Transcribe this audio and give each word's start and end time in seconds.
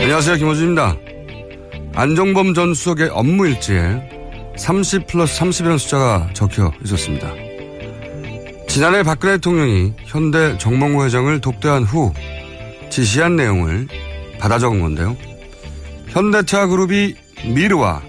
안녕하세요. 0.00 0.36
김호준입니다. 0.38 0.96
안종범 1.94 2.54
전 2.54 2.74
수석의 2.74 3.10
업무 3.10 3.46
일지에 3.46 4.02
30 4.56 5.06
플러스 5.06 5.38
30이라는 5.38 5.78
숫자가 5.78 6.30
적혀 6.32 6.72
있었습니다. 6.84 7.32
지난해 8.66 9.04
박근혜 9.04 9.34
대통령이 9.34 9.94
현대 10.04 10.58
정몽호 10.58 11.04
회장을 11.04 11.40
독대한 11.40 11.84
후 11.84 12.12
지시한 12.90 13.36
내용을 13.36 13.86
받아 14.40 14.58
적은 14.58 14.80
건데요. 14.80 15.29
현대차 16.10 16.66
그룹이 16.66 17.14
미르와 17.46 18.02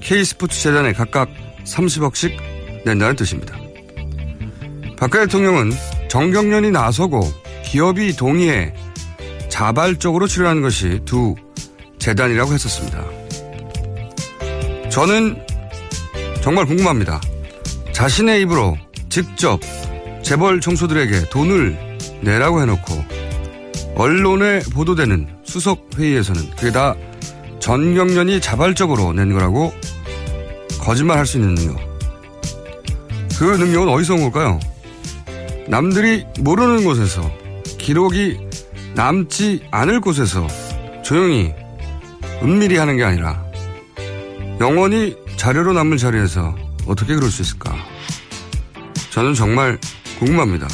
K스포츠 0.00 0.60
재단에 0.62 0.92
각각 0.92 1.28
30억씩 1.64 2.36
낸다는 2.84 3.16
뜻입니다. 3.16 3.56
박근혜 4.98 5.24
대통령은 5.26 5.72
정경련이 6.08 6.70
나서고 6.70 7.20
기업이 7.64 8.16
동의해 8.16 8.74
자발적으로 9.48 10.26
출연하는 10.26 10.62
것이 10.62 11.00
두 11.04 11.34
재단이라고 11.98 12.52
했었습니다. 12.52 13.04
저는 14.90 15.36
정말 16.42 16.66
궁금합니다. 16.66 17.20
자신의 17.92 18.42
입으로 18.42 18.76
직접 19.08 19.60
재벌 20.22 20.60
총수들에게 20.60 21.30
돈을 21.30 21.76
내라고 22.22 22.60
해놓고 22.60 23.04
언론에 23.96 24.60
보도되는 24.72 25.28
수석 25.44 25.90
회의에서는 25.96 26.50
그게 26.56 26.70
다 26.70 26.94
전경련이 27.60 28.40
자발적으로 28.40 29.12
낸 29.12 29.32
거라고 29.32 29.72
거짓말할 30.80 31.26
수 31.26 31.38
있는 31.38 31.54
능력. 31.54 31.76
그 33.38 33.44
능력은 33.44 33.88
어디서 33.88 34.14
온 34.14 34.30
걸까요? 34.30 34.58
남들이 35.68 36.24
모르는 36.40 36.84
곳에서 36.84 37.30
기록이 37.78 38.38
남지 38.94 39.66
않을 39.70 40.00
곳에서 40.00 40.46
조용히 41.04 41.52
은밀히 42.42 42.76
하는 42.76 42.96
게 42.96 43.04
아니라 43.04 43.44
영원히 44.60 45.16
자료로 45.36 45.72
남을 45.72 45.98
자리에서 45.98 46.56
어떻게 46.86 47.14
그럴 47.14 47.30
수 47.30 47.42
있을까? 47.42 47.76
저는 49.10 49.34
정말 49.34 49.78
궁금합니다. 50.18 50.66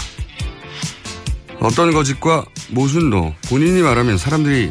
어떤 1.60 1.92
거짓과 1.92 2.44
모순도 2.70 3.34
본인이 3.48 3.82
말하면 3.82 4.16
사람들이 4.16 4.70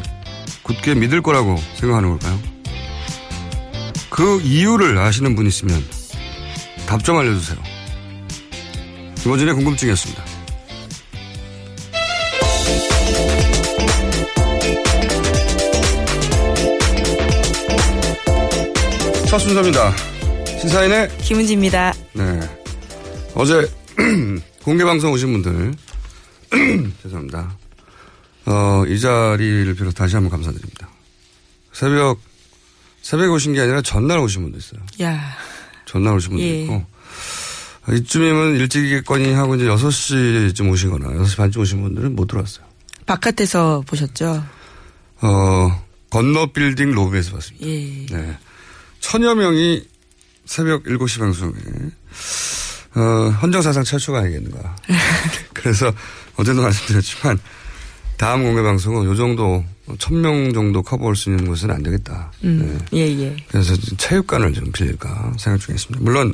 굳게 0.64 0.94
믿을 0.94 1.22
거라고 1.22 1.56
생각하는 1.76 2.10
걸까요? 2.10 2.38
그 4.10 4.40
이유를 4.42 4.98
아시는 4.98 5.34
분 5.36 5.46
있으면 5.46 5.82
답 6.86 7.02
좀 7.04 7.16
알려주세요. 7.18 7.58
김호준의 9.22 9.54
궁금증이었습니다. 9.54 10.22
첫 19.28 19.38
순서입니다. 19.38 19.92
시사인의 20.60 21.08
김은지입니다. 21.18 21.92
네. 22.12 22.40
어제 23.34 23.68
공개 24.62 24.84
방송 24.84 25.12
오신 25.12 25.42
분들 25.42 25.74
죄송합니다. 27.02 27.56
어, 28.46 28.84
이 28.86 29.00
자리를 29.00 29.74
비롯 29.74 29.94
다시 29.94 30.16
한번 30.16 30.30
감사드립니다. 30.30 30.88
새벽 31.72 32.20
새벽에 33.02 33.28
오신 33.28 33.52
게 33.52 33.60
아니라 33.60 33.82
전날 33.82 34.18
오신 34.18 34.42
분도 34.42 34.58
있어요. 34.58 34.80
야. 35.02 35.36
전날 35.84 36.14
오신 36.14 36.30
분도 36.30 36.42
예. 36.44 36.62
있고 36.62 36.84
이쯤이면 37.90 38.56
일찍이겠거니 38.56 39.32
하고 39.34 39.56
이제 39.56 39.66
6시쯤 39.66 40.70
오시거나 40.70 41.08
6시 41.08 41.36
반쯤 41.36 41.62
오신 41.62 41.82
분들은 41.82 42.16
못 42.16 42.26
들어왔어요. 42.26 42.64
바깥에서 43.06 43.84
보셨죠? 43.86 44.44
어, 45.20 45.84
건너 46.10 46.46
빌딩 46.52 46.92
로비에서 46.92 47.32
봤습니다. 47.32 47.66
예. 47.66 48.06
네. 48.06 48.38
천여 49.00 49.34
명이 49.34 49.86
새벽 50.46 50.84
7시 50.84 51.18
방송에, 51.18 51.52
어, 52.94 53.30
헌정사상 53.42 53.84
최초가 53.84 54.20
아니겠는가. 54.20 54.76
그래서 55.52 55.92
어제도 56.36 56.62
말씀드렸지만, 56.62 57.38
다음 58.16 58.44
공개 58.44 58.62
방송은 58.62 59.04
요 59.06 59.14
정도, 59.16 59.64
천 59.98 60.20
명 60.22 60.52
정도 60.52 60.82
커버할 60.82 61.16
수 61.16 61.30
있는 61.30 61.46
곳은 61.46 61.70
안 61.70 61.82
되겠다. 61.82 62.30
음. 62.44 62.78
네. 62.90 62.98
예, 63.00 63.20
예. 63.22 63.36
그래서 63.48 63.74
체육관을 63.96 64.52
좀 64.54 64.70
빌릴까 64.72 65.34
생각 65.38 65.58
중에 65.60 65.74
있습니다. 65.74 66.02
물론, 66.02 66.32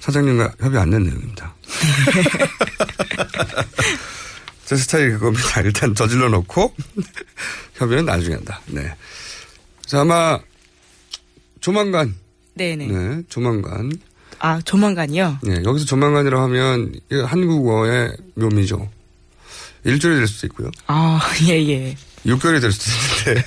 사장님과 0.00 0.54
협의 0.60 0.80
안 0.80 0.90
된 0.90 1.02
내용입니다. 1.04 1.54
제 4.64 4.76
스타일이 4.76 5.12
그겁니다. 5.12 5.60
일단 5.62 5.94
저질러 5.94 6.28
놓고, 6.28 6.74
협의는 7.74 8.04
나중에 8.06 8.36
한다. 8.36 8.60
네. 8.66 8.94
자, 9.84 10.00
아마, 10.02 10.38
조만간. 11.60 12.14
네네. 12.54 12.86
네, 12.86 13.22
조만간. 13.28 13.90
아, 14.38 14.60
조만간이요? 14.64 15.38
네, 15.42 15.62
여기서 15.64 15.84
조만간이라고 15.84 16.42
하면 16.44 16.92
한국어의 17.26 18.12
묘미죠. 18.34 18.88
일주일이 19.84 20.16
될 20.18 20.26
수도 20.26 20.46
있고요. 20.48 20.70
아, 20.86 21.20
예, 21.48 21.54
예. 21.68 21.96
6개월이 22.26 22.60
될 22.60 22.72
수도 22.72 23.30
있는데. 23.30 23.44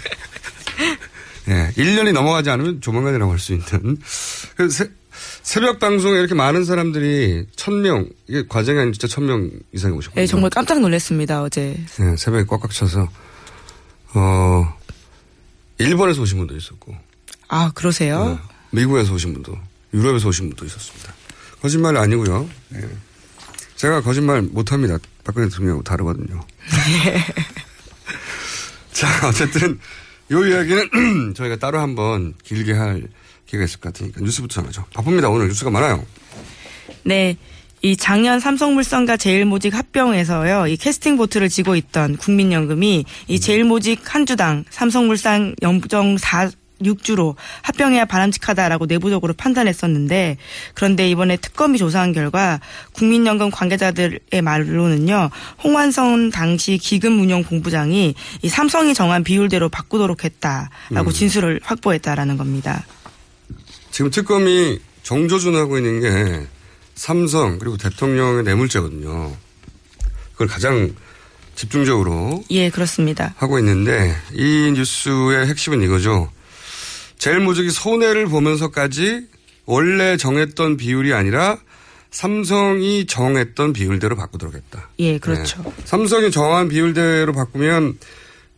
예, 1.49 1.71
1년이 1.75 2.13
넘어가지 2.13 2.49
않으면 2.49 2.81
조만간이라고 2.81 3.31
할 3.31 3.39
수 3.39 3.53
있는. 3.53 3.97
그 4.55 4.69
세, 4.69 4.89
새벽 5.43 5.79
방송에 5.79 6.19
이렇게 6.19 6.35
많은 6.35 6.63
사람들이 6.65 7.45
천 7.55 7.81
명, 7.81 8.07
이게 8.27 8.45
과정이 8.47 8.79
아닌 8.79 8.93
진짜 8.93 9.07
천명 9.07 9.49
이상이 9.73 9.95
오셨거든요. 9.95 10.21
네, 10.21 10.27
정말 10.27 10.49
깜짝 10.49 10.79
놀랐습니다, 10.79 11.41
어제. 11.41 11.77
네, 11.99 12.15
새벽에 12.17 12.45
꽉꽉 12.47 12.71
차서, 12.71 13.09
어, 14.13 14.77
일본에서 15.79 16.21
오신 16.21 16.37
분도 16.37 16.55
있었고, 16.55 16.95
아, 17.47 17.71
그러세요? 17.73 18.39
네, 18.71 18.79
미국에서 18.81 19.13
오신 19.13 19.33
분도, 19.33 19.57
유럽에서 19.93 20.29
오신 20.29 20.49
분도 20.49 20.65
있었습니다. 20.65 21.13
거짓말 21.61 21.97
아니고요. 21.97 22.49
네. 22.69 22.81
제가 23.75 24.01
거짓말 24.01 24.41
못합니다. 24.43 24.97
박근혜 25.23 25.47
대통령하고 25.47 25.83
다르거든요. 25.83 26.41
자, 28.91 29.27
어쨌든 29.27 29.79
요 30.31 30.45
이야기는 30.45 31.33
저희가 31.35 31.57
따로 31.57 31.79
한번 31.79 32.33
길게 32.43 32.73
할 32.73 33.07
기회가 33.45 33.65
있을 33.65 33.79
것 33.79 33.93
같으니까 33.93 34.21
뉴스부터 34.21 34.61
전하죠. 34.61 34.85
바쁩니다. 34.93 35.29
오늘 35.29 35.47
뉴스가 35.47 35.71
많아요. 35.71 36.05
네. 37.03 37.37
이 37.83 37.97
작년 37.97 38.39
삼성물산과 38.39 39.17
제일모직 39.17 39.73
합병에서요, 39.73 40.67
이 40.67 40.77
캐스팅 40.77 41.17
보트를 41.17 41.49
지고 41.49 41.75
있던 41.75 42.15
국민연금이 42.15 43.05
이 43.27 43.39
제일모직 43.39 44.13
한 44.13 44.27
주당 44.27 44.65
삼성물산 44.69 45.55
0.4 45.61 46.51
6주로 46.81 47.35
합병해야 47.61 48.05
바람직하다라고 48.05 48.85
내부적으로 48.85 49.33
판단했었는데 49.33 50.37
그런데 50.73 51.09
이번에 51.09 51.37
특검이 51.37 51.77
조사한 51.77 52.13
결과 52.13 52.59
국민연금 52.93 53.51
관계자들의 53.51 54.19
말로는요 54.43 55.29
홍완성 55.63 56.29
당시 56.31 56.77
기금운용 56.77 57.43
본부장이 57.43 58.15
이 58.41 58.49
삼성이 58.49 58.93
정한 58.93 59.23
비율대로 59.23 59.69
바꾸도록 59.69 60.23
했다라고 60.23 60.69
음. 61.09 61.11
진술을 61.11 61.59
확보했다라는 61.63 62.37
겁니다. 62.37 62.85
지금 63.91 64.09
특검이 64.09 64.79
정조준하고 65.03 65.77
있는 65.77 65.99
게 65.99 66.47
삼성 66.95 67.59
그리고 67.59 67.77
대통령의 67.77 68.43
뇌물죄거든요. 68.43 69.35
그걸 70.33 70.47
가장 70.47 70.93
집중적으로 71.55 72.43
예 72.49 72.69
그렇습니다. 72.69 73.33
하고 73.37 73.59
있는데 73.59 74.15
이 74.33 74.71
뉴스의 74.75 75.47
핵심은 75.47 75.81
이거죠. 75.83 76.31
제일 77.21 77.39
모직이 77.39 77.69
손해를 77.69 78.25
보면서까지 78.25 79.27
원래 79.67 80.17
정했던 80.17 80.75
비율이 80.75 81.13
아니라 81.13 81.59
삼성이 82.09 83.05
정했던 83.05 83.73
비율대로 83.73 84.15
바꾸도록 84.15 84.55
했다. 84.55 84.89
예 84.97 85.19
그렇죠. 85.19 85.61
네. 85.61 85.71
삼성이 85.85 86.31
정한 86.31 86.67
비율대로 86.67 87.31
바꾸면 87.31 87.99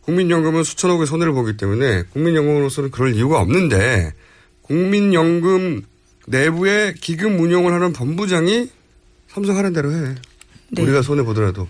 국민연금은 0.00 0.64
수천억의 0.64 1.06
손해를 1.06 1.34
보기 1.34 1.58
때문에 1.58 2.04
국민연금으로서는 2.14 2.90
그럴 2.90 3.14
이유가 3.14 3.38
없는데 3.38 4.14
국민연금 4.62 5.82
내부에 6.26 6.94
기금 6.98 7.38
운용을 7.40 7.70
하는 7.70 7.92
본부장이 7.92 8.70
삼성 9.28 9.58
하는 9.58 9.74
대로 9.74 9.92
해. 9.92 10.14
네. 10.70 10.82
우리가 10.82 11.02
손해 11.02 11.22
보더라도 11.22 11.68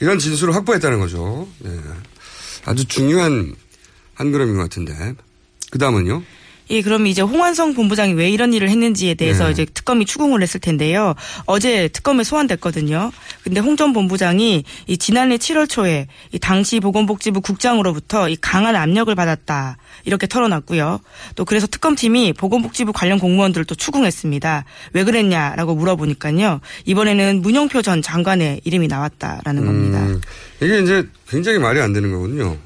이런 0.00 0.18
진술을 0.18 0.56
확보했다는 0.56 0.98
거죠. 0.98 1.46
네. 1.60 1.70
아주 2.64 2.84
중요한 2.86 3.54
한 4.14 4.32
걸음인 4.32 4.56
것 4.56 4.62
같은데 4.62 5.14
그 5.70 5.78
다음은요. 5.78 6.22
예, 6.68 6.82
그럼 6.82 7.06
이제 7.06 7.22
홍완성 7.22 7.74
본부장이 7.74 8.14
왜 8.14 8.28
이런 8.28 8.52
일을 8.52 8.68
했는지에 8.68 9.14
대해서 9.14 9.44
네. 9.44 9.52
이제 9.52 9.64
특검이 9.66 10.04
추궁을 10.04 10.42
했을 10.42 10.58
텐데요. 10.58 11.14
어제 11.46 11.86
특검에 11.86 12.24
소환됐거든요. 12.24 13.12
근데 13.44 13.60
홍 13.60 13.76
전 13.76 13.92
본부장이 13.92 14.64
이 14.88 14.98
지난해 14.98 15.36
7월 15.36 15.68
초에 15.68 16.08
이 16.32 16.40
당시 16.40 16.80
보건복지부 16.80 17.40
국장으로부터 17.40 18.28
이 18.28 18.36
강한 18.40 18.74
압력을 18.74 19.14
받았다. 19.14 19.76
이렇게 20.06 20.26
털어놨고요. 20.26 20.98
또 21.36 21.44
그래서 21.44 21.68
특검팀이 21.68 22.32
보건복지부 22.32 22.92
관련 22.92 23.20
공무원들을 23.20 23.64
또 23.66 23.76
추궁했습니다. 23.76 24.64
왜 24.94 25.04
그랬냐라고 25.04 25.76
물어보니까요. 25.76 26.60
이번에는 26.86 27.42
문영표 27.42 27.82
전 27.82 28.02
장관의 28.02 28.62
이름이 28.64 28.88
나왔다라는 28.88 29.66
겁니다. 29.66 29.98
음, 30.00 30.20
이게 30.60 30.80
이제 30.80 31.06
굉장히 31.28 31.58
말이 31.60 31.80
안 31.80 31.92
되는 31.92 32.10
거군요. 32.10 32.56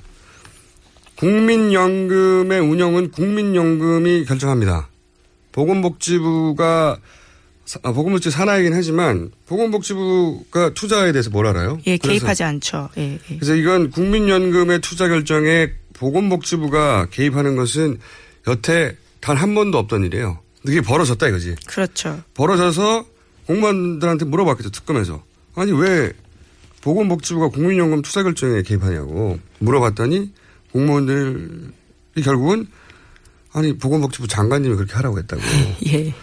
국민연금의 1.21 2.61
운영은 2.61 3.11
국민연금이 3.11 4.25
결정합니다. 4.25 4.89
보건복지부가 5.53 6.99
사- 7.67 7.79
아, 7.83 7.93
보건복지 7.93 8.31
산하이긴 8.31 8.73
하지만 8.73 9.31
보건복지부가 9.47 10.73
투자에 10.75 11.13
대해서 11.13 11.29
뭘 11.31 11.47
알아요? 11.47 11.79
예, 11.87 11.99
개입하지 11.99 12.43
않죠. 12.43 12.89
예, 12.97 13.19
예. 13.31 13.37
그래서 13.37 13.55
이건 13.55 13.91
국민연금의 13.91 14.81
투자 14.81 15.09
결정에 15.09 15.71
보건복지부가 15.93 17.09
개입하는 17.11 17.55
것은 17.55 17.99
여태 18.49 18.97
단 19.21 19.37
한 19.37 19.55
번도 19.55 19.77
없던 19.77 20.05
일이에요. 20.05 20.39
이게 20.67 20.81
벌어졌다 20.81 21.29
이거지. 21.29 21.55
그렇죠. 21.67 22.23
벌어져서 22.35 23.05
공무원들한테 23.47 24.25
물어봤겠죠 24.25 24.71
특검에서 24.71 25.23
아니 25.55 25.73
왜 25.73 26.13
보건복지부가 26.81 27.49
국민연금 27.49 28.01
투자 28.01 28.23
결정에 28.23 28.63
개입하냐고 28.63 29.39
물어봤더니 29.59 30.33
공무원들이 30.73 32.23
결국은 32.25 32.67
아니 33.53 33.77
보건복지부 33.77 34.29
장관님이 34.29 34.77
그렇게 34.77 34.95
하라고 34.95 35.19
했다고. 35.19 35.43
예. 35.89 36.15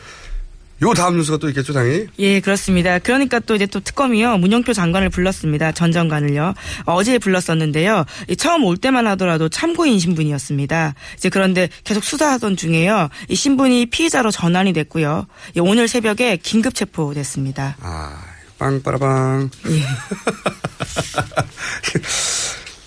요 0.83 0.93
다음 0.93 1.17
뉴스가 1.17 1.37
또 1.37 1.49
있겠죠 1.49 1.73
당연히. 1.73 2.05
예, 2.19 2.39
그렇습니다. 2.39 2.99
그러니까 2.99 3.39
또 3.39 3.55
이제 3.55 3.65
또 3.65 3.79
특검이요, 3.79 4.37
문영표 4.37 4.73
장관을 4.73 5.09
불렀습니다. 5.09 5.71
전 5.71 5.91
장관을요. 5.91 6.53
어제 6.85 7.17
불렀었는데요. 7.17 8.05
이 8.29 8.35
처음 8.35 8.63
올 8.63 8.77
때만 8.77 9.07
하더라도 9.07 9.49
참고인 9.49 9.97
신분이었습니다. 9.97 10.93
이제 11.17 11.29
그런데 11.29 11.67
계속 11.83 12.03
수사하던 12.03 12.57
중에요. 12.57 13.09
이 13.27 13.33
신분이 13.33 13.87
피의자로 13.87 14.29
전환이 14.29 14.71
됐고요. 14.73 15.25
예, 15.55 15.59
오늘 15.59 15.87
새벽에 15.87 16.37
긴급 16.37 16.75
체포됐습니다. 16.75 17.77
아, 17.81 18.21
빵빠라빵. 18.59 19.49
예. 19.69 19.81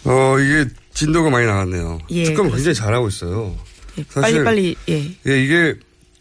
어 0.08 0.38
이게 0.38 0.66
진도가 1.00 1.30
많이 1.30 1.46
나갔네요. 1.46 1.98
예, 2.10 2.24
특검 2.24 2.50
굉장히 2.50 2.74
잘하고 2.74 3.08
있어요. 3.08 3.56
예, 3.98 4.04
사실- 4.08 4.44
빨리 4.44 4.44
빨리, 4.44 4.76
예. 4.90 5.16
예, 5.32 5.42
이게 5.42 5.74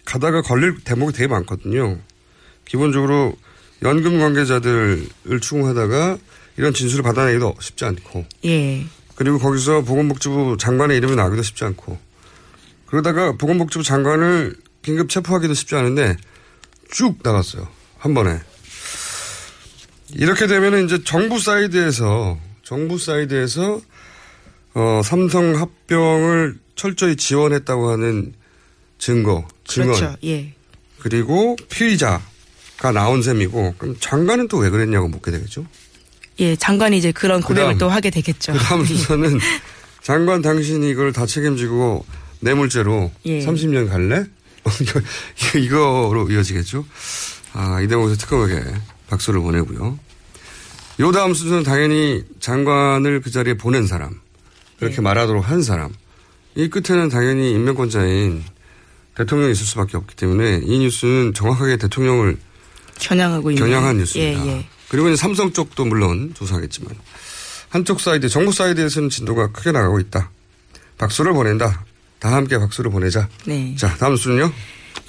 가다가 0.05 0.41
걸릴 0.41 0.77
대목이 0.85 1.11
되게 1.11 1.27
많거든요. 1.27 1.99
기본적으로 2.65 3.35
연금 3.81 4.19
관계자들을 4.19 5.39
추궁하다가 5.41 6.17
이런 6.57 6.73
진술을 6.73 7.03
받아내기도 7.03 7.55
쉽지 7.59 7.83
않고 7.85 8.25
예. 8.45 8.85
그리고 9.15 9.37
거기서 9.37 9.81
보건복지부 9.81 10.55
장관의 10.57 10.95
이름이 10.97 11.15
나기도 11.17 11.43
쉽지 11.43 11.65
않고 11.65 11.97
그러다가 12.85 13.33
보건복지부 13.33 13.83
장관을 13.83 14.55
긴급 14.81 15.09
체포하기도 15.09 15.53
쉽지 15.55 15.75
않은데 15.75 16.15
쭉 16.89 17.17
나갔어요. 17.21 17.67
한 17.97 18.13
번에. 18.13 18.39
이렇게 20.13 20.47
되면 20.47 20.85
이제 20.85 21.03
정부 21.03 21.37
사이드에서 21.39 22.39
정부 22.63 22.97
사이드에서 22.97 23.81
어, 24.73 25.01
삼성 25.03 25.55
합병을 25.55 26.57
철저히 26.75 27.15
지원했다고 27.15 27.89
하는 27.89 28.33
증거, 28.97 29.47
증언 29.65 29.87
그렇죠. 29.93 30.15
예. 30.25 30.53
그리고 30.99 31.55
피의자가 31.69 32.91
나온 32.93 33.21
셈이고 33.21 33.75
그럼 33.77 33.95
장관은 33.99 34.47
또 34.47 34.57
왜 34.59 34.69
그랬냐고 34.69 35.07
묻게 35.07 35.31
되겠죠. 35.31 35.65
예, 36.39 36.55
장관이 36.55 36.97
이제 36.97 37.11
그런 37.11 37.41
고백을 37.41 37.73
그다음- 37.73 37.77
또 37.79 37.89
하게 37.89 38.09
되겠죠. 38.09 38.53
그 38.53 38.59
다음 38.59 38.85
순서는 38.85 39.39
장관 40.01 40.41
당신이 40.41 40.89
이걸 40.89 41.11
다 41.11 41.25
책임지고 41.25 42.05
뇌물죄로 42.41 43.11
예. 43.25 43.39
30년 43.45 43.89
갈래? 43.89 44.23
이거- 44.81 45.01
이거로 45.59 46.29
이어지겠죠. 46.29 46.85
아, 47.53 47.81
이 47.81 47.87
대목에서 47.87 48.15
특검에게 48.17 48.63
박수를 49.09 49.39
보내고요. 49.41 49.99
요 51.01 51.11
다음 51.11 51.33
순서는 51.33 51.63
당연히 51.63 52.23
장관을 52.39 53.21
그 53.21 53.31
자리에 53.31 53.55
보낸 53.55 53.87
사람. 53.87 54.19
그렇게 54.79 54.97
예. 54.97 55.01
말하도록 55.01 55.47
한 55.47 55.61
사람. 55.61 55.93
이 56.55 56.69
끝에는 56.69 57.09
당연히 57.09 57.51
임명권자인 57.51 58.43
대통령이 59.15 59.51
있을 59.51 59.65
수밖에 59.65 59.97
없기 59.97 60.15
때문에 60.15 60.61
이 60.63 60.79
뉴스는 60.79 61.33
정확하게 61.33 61.77
대통령을 61.77 62.37
겨냥하고 62.99 63.51
있는. 63.51 63.63
겨냥한 63.63 63.97
뉴스입니다. 63.97 64.45
예, 64.47 64.51
예. 64.51 64.65
그리고 64.87 65.07
이제 65.09 65.15
삼성 65.15 65.53
쪽도 65.53 65.85
물론 65.85 66.33
조사하겠지만 66.33 66.95
한쪽 67.69 67.99
사이드 67.99 68.27
정부 68.29 68.51
사이드에서는 68.51 69.09
진도가 69.09 69.51
크게 69.51 69.71
나가고 69.71 69.99
있다. 69.99 70.31
박수를 70.97 71.33
보낸다. 71.33 71.85
다 72.17 72.33
함께 72.33 72.57
박수를 72.57 72.91
보내자. 72.91 73.29
네. 73.45 73.75
자 73.77 73.95
다음 73.97 74.15
순요. 74.15 74.51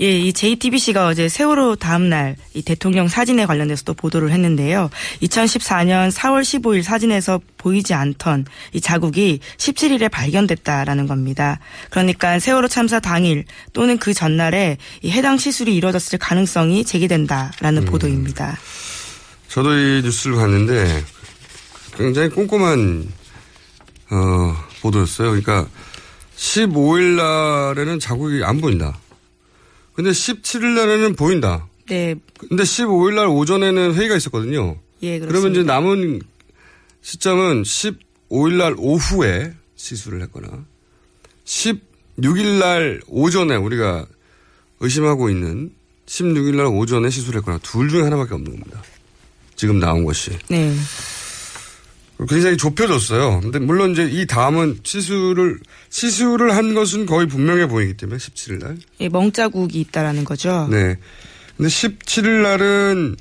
예, 0.00 0.18
이 0.18 0.32
JTBC가 0.32 1.08
어제 1.08 1.28
세월호 1.28 1.76
다음날 1.76 2.37
이 2.54 2.62
대통령 2.62 3.06
사진에 3.06 3.44
관련해서 3.44 3.84
또 3.84 3.92
보도를 3.92 4.30
했는데요. 4.30 4.88
2014년 5.22 6.10
4월 6.10 6.40
15일 6.40 6.82
사진에서 6.82 7.40
보이지 7.58 7.92
않던 7.92 8.46
이 8.72 8.80
자국이 8.80 9.40
17일에 9.58 10.10
발견됐다라는 10.10 11.06
겁니다. 11.06 11.58
그러니까 11.90 12.38
세월호 12.38 12.68
참사 12.68 12.99
당일 12.99 13.44
또는 13.75 13.99
그 13.99 14.14
전날에 14.14 14.78
이 15.02 15.10
해당 15.10 15.37
시술이 15.37 15.75
이루어졌을 15.75 16.18
가능성이 16.18 16.84
제기된다라는 16.84 17.84
보도입니다. 17.84 18.58
저도 19.49 19.75
이 19.76 20.00
뉴스를 20.02 20.37
봤는데 20.37 21.04
굉장히 21.96 22.30
꼼꼼한 22.30 23.06
어, 24.12 24.56
보도였어요. 24.80 25.28
그러니까 25.28 25.66
15일 26.37 27.16
날에는 27.16 28.00
자국이 28.00 28.42
안 28.44 28.60
보인다. 28.62 28.96
근데 30.02 30.12
17일 30.12 30.64
날에는 30.76 31.14
보인다. 31.14 31.69
네. 31.87 32.14
근데 32.49 32.62
15일 32.62 33.14
날 33.14 33.26
오전에는 33.26 33.95
회의가 33.95 34.16
있었거든요. 34.16 34.78
예, 35.02 35.19
그렇습니다. 35.19 35.28
그러면 35.28 35.50
이제 35.52 35.62
남은 35.62 36.21
시점은 37.02 37.62
15일 37.64 38.54
날 38.57 38.75
오후에 38.78 39.52
시술을 39.76 40.23
했거나 40.23 40.64
16일 41.45 42.59
날 42.59 43.02
오전에 43.09 43.57
우리가 43.57 44.07
의심하고 44.80 45.28
있는 45.28 45.71
16일 46.07 46.57
날 46.57 46.66
오전에 46.66 47.11
시술을 47.11 47.40
했거나 47.40 47.59
둘 47.59 47.90
중에 47.90 48.02
하나밖에 48.02 48.35
없는 48.35 48.52
겁니다. 48.52 48.83
지금 49.54 49.78
나온 49.80 50.04
것이. 50.04 50.30
네. 50.49 50.75
굉장히 52.28 52.56
좁혀졌어요. 52.56 53.40
근데 53.40 53.58
물론 53.58 53.92
이제 53.92 54.04
이 54.04 54.26
다음은 54.26 54.80
시술을 54.82 55.58
시술을 55.88 56.54
한 56.54 56.74
것은 56.74 57.06
거의 57.06 57.26
분명해 57.26 57.68
보이기 57.68 57.94
때문에 57.96 58.18
17일 58.18 58.58
날. 58.62 58.78
예, 59.00 59.08
멍자국이 59.08 59.80
있다라는 59.80 60.24
거죠. 60.24 60.68
네. 60.70 60.96
근데 61.56 61.68
17일 61.68 62.42
날은 62.42 63.16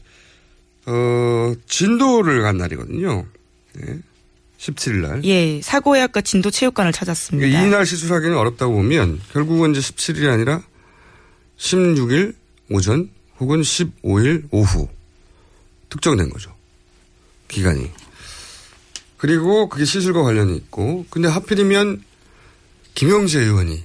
어 0.85 1.53
진도를 1.67 2.41
간 2.41 2.57
날이거든요. 2.57 3.25
네. 3.73 3.99
17일 4.57 4.95
날. 4.95 5.23
예, 5.23 5.61
사고의학과 5.61 6.21
진도 6.21 6.51
체육관을 6.51 6.91
찾았습니다. 6.91 7.47
그러니까 7.47 7.67
이날 7.67 7.85
시술하기는 7.85 8.37
어렵다고 8.37 8.73
보면 8.73 9.21
결국은 9.31 9.73
이제 9.73 9.79
17일이 9.79 10.29
아니라 10.29 10.61
16일 11.57 12.35
오전 12.69 13.09
혹은 13.39 13.61
15일 13.61 14.47
오후 14.51 14.89
특정된 15.89 16.29
거죠. 16.29 16.53
기간이. 17.47 17.89
그리고 19.19 19.67
그게 19.69 19.85
시술과 19.85 20.23
관련이 20.23 20.55
있고 20.55 21.05
근데 21.09 21.27
하필이면 21.27 22.01
김영재 22.95 23.39
의원이 23.41 23.83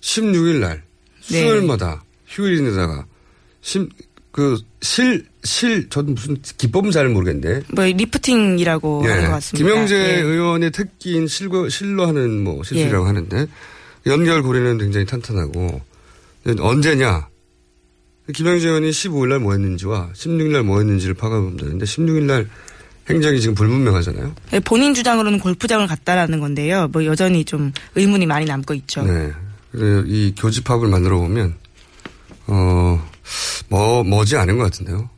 16일 0.00 0.60
날 0.60 0.82
네. 1.28 1.40
수요일마다 1.40 2.04
휴일인데다가 2.26 3.04
그 4.32 4.58
실, 4.80 5.26
실, 5.42 5.88
저도 5.90 6.12
무슨 6.12 6.36
기법은 6.56 6.92
잘 6.92 7.08
모르겠는데. 7.08 7.64
뭐 7.74 7.84
리프팅이라고 7.84 9.02
하는 9.04 9.24
것 9.26 9.30
같습니다. 9.32 9.68
예. 9.68 9.72
김영재 9.74 9.96
예. 9.96 10.20
의원의 10.20 10.70
특기인 10.70 11.26
실거, 11.26 11.68
실로 11.68 12.06
하는 12.06 12.42
뭐 12.44 12.62
시술이라고 12.62 13.04
예. 13.04 13.06
하는데 13.08 13.46
연결 14.06 14.42
고리는 14.44 14.78
굉장히 14.78 15.04
탄탄하고 15.04 15.80
언제냐? 16.60 17.28
김영재 18.32 18.68
의원이 18.68 18.90
15일 18.90 19.28
날 19.28 19.40
뭐 19.40 19.52
했는지와 19.52 20.10
16일 20.14 20.52
날 20.52 20.62
뭐 20.62 20.78
했는지를 20.78 21.14
파악하면 21.14 21.56
되는데 21.56 21.84
16일 21.84 22.22
날 22.22 22.48
행적이 23.10 23.40
지금 23.40 23.54
불분명하잖아요. 23.54 24.34
예, 24.54 24.60
본인 24.60 24.94
주장으로는 24.94 25.38
골프장을 25.38 25.86
갔다라는 25.86 26.40
건데요. 26.40 26.88
뭐 26.92 27.04
여전히 27.04 27.44
좀 27.44 27.72
의문이 27.94 28.26
많이 28.26 28.46
남고 28.46 28.74
있죠. 28.74 29.02
네. 29.02 29.32
그래서 29.72 30.04
이 30.06 30.34
교집합을 30.36 30.88
만들어 30.88 31.18
보면 31.18 31.54
어, 32.46 33.08
뭐, 33.68 34.02
뭐지 34.02 34.36
않은 34.36 34.58
것 34.58 34.64
같은데요. 34.64 35.08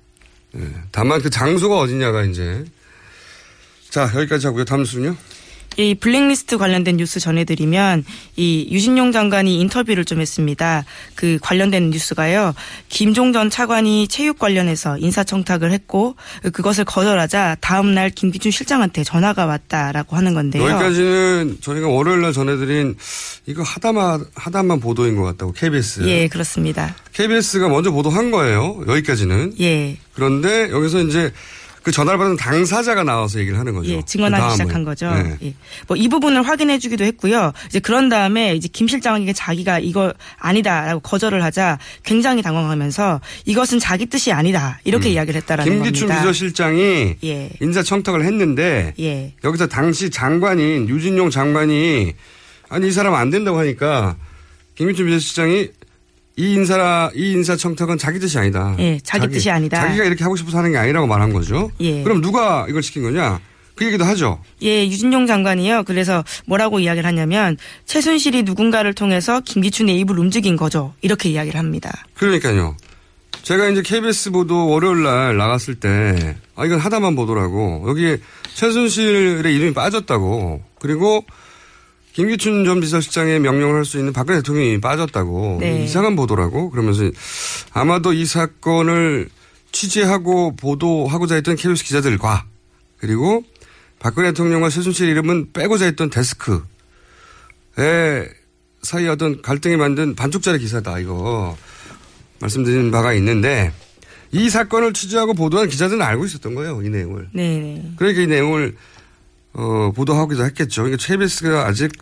예. 0.57 0.61
다만 0.91 1.21
그 1.23 1.31
장소가 1.31 1.79
어디냐가 1.79 2.25
이제. 2.25 2.65
자, 3.89 4.11
여기까지 4.15 4.47
하고요. 4.47 4.65
다음 4.65 4.85
순요. 4.85 5.17
이 5.77 5.95
블랙리스트 5.95 6.59
관련된 6.59 6.97
뉴스 6.97 7.21
전해드리면 7.21 8.05
이 8.37 8.69
유진용 8.71 9.13
장관이 9.13 9.61
인터뷰를 9.61 10.05
좀 10.05 10.21
했습니다. 10.21 10.85
그 11.15 11.39
관련된 11.41 11.91
뉴스가요. 11.91 12.55
김종 12.89 13.33
전 13.33 13.51
차관이 13.51 14.09
체육 14.09 14.39
관련해서 14.39 14.99
인사청탁을 14.99 15.73
했고 15.73 16.17
그것을 16.53 16.85
거절하자 16.85 17.59
다음 17.61 17.95
날 17.95 18.11
김기춘 18.11 18.51
실장한테 18.51 19.05
전화가 19.05 19.47
왔다라고 19.47 20.17
하는 20.17 20.35
건데요. 20.35 20.63
여기까지는 20.63 21.59
저희가 21.61 21.89
월요일 21.89 22.23
날 22.23 22.33
전해드린 22.33 22.97
이거 23.47 23.63
하다만, 23.63 24.25
하다만 24.35 24.81
보도인 24.81 25.17
것 25.17 25.23
같다고 25.25 25.53
KBS. 25.53 26.03
예, 26.07 26.29
그렇습니다. 26.29 26.95
KBS가 27.13 27.69
먼저 27.69 27.91
보도한 27.91 28.31
거예요. 28.31 28.83
여기까지는. 28.87 29.55
예. 29.61 29.97
그런데 30.15 30.71
여기서 30.71 31.01
이제 31.01 31.33
그 31.83 31.91
전화를 31.91 32.19
받은 32.19 32.37
당사자가 32.37 33.03
나와서 33.03 33.41
얘기를 33.41 33.59
하는 33.59 33.75
거죠. 33.75 33.91
예, 33.91 34.03
증언하기 34.05 34.45
그. 34.45 34.51
시작한 34.53 34.85
거죠. 34.85 35.11
네. 35.13 35.37
예. 35.43 35.55
뭐이 35.89 36.09
부분을 36.09 36.43
확인해 36.47 36.79
주기도 36.79 37.05
했고요. 37.05 37.53
이제 37.67 37.81
그런 37.81 38.09
다음에 38.09 38.55
이제 38.55 38.69
김 38.73 38.87
실장에게 38.87 39.33
자기가 39.33 39.81
이거 39.81 40.15
아니다라고 40.39 41.01
거절을 41.01 41.43
하자 41.43 41.79
굉장히 42.05 42.43
당황하면서 42.43 43.21
이것은 43.47 43.81
자기 43.81 44.07
뜻이 44.07 44.33
아니다. 44.33 44.79
이렇게 44.85 45.11
이야기를 45.11 45.41
했다라는 45.43 45.73
음. 45.73 45.83
김기춘 45.83 46.09
겁니다. 46.09 46.23
비서실장이 46.23 47.17
예. 47.25 47.51
인사 47.61 47.83
청탁을 47.83 48.25
했는데 48.25 48.95
예. 49.01 49.35
여기서 49.43 49.67
당시 49.67 50.11
장관인 50.11 50.89
유진용 50.89 51.31
장관이 51.31 52.15
아니 52.69 52.89
이 52.89 52.91
사람 52.93 53.15
안 53.15 53.31
된다고 53.31 53.59
하니까 53.59 54.17
김기춘 54.77 55.07
비서실장이 55.07 55.69
이 56.37 56.55
인사 56.55 57.11
이 57.15 57.33
인사 57.33 57.57
청탁은 57.57 57.99
자기 57.99 58.19
뜻이 58.19 58.39
아니다. 58.39 58.75
예, 58.79 58.99
자기 59.03 59.29
뜻이 59.29 59.51
아니다. 59.51 59.81
자기가 59.81 60.05
이렇게 60.05 60.25
하고 60.25 60.37
싶어서 60.37 60.59
하는 60.59 60.73
게 60.73 60.79
아니라고 60.79 61.07
말한 61.07 61.33
거죠. 61.33 61.71
예. 61.81 62.03
그럼 62.03 62.21
누가 62.21 62.67
이걸 62.69 62.83
시킨 62.83 63.03
거냐? 63.03 63.41
그 63.75 63.87
얘기도 63.87 64.05
하죠. 64.05 64.39
예, 64.63 64.87
유진용 64.87 65.27
장관이요. 65.27 65.85
그래서 65.85 66.25
뭐라고 66.47 66.81
이야기를 66.81 67.07
하냐면 67.07 67.57
최순실이 67.87 68.43
누군가를 68.45 68.95
통해서 68.95 69.41
김기춘 69.41 69.89
의 69.89 69.99
입을 70.01 70.19
움직인 70.19 70.57
거죠. 70.57 70.95
이렇게 71.01 71.31
이야기를 71.31 71.59
합니다. 71.59 72.05
그러니까요. 72.15 72.77
제가 73.43 73.69
이제 73.69 73.83
KBS 73.83 74.31
보도 74.31 74.69
월요일 74.69 75.03
날 75.03 75.37
나갔을 75.37 75.75
때, 75.75 76.37
아, 76.55 76.65
이건 76.65 76.79
하다만 76.79 77.17
보도라고. 77.17 77.85
여기에 77.89 78.19
최순실의 78.55 79.55
이름이 79.55 79.75
빠졌다고. 79.75 80.63
그리고 80.79 81.25
김기춘 82.13 82.65
전 82.65 82.81
비서실장의 82.81 83.41
명령을 83.41 83.77
할 83.77 83.85
수 83.85 83.99
있는 83.99 84.13
박근혜 84.13 84.39
대통령이 84.39 84.81
빠졌다고. 84.81 85.59
네. 85.61 85.85
이상한 85.85 86.15
보도라고. 86.17 86.71
그러면서 86.71 87.05
아마도 87.73 88.13
이 88.13 88.27
사건을 88.27 89.29
취재하고 89.73 90.55
보도하고자 90.57 91.37
했던 91.37 91.57
KBS 91.57 91.85
기자들과 91.85 92.45
그리고 92.99 93.43
박근혜 93.99 94.29
대통령과 94.29 94.69
최순실 94.69 95.09
이름은 95.09 95.53
빼고자 95.53 95.87
했던 95.87 96.11
데스크의 96.11 96.63
사이 98.83 99.09
어떤 99.09 99.41
갈등이 99.41 99.77
만든 99.77 100.15
반쪽짜리 100.15 100.59
기사다, 100.59 100.99
이거. 100.99 101.57
말씀드린 102.41 102.91
바가 102.91 103.15
있는데 103.15 103.73
이 104.33 104.51
사건을 104.51 104.93
취재하고 104.93 105.35
보도한 105.35 105.69
기자들은 105.69 106.03
알고 106.03 106.25
있었던 106.25 106.55
거예요, 106.55 106.83
이 106.83 106.89
내용을. 106.89 107.29
네. 107.33 107.83
그러니까 107.97 108.23
이 108.23 108.27
내용을 108.27 108.75
어, 109.55 109.93
보도하기도 109.95 110.45
했겠죠. 110.47 110.85
그러니까 110.85 111.05
KBS가 111.07 111.67
아직 111.67 111.93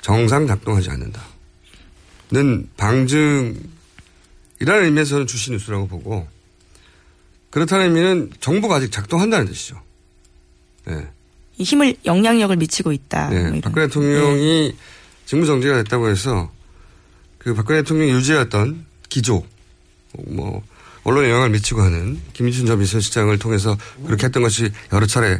정상 0.00 0.46
작동하지 0.46 0.90
않는다 0.90 1.22
는 2.30 2.68
방증이라는 2.76 3.64
의미에서는 4.60 5.26
주시 5.26 5.52
뉴스라고 5.52 5.86
보고 5.86 6.26
그렇다는 7.50 7.86
의미는 7.86 8.30
정부가 8.40 8.76
아직 8.76 8.90
작동한다는 8.90 9.46
뜻이죠. 9.46 9.80
네. 10.86 11.06
이 11.56 11.62
힘을 11.62 11.94
영향력을 12.04 12.56
미치고 12.56 12.92
있다. 12.92 13.28
네. 13.30 13.50
뭐. 13.50 13.60
박근혜 13.60 13.86
대통령이 13.86 14.74
직무 15.26 15.46
정지가 15.46 15.84
됐다고 15.84 16.08
해서 16.08 16.50
그 17.38 17.54
박근혜 17.54 17.82
대통령이 17.82 18.10
유지했던 18.10 18.84
기조, 19.08 19.44
뭐, 20.26 20.62
언론에 21.04 21.30
영향을 21.30 21.50
미치고 21.50 21.80
하는 21.80 22.20
김희춘 22.32 22.66
전 22.66 22.80
비서실장을 22.80 23.38
통해서 23.38 23.76
그렇게 24.06 24.26
했던 24.26 24.42
것이 24.42 24.72
여러 24.92 25.06
차례 25.06 25.38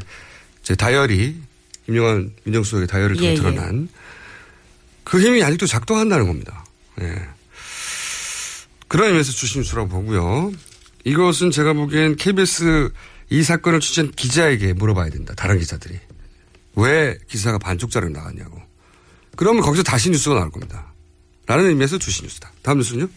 제 0.63 0.75
다이어리, 0.77 1.41
김영환 1.87 2.33
민정수석의 2.45 2.87
다이어리를 2.87 3.17
통해 3.17 3.29
예, 3.29 3.33
예. 3.33 3.37
드러난 3.37 3.89
그 5.05 5.21
힘이 5.21 5.43
아직도 5.43 5.67
작동한다는 5.67 6.27
겁니다. 6.27 6.65
예. 7.01 7.15
그런 8.89 9.09
의미에서 9.09 9.33
주신 9.33 9.61
뉴스라고 9.61 9.89
보고요. 9.89 10.53
이것은 11.05 11.51
제가 11.51 11.73
보기엔 11.75 12.17
KBS 12.17 12.91
이 13.31 13.43
사건을 13.43 13.81
취재한 13.81 14.11
기자에게 14.13 14.73
물어봐야 14.73 15.11
된다. 15.11 15.35
다른 15.35 15.59
기자들이. 15.59 15.99
왜 16.77 17.19
기사가 17.29 17.59
반쪽짜리로 17.59 18.13
나갔냐고. 18.13 18.61
그러면 19.37 19.63
거기서 19.63 19.83
다시 19.83 20.11
뉴스가 20.11 20.37
나올 20.37 20.51
겁니다. 20.51 20.93
라는 21.47 21.67
의미에서 21.67 21.99
주신 21.99 22.25
뉴스다. 22.25 22.53
다음 22.63 22.79
뉴스는요? 22.79 23.09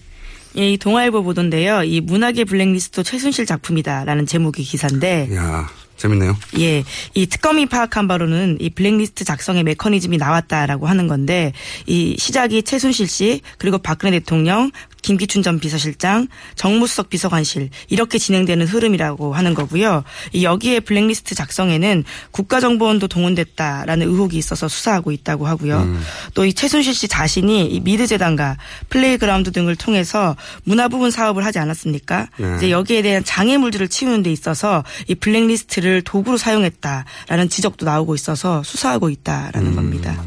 예, 0.57 0.71
이 0.71 0.77
동아일보 0.77 1.23
보도인데요. 1.23 1.83
이 1.83 2.01
문학의 2.01 2.45
블랙리스트 2.45 3.03
최순실 3.03 3.45
작품이다라는 3.45 4.25
제목의 4.25 4.65
기사인데 4.65 5.27
이야, 5.31 5.69
재밌네요. 5.97 6.37
예, 6.59 6.83
이 7.13 7.25
특검이 7.25 7.65
파악한 7.65 8.07
바로는 8.07 8.57
이 8.59 8.69
블랙리스트 8.69 9.25
작성의 9.25 9.63
메커니즘이 9.63 10.17
나왔다라고 10.17 10.87
하는 10.87 11.07
건데 11.07 11.53
이 11.85 12.15
시작이 12.17 12.63
최순실 12.63 13.07
씨 13.07 13.41
그리고 13.57 13.77
박근혜 13.79 14.19
대통령 14.19 14.71
김기춘 15.01 15.41
전 15.43 15.59
비서실장, 15.59 16.27
정무수석 16.55 17.09
비서관실 17.09 17.69
이렇게 17.89 18.17
진행되는 18.17 18.67
흐름이라고 18.67 19.33
하는 19.33 19.53
거고요. 19.53 20.03
이 20.33 20.43
여기에 20.43 20.81
블랙리스트 20.81 21.35
작성에는 21.35 22.03
국가정보원도 22.31 23.07
동원됐다라는 23.07 24.07
의혹이 24.07 24.37
있어서 24.37 24.67
수사하고 24.67 25.11
있다고 25.11 25.47
하고요. 25.47 25.97
또이 26.33 26.53
최순실 26.53 26.93
씨 26.93 27.07
자신이 27.07 27.67
이 27.67 27.79
미르재단과 27.79 28.57
플레이그라운드 28.89 29.51
등을 29.51 29.75
통해서 29.75 30.35
문화 30.63 30.87
부분 30.87 31.11
사업을 31.11 31.45
하지 31.45 31.59
않았습니까? 31.59 32.27
네. 32.37 32.55
이제 32.57 32.71
여기에 32.71 33.01
대한 33.01 33.23
장애물들을 33.23 33.87
치우는 33.87 34.23
데 34.23 34.31
있어서 34.31 34.83
이 35.07 35.15
블랙리스트를 35.15 36.01
도구로 36.01 36.37
사용했다라는 36.37 37.49
지적도 37.49 37.85
나오고 37.85 38.15
있어서 38.15 38.63
수사하고 38.63 39.09
있다라는 39.09 39.75
겁니다. 39.75 40.23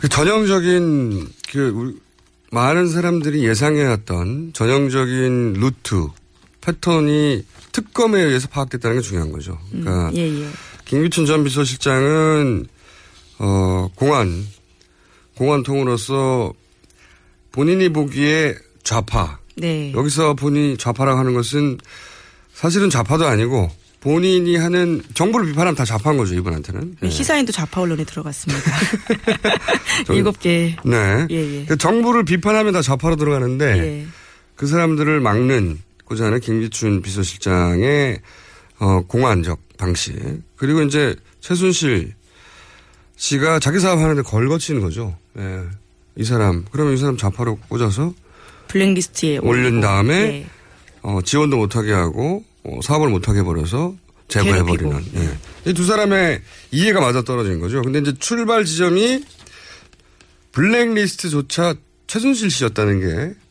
그 0.00 0.08
전형적인 0.08 1.28
그 1.50 1.68
우리 1.74 2.05
많은 2.52 2.88
사람들이 2.88 3.44
예상해왔던 3.44 4.52
전형적인 4.52 5.54
루트, 5.54 6.06
패턴이 6.60 7.44
특검에 7.72 8.20
의해서 8.20 8.48
파악됐다는 8.48 8.96
게 8.96 9.02
중요한 9.02 9.32
거죠. 9.32 9.58
그러니까 9.70 10.08
음, 10.08 10.16
예, 10.16 10.42
예. 10.42 10.48
김기춘 10.84 11.26
전 11.26 11.44
비서실장은 11.44 12.66
어 13.38 13.88
공안 13.94 14.46
공안통으로서 15.36 16.52
본인이 17.52 17.88
보기에 17.90 18.54
좌파 18.82 19.38
네. 19.56 19.92
여기서 19.92 20.34
본인이 20.34 20.76
좌파라고 20.76 21.18
하는 21.18 21.34
것은 21.34 21.78
사실은 22.54 22.88
좌파도 22.88 23.26
아니고 23.26 23.70
본인이 24.06 24.54
하는 24.54 25.02
정부를 25.14 25.46
비판하면 25.48 25.74
다 25.74 25.84
좌파인 25.84 26.16
거죠 26.16 26.32
이분한테는. 26.36 26.98
예. 27.02 27.10
시사인도 27.10 27.50
좌파 27.50 27.80
언론에 27.80 28.04
들어갔습니다. 28.04 28.62
저- 30.06 30.14
일곱 30.14 30.38
개. 30.38 30.76
네. 30.84 31.26
예, 31.28 31.34
예. 31.34 31.64
그 31.64 31.76
정부를 31.76 32.24
비판하면 32.24 32.72
다 32.72 32.82
좌파로 32.82 33.16
들어가는데 33.16 33.64
예. 33.78 34.06
그 34.54 34.68
사람들을 34.68 35.18
막는 35.18 35.80
고자 36.04 36.26
하는 36.26 36.38
김기춘 36.38 37.02
비서실장의 37.02 38.20
어, 38.78 39.00
공안적 39.08 39.58
방식 39.76 40.14
그리고 40.54 40.82
이제 40.82 41.16
최순실 41.40 42.14
씨가 43.16 43.58
자기 43.58 43.80
사업하는데 43.80 44.22
걸거치는 44.22 44.82
거죠. 44.82 45.16
예. 45.36 45.62
이 46.14 46.22
사람 46.22 46.64
그러면 46.70 46.94
이 46.94 46.96
사람 46.96 47.16
좌파로 47.16 47.56
꽂아서 47.68 48.14
블랙리스트에 48.68 49.38
올린. 49.38 49.80
다음에 49.80 50.14
예. 50.14 50.46
어, 51.02 51.18
지원도 51.24 51.56
못하게 51.56 51.90
하고 51.92 52.44
어, 52.66 52.80
사업을 52.82 53.08
못하게 53.08 53.42
버려서 53.42 53.94
제거해버리는. 54.28 55.04
예. 55.16 55.70
이두 55.70 55.84
사람의 55.86 56.42
이해가 56.72 57.00
맞아 57.00 57.22
떨어진 57.22 57.60
거죠. 57.60 57.80
근데 57.82 58.00
이제 58.00 58.12
출발 58.18 58.64
지점이 58.64 59.24
블랙리스트조차 60.52 61.74
최순실 62.06 62.50
씨였다는 62.50 63.00
게 63.00 63.06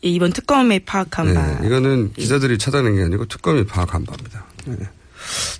예, 0.06 0.10
이번 0.10 0.32
특검에 0.34 0.80
파악한 0.80 1.34
바. 1.34 1.60
네, 1.60 1.68
이거는 1.68 2.14
기자들이 2.14 2.58
찾아낸 2.58 2.96
게 2.96 3.04
아니고 3.04 3.26
특검이 3.26 3.66
파악한 3.66 4.06
바입니다. 4.06 4.46
네. 4.66 4.76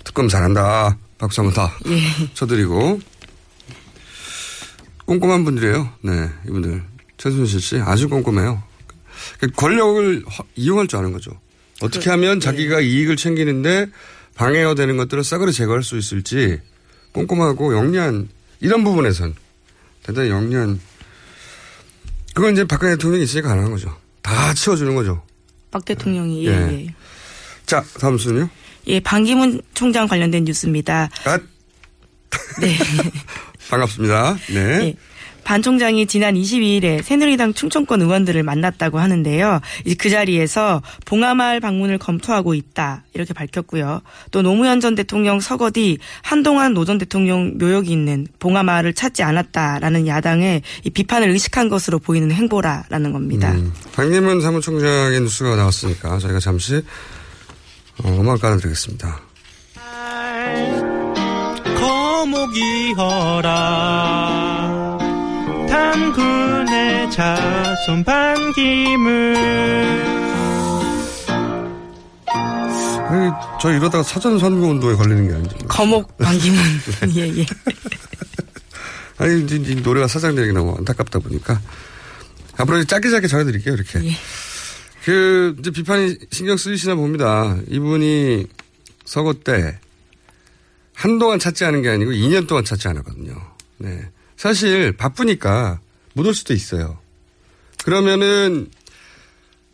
특검 0.04 0.28
잘한다. 0.28 0.96
박수 1.18 1.40
한번 1.40 1.54
다 1.54 1.72
예. 1.88 1.98
쳐드리고 2.34 3.00
꼼꼼한 5.06 5.44
분들이에요. 5.44 5.88
네, 6.02 6.28
이분들 6.46 6.82
최순실 7.16 7.60
씨 7.60 7.78
아주 7.80 8.08
꼼꼼해요. 8.08 8.62
그 9.40 9.48
권력을 9.52 10.24
허- 10.26 10.44
이용할 10.56 10.86
줄 10.88 10.98
아는 10.98 11.12
거죠. 11.12 11.30
어떻게 11.82 12.10
하면 12.10 12.40
자기가 12.40 12.80
이익을 12.80 13.16
챙기는데 13.16 13.86
방해가 14.34 14.74
되는 14.74 14.96
것들을 14.96 15.24
싸그리 15.24 15.52
제거할 15.52 15.82
수 15.82 15.98
있을지 15.98 16.60
꼼꼼하고 17.12 17.74
영리한 17.74 18.28
이런 18.60 18.84
부분에선 18.84 19.34
대단히 20.02 20.30
영리한 20.30 20.80
그건 22.34 22.52
이제 22.52 22.64
박근혜 22.64 22.92
대통령이 22.92 23.24
있으니까 23.24 23.48
가능한 23.48 23.70
거죠. 23.70 23.96
다 24.22 24.52
치워주는 24.52 24.94
거죠. 24.94 25.22
박 25.70 25.84
대통령이 25.84 26.46
예, 26.46 26.50
예. 26.50 26.84
예. 26.86 26.94
자, 27.64 27.84
다음 27.98 28.18
순요. 28.18 28.48
예, 28.88 29.00
반기문 29.00 29.60
총장 29.74 30.06
관련된 30.06 30.44
뉴스입니다. 30.44 31.08
아, 31.24 31.38
네. 32.60 32.76
반갑습니다. 33.70 34.36
네. 34.50 34.56
예. 34.56 34.96
반 35.46 35.62
총장이 35.62 36.06
지난 36.06 36.34
22일에 36.34 37.02
새누리당 37.02 37.54
충청권 37.54 38.02
의원들을 38.02 38.42
만났다고 38.42 38.98
하는데요. 38.98 39.60
이제 39.84 39.94
그 39.96 40.10
자리에서 40.10 40.82
봉하마을 41.04 41.60
방문을 41.60 41.98
검토하고 41.98 42.54
있다 42.54 43.04
이렇게 43.14 43.32
밝혔고요. 43.32 44.02
또 44.32 44.42
노무현 44.42 44.80
전 44.80 44.96
대통령 44.96 45.38
서거 45.38 45.70
뒤 45.70 45.98
한동안 46.22 46.74
노 46.74 46.84
전 46.84 46.98
대통령 46.98 47.58
묘역이 47.58 47.90
있는 47.92 48.26
봉하마을을 48.40 48.92
찾지 48.94 49.22
않았다라는 49.22 50.08
야당의 50.08 50.62
이 50.82 50.90
비판을 50.90 51.30
의식한 51.30 51.68
것으로 51.68 52.00
보이는 52.00 52.30
행보라라는 52.32 53.12
겁니다. 53.12 53.52
음, 53.52 53.72
반기문 53.92 54.40
사무총장의 54.40 55.20
뉴스가 55.20 55.54
나왔으니까 55.54 56.18
저희가 56.18 56.40
잠시 56.40 56.82
어, 58.02 58.08
음악 58.20 58.40
깔아드리겠습니다. 58.40 59.20
거목이어라 61.78 64.66
단군의 65.92 67.10
자손 67.12 68.02
반기문 68.04 69.36
아니, 73.08 73.30
저 73.60 73.72
이러다가 73.72 74.02
사전 74.02 74.38
선거 74.38 74.66
운동에 74.66 74.94
걸리는 74.94 75.28
게 75.28 75.34
아니죠. 75.34 75.56
거목 75.68 76.16
반기문 76.18 76.58
예 77.16 77.38
예. 77.38 77.46
아니, 79.18 79.44
이제 79.44 79.56
이 79.56 79.76
노래가 79.76 80.08
사장되기 80.08 80.52
너무 80.52 80.74
안타깝다 80.76 81.20
보니까 81.20 81.60
앞으로 82.56 82.82
짧게 82.84 83.08
짧게 83.10 83.28
전해드릴게요. 83.28 83.74
이렇게. 83.74 84.00
그 85.04 85.54
이제 85.60 85.70
비판이 85.70 86.16
신경 86.32 86.56
쓰이시나 86.56 86.96
봅니다. 86.96 87.56
이분이 87.68 88.46
서거 89.04 89.34
때 89.34 89.78
한동안 90.94 91.38
찾지 91.38 91.64
않은 91.64 91.82
게 91.82 91.90
아니고 91.90 92.10
2년 92.10 92.48
동안 92.48 92.64
찾지 92.64 92.88
않았거든요. 92.88 93.34
네. 93.78 94.08
사실 94.36 94.92
바쁘니까 94.92 95.80
못 96.14 96.26
올 96.26 96.34
수도 96.34 96.54
있어요. 96.54 96.98
그러면은 97.84 98.68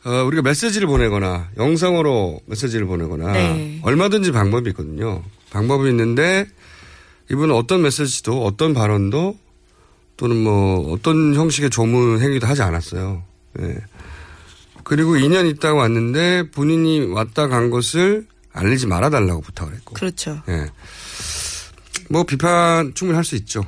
어, 0.05 0.11
우리가 0.25 0.42
메시지를 0.42 0.88
보내거나 0.88 1.51
영상으로 1.57 2.40
메시지를 2.46 2.87
보내거나 2.87 3.33
네. 3.33 3.81
얼마든지 3.83 4.33
방법이 4.33 4.70
있거든요. 4.70 5.22
방법이 5.51 5.88
있는데 5.90 6.46
이분은 7.31 7.55
어떤 7.55 7.83
메시지도 7.83 8.44
어떤 8.44 8.75
발언도 8.75 9.38
또는 10.16 10.37
뭐 10.42 10.92
어떤 10.92 11.35
형식의 11.35 11.70
조문 11.70 12.20
행위도 12.20 12.46
하지 12.46 12.62
않았어요. 12.62 13.22
예. 13.61 13.77
그리고 14.85 15.12
2년 15.14 15.48
있다가 15.48 15.75
왔는데 15.75 16.51
본인이 16.51 17.01
왔다 17.07 17.46
간 17.46 17.70
것을 17.70 18.27
알리지 18.53 18.88
말아달라고 18.88 19.40
부탁을 19.40 19.75
했고. 19.75 19.94
그렇죠. 19.94 20.42
예. 20.48 20.66
뭐 22.11 22.25
비판 22.25 22.92
충분히 22.94 23.14
할 23.16 23.25
수 23.25 23.37
있죠. 23.37 23.64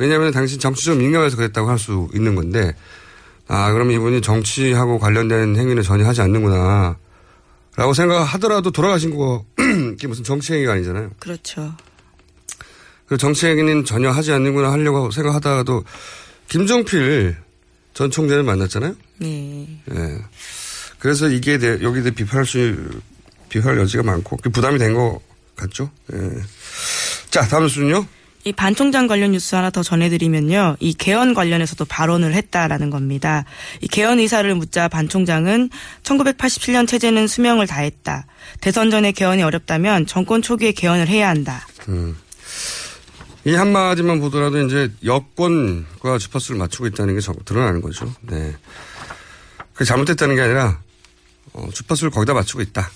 왜냐하면 0.00 0.32
당신 0.32 0.58
정치적 0.58 0.96
민감해서 0.96 1.36
그랬다고 1.36 1.68
할 1.68 1.78
수 1.78 2.08
있는 2.14 2.34
건데 2.34 2.74
아 3.46 3.70
그럼 3.72 3.90
이분이 3.90 4.22
정치하고 4.22 4.98
관련된 4.98 5.56
행위는 5.56 5.82
전혀 5.82 6.06
하지 6.06 6.22
않는구나 6.22 6.96
라고 7.76 7.92
생각하더라도 7.94 8.70
돌아가신 8.70 9.14
거 9.14 9.44
이게 9.94 10.06
무슨 10.06 10.24
정치 10.24 10.54
행위가 10.54 10.72
아니잖아요. 10.72 11.10
그렇죠. 11.18 11.74
그 13.06 13.16
정치 13.18 13.46
행위는 13.46 13.84
전혀 13.84 14.10
하지 14.10 14.32
않는구나 14.32 14.72
하려고 14.72 15.10
생각하다가도 15.10 15.84
김종필 16.48 17.36
전 17.92 18.10
총재를 18.10 18.42
만났잖아요. 18.42 18.94
네. 19.18 19.82
예. 19.92 20.18
그래서 20.98 21.28
이게 21.28 21.58
대, 21.58 21.78
여기에 21.82 22.02
대해 22.02 22.14
비판할 22.14 22.46
수, 22.46 22.76
비판할 23.48 23.78
여지가 23.80 24.02
많고, 24.04 24.36
그 24.38 24.50
부담이 24.50 24.78
된 24.78 24.94
것 24.94 25.20
같죠? 25.56 25.90
예. 26.12 26.18
자, 27.30 27.46
다음 27.48 27.68
순요. 27.68 28.06
이 28.44 28.52
반 28.52 28.74
총장 28.74 29.06
관련 29.06 29.32
뉴스 29.32 29.54
하나 29.54 29.68
더 29.70 29.82
전해드리면요. 29.82 30.76
이 30.80 30.94
개헌 30.94 31.34
관련해서도 31.34 31.84
발언을 31.84 32.32
했다라는 32.34 32.88
겁니다. 32.88 33.44
이 33.82 33.86
개헌 33.88 34.18
의사를 34.18 34.52
묻자 34.54 34.88
반 34.88 35.08
총장은 35.08 35.68
1987년 36.04 36.88
체제는 36.88 37.26
수명을 37.26 37.66
다했다. 37.66 38.26
대선 38.62 38.90
전에 38.90 39.12
개헌이 39.12 39.42
어렵다면 39.42 40.06
정권 40.06 40.40
초기에 40.40 40.72
개헌을 40.72 41.08
해야 41.08 41.28
한다. 41.28 41.66
음. 41.88 42.16
이 43.44 43.54
한마디만 43.54 44.20
보더라도 44.20 44.60
이제 44.66 44.90
여권과 45.04 46.18
주파수를 46.18 46.58
맞추고 46.58 46.86
있다는 46.88 47.14
게 47.14 47.20
저- 47.20 47.34
드러나는 47.44 47.80
거죠. 47.82 48.10
네. 48.22 48.54
그게 49.74 49.84
잘못됐다는 49.84 50.34
게 50.36 50.42
아니라, 50.42 50.78
어, 51.52 51.68
주파수를 51.72 52.10
거기다 52.10 52.34
맞추고 52.34 52.60
있다. 52.62 52.90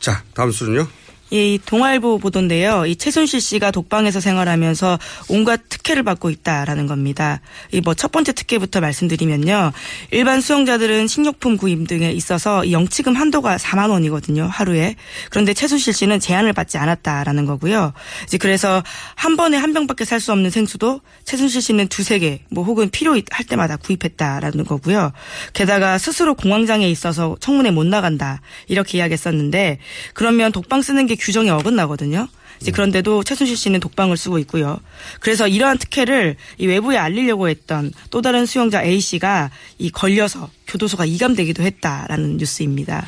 자, 0.00 0.22
다음 0.34 0.50
순요. 0.50 0.86
예, 1.32 1.54
이 1.54 1.58
동아일보 1.58 2.18
보도인데요. 2.18 2.86
이 2.86 2.96
최순실 2.96 3.40
씨가 3.40 3.70
독방에서 3.70 4.20
생활하면서 4.20 4.98
온갖 5.28 5.60
특혜를 5.68 6.02
받고 6.02 6.30
있다라는 6.30 6.86
겁니다. 6.86 7.40
이 7.72 7.80
뭐 7.80 7.94
첫 7.94 8.12
번째 8.12 8.32
특혜부터 8.32 8.80
말씀드리면요. 8.80 9.72
일반 10.12 10.40
수용자들은 10.40 11.08
식료품 11.08 11.56
구입 11.56 11.86
등에 11.88 12.12
있어서 12.12 12.64
이 12.64 12.72
영치금 12.72 13.14
한도가 13.14 13.56
4만 13.56 13.90
원이거든요. 13.90 14.44
하루에. 14.50 14.94
그런데 15.30 15.52
최순실 15.52 15.92
씨는 15.92 16.20
제한을 16.20 16.52
받지 16.52 16.78
않았다라는 16.78 17.44
거고요. 17.44 17.92
이제 18.24 18.38
그래서 18.38 18.82
한 19.16 19.36
번에 19.36 19.56
한 19.56 19.72
병밖에 19.74 20.04
살 20.04 20.18
수 20.20 20.32
없는 20.32 20.50
생수도 20.50 21.00
최순실 21.24 21.62
씨는 21.62 21.88
두세 21.88 22.18
개, 22.18 22.40
뭐 22.50 22.64
혹은 22.64 22.88
필요할 22.90 23.22
때마다 23.48 23.76
구입했다라는 23.76 24.64
거고요. 24.64 25.12
게다가 25.52 25.96
스스로 25.98 26.34
공황장애 26.34 26.88
있어서 26.90 27.36
청문회 27.40 27.70
못 27.70 27.86
나간다. 27.86 28.40
이렇게 28.66 28.98
이야기했었는데 28.98 29.78
그러면 30.14 30.50
독방 30.52 30.82
쓰는 30.82 31.06
게 31.06 31.14
규정에 31.18 31.50
어긋나거든요. 31.50 32.28
이제 32.60 32.72
그런데도 32.72 33.22
최순실 33.22 33.56
씨는 33.56 33.80
독방을 33.80 34.16
쓰고 34.16 34.38
있고요. 34.40 34.78
그래서 35.20 35.46
이러한 35.46 35.78
특혜를 35.78 36.36
이 36.58 36.66
외부에 36.66 36.96
알리려고 36.96 37.48
했던 37.48 37.92
또 38.10 38.20
다른 38.20 38.46
수용자 38.46 38.82
A 38.82 39.00
씨가 39.00 39.50
이 39.78 39.90
걸려서 39.90 40.50
교도소가 40.66 41.04
이감되기도 41.04 41.62
했다라는 41.62 42.38
뉴스입니다. 42.38 43.06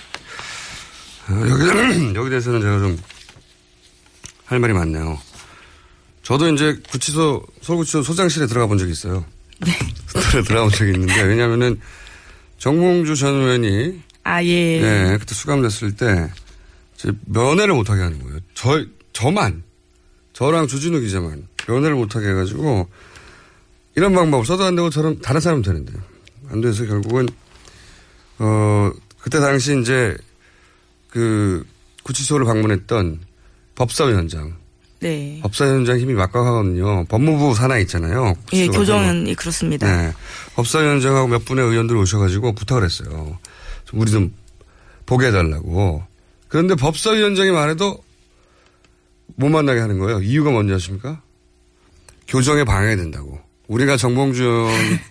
어, 1.28 1.32
여기, 1.48 2.14
여기 2.14 2.30
대해서는 2.30 2.60
제가 2.60 2.78
좀 2.78 2.98
할 4.50 4.58
말이 4.58 4.72
많네요. 4.72 5.16
저도 6.24 6.52
이제 6.52 6.76
구치소, 6.90 7.46
서울구치소 7.62 8.02
소장실에 8.02 8.46
들어가 8.48 8.66
본 8.66 8.78
적이 8.78 8.90
있어요. 8.90 9.24
네. 9.64 9.72
들어가 10.42 10.62
본 10.62 10.70
적이 10.72 10.92
있는데, 10.94 11.22
왜냐면은 11.22 11.80
정몽주 12.58 13.14
전 13.14 13.34
의원이 13.34 14.02
아, 14.24 14.42
예. 14.42 14.48
예, 15.12 15.16
그때 15.18 15.36
수감됐을 15.36 15.94
때 15.94 16.30
면회를 17.26 17.74
못하게 17.74 18.02
하는 18.02 18.22
거예요. 18.22 18.38
저 18.54 18.84
저만 19.12 19.62
저랑 20.32 20.66
주진우 20.66 21.00
기자만 21.00 21.46
면회를 21.68 21.96
못하게 21.96 22.28
해가지고 22.28 22.88
이런 23.96 24.14
방법을 24.14 24.46
써도 24.46 24.64
안 24.64 24.76
되고 24.76 24.90
저런 24.90 25.20
다른 25.20 25.40
사람은 25.40 25.62
되는데 25.62 25.92
안 26.48 26.60
돼서 26.60 26.86
결국은 26.86 27.28
어 28.38 28.90
그때 29.18 29.40
당시 29.40 29.78
이제 29.80 30.16
그 31.08 31.64
구치소를 32.04 32.46
방문했던 32.46 33.20
법사위원장 33.74 34.54
네. 35.00 35.40
법사위원장 35.42 35.98
힘이 35.98 36.14
막강하거든요. 36.14 37.04
법무부 37.06 37.54
산하 37.54 37.78
있잖아요. 37.78 38.34
예, 38.52 38.66
교정은 38.66 39.28
예, 39.28 39.34
그렇습니다. 39.34 39.86
네. 39.86 40.12
법사위원장하고 40.56 41.28
몇 41.28 41.44
분의 41.44 41.64
의원들 41.64 41.96
오셔가지고 41.96 42.52
부탁을 42.52 42.84
했어요. 42.84 43.38
좀 43.86 44.00
우리 44.00 44.10
좀 44.10 44.34
보게 45.06 45.28
해달라고. 45.28 46.09
그런데 46.50 46.74
법사위원장이 46.74 47.50
말해도 47.52 48.02
못 49.36 49.48
만나게 49.48 49.80
하는 49.80 49.98
거예요. 49.98 50.20
이유가 50.20 50.50
뭔지 50.50 50.74
아십니까? 50.74 51.22
교정에 52.28 52.64
방해가 52.64 52.96
된다고. 53.00 53.38
우리가 53.68 53.96
정봉주 53.96 54.42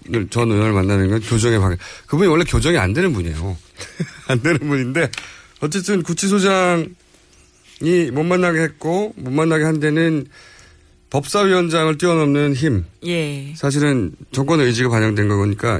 의원을- 0.06 0.30
전 0.32 0.52
의원을 0.52 0.74
만나는 0.74 1.10
건 1.10 1.22
교정에 1.22 1.58
방해. 1.58 1.78
그분이 2.08 2.30
원래 2.30 2.44
교정이 2.44 2.78
안 2.78 2.94
되는 2.94 3.14
분이에요. 3.14 3.58
안 4.28 4.42
되는 4.44 4.60
분인데 4.60 5.10
어쨌든 5.62 6.04
구치소장이 6.04 6.92
못 8.12 8.24
만나게 8.24 8.60
했고 8.62 9.14
못 9.16 9.32
만나게 9.32 9.64
한 9.64 9.80
데는 9.80 10.28
법사위원장을 11.10 11.98
뛰어넘는 11.98 12.54
힘. 12.54 12.86
예. 13.06 13.54
사실은 13.56 14.12
정권의 14.34 14.66
의지가 14.68 14.90
반영된 14.90 15.30
거니까 15.30 15.80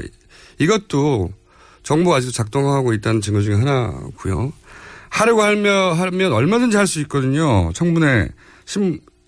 이것도 0.58 1.32
정부가 1.82 2.16
아직도 2.16 2.32
작동하고 2.32 2.94
있다는 2.94 3.20
증거 3.20 3.42
중에 3.42 3.54
하나고요. 3.54 4.52
하려고 5.10 5.42
하면, 5.42 5.94
하면 5.98 6.32
얼마든지 6.32 6.76
할 6.76 6.86
수 6.86 7.00
있거든요. 7.00 7.70
청문회 7.74 8.28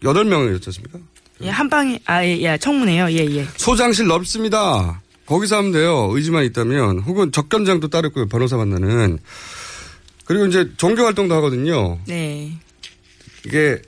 18명이었지 0.02 0.66
않습니까? 0.68 0.98
예, 1.42 1.48
한 1.50 1.68
방에, 1.68 1.98
아, 2.06 2.24
예, 2.24 2.38
예, 2.40 2.56
청문회요. 2.58 3.10
예, 3.10 3.18
예. 3.36 3.46
소장실 3.56 4.06
넓습니다. 4.06 5.02
거기서 5.26 5.56
하면 5.58 5.72
돼요. 5.72 6.08
의지만 6.12 6.44
있다면. 6.44 7.00
혹은 7.00 7.32
적견장도 7.32 7.88
따르고요. 7.88 8.26
변호사 8.28 8.56
만나는. 8.56 9.18
그리고 10.24 10.46
이제 10.46 10.70
종교활동도 10.76 11.34
하거든요. 11.36 11.98
네. 12.06 12.52
이게 13.44 13.80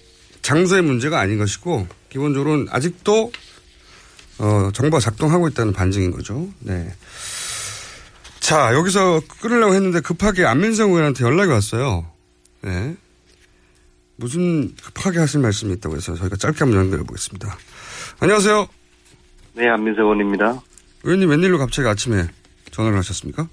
장소의 0.43 0.83
문제가 0.83 1.21
아닌 1.21 1.39
것이고 1.39 1.87
기본적으로는 2.11 2.67
아직도 2.71 3.33
어, 4.39 4.71
정부가 4.75 4.99
작동하고 5.01 5.47
있다는 5.49 5.73
반증인 5.73 6.11
거죠. 6.11 6.49
네. 6.59 6.93
자 8.45 8.75
여기서 8.75 9.23
끊으려고 9.41 9.73
했는데 9.73 10.01
급하게 10.01 10.45
안민석 10.45 10.91
의원한테 10.91 11.25
연락이 11.25 11.51
왔어요. 11.51 12.05
네. 12.61 12.95
무슨 14.17 14.77
급하게 14.77 15.19
하실 15.19 15.41
말씀이 15.41 15.73
있다고 15.73 15.97
해서 15.97 16.15
저희가 16.15 16.37
짧게 16.37 16.59
한번 16.59 16.79
연결해 16.79 17.05
보겠습니다. 17.05 17.49
안녕하세요. 18.21 18.69
네, 19.55 19.67
안민석 19.71 20.03
의원입니다. 20.03 20.61
의원님 21.05 21.31
웬일로 21.31 21.57
갑자기 21.57 21.89
아침에 21.89 22.27
전화를 22.71 22.99
하셨습니까? 22.99 23.49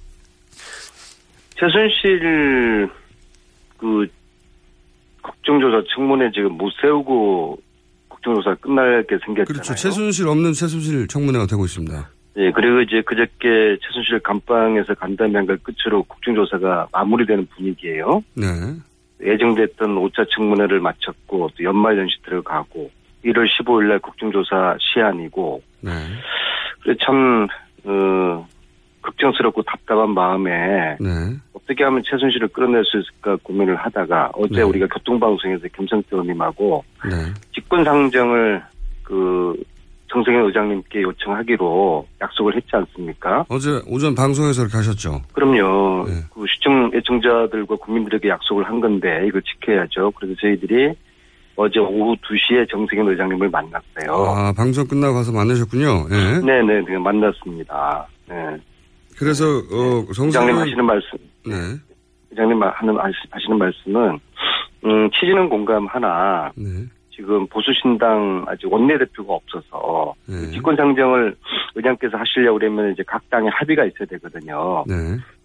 최순실 1.58 2.90
그 3.78 4.08
국정조사 5.22 5.84
청문회 5.96 6.32
지금 6.36 6.58
못 6.58 6.70
세우고 6.82 7.62
국정조사 8.10 8.56
끝나게 8.56 9.08
생겼잖아요. 9.26 9.46
그렇죠. 9.46 9.74
최순실 9.74 10.28
없는 10.28 10.52
최순실 10.52 11.08
청문회가 11.08 11.46
되고 11.46 11.64
있습니다. 11.64 12.10
예, 12.38 12.52
그리고 12.52 12.82
이제 12.82 13.02
그저께 13.02 13.78
최순실 13.82 14.20
감방에서 14.20 14.94
간담회한 14.94 15.46
걸 15.46 15.58
끝으로 15.58 16.04
국정조사가 16.04 16.88
마무리되는 16.92 17.48
분위기예요. 17.56 18.24
네. 18.36 18.46
예정됐던 19.22 19.96
5차 19.96 20.28
청문회를 20.34 20.80
마쳤고 20.80 21.50
또 21.56 21.64
연말 21.64 21.98
연시 21.98 22.16
들어가고 22.24 22.90
1월 23.26 23.46
15일 23.48 23.88
날 23.88 24.00
국정조사 24.00 24.78
시한이고 24.80 25.62
네. 25.82 25.92
그래 26.82 26.96
참 27.06 27.48
어, 27.84 28.48
걱정스럽고 29.02 29.62
답답한 29.64 30.12
마음에 30.12 30.98
네. 31.00 31.10
어떻게 31.54 31.84
하면 31.84 32.02
최순실을 32.04 32.48
끌어낼 32.48 32.84
수 32.86 32.98
있을까 33.00 33.38
고민을 33.44 33.76
하다가 33.76 34.32
어제 34.34 34.56
네. 34.56 34.62
우리가 34.62 34.88
교통방송에서 34.88 35.68
김성태 35.76 36.08
의원님하고 36.12 36.84
네. 37.10 37.34
직권상정을 37.54 38.64
그 39.04 39.56
정세현 40.12 40.46
의장님께 40.46 41.02
요청하기로 41.04 42.08
약속을 42.22 42.56
했지 42.56 42.70
않습니까? 42.74 43.46
어제 43.48 43.82
오전 43.88 44.14
방송에서 44.14 44.62
이렇게 44.64 44.78
하셨죠. 44.78 45.22
그럼요. 45.34 46.06
네. 46.08 46.14
그 46.34 46.46
시청 46.48 46.92
애청자들과 46.94 47.78
국민들에게 47.78 48.28
약속을 48.28 48.66
한 48.66 48.82
건데 48.82 49.24
이걸 49.28 49.42
지켜야죠. 49.42 50.12
그래서 50.12 50.36
저희들이 50.42 50.94
어제 51.56 51.80
오후 51.80 52.16
2시에 52.18 52.70
정세현 52.70 53.08
의장님을 53.08 53.50
만났어요. 53.50 54.14
아, 54.14 54.54
방송 54.54 54.86
끝나고 54.86 55.14
가서 55.14 55.32
만나셨군요. 55.32 56.08
예. 56.12 56.40
네네, 56.46 56.82
네, 56.88 56.98
만났습니다. 56.98 58.08
네. 58.28 58.36
그래서, 59.18 59.46
어, 59.46 60.06
정세현. 60.14 60.28
의장님 60.28 60.56
하시는 60.58 60.86
말씀, 60.86 61.10
네. 61.46 61.54
의장님 62.32 62.64
하는, 62.64 62.98
하시는 62.98 63.58
말씀은, 63.58 64.20
음, 64.86 65.10
취지는 65.12 65.48
공감하나, 65.50 66.52
네. 66.56 66.70
지금 67.12 67.46
보수신당 67.48 68.46
아직 68.48 68.72
원내대표가 68.72 69.34
없어서, 69.34 70.14
네. 70.26 70.50
직권상정을 70.52 71.36
의장께서 71.76 72.18
하시려고 72.18 72.60
그러면 72.60 72.92
이제 72.92 73.04
각 73.06 73.30
당의 73.30 73.52
합의가 73.52 73.86
있어야 73.86 74.08
되거든요. 74.08 74.84
네. 74.88 74.96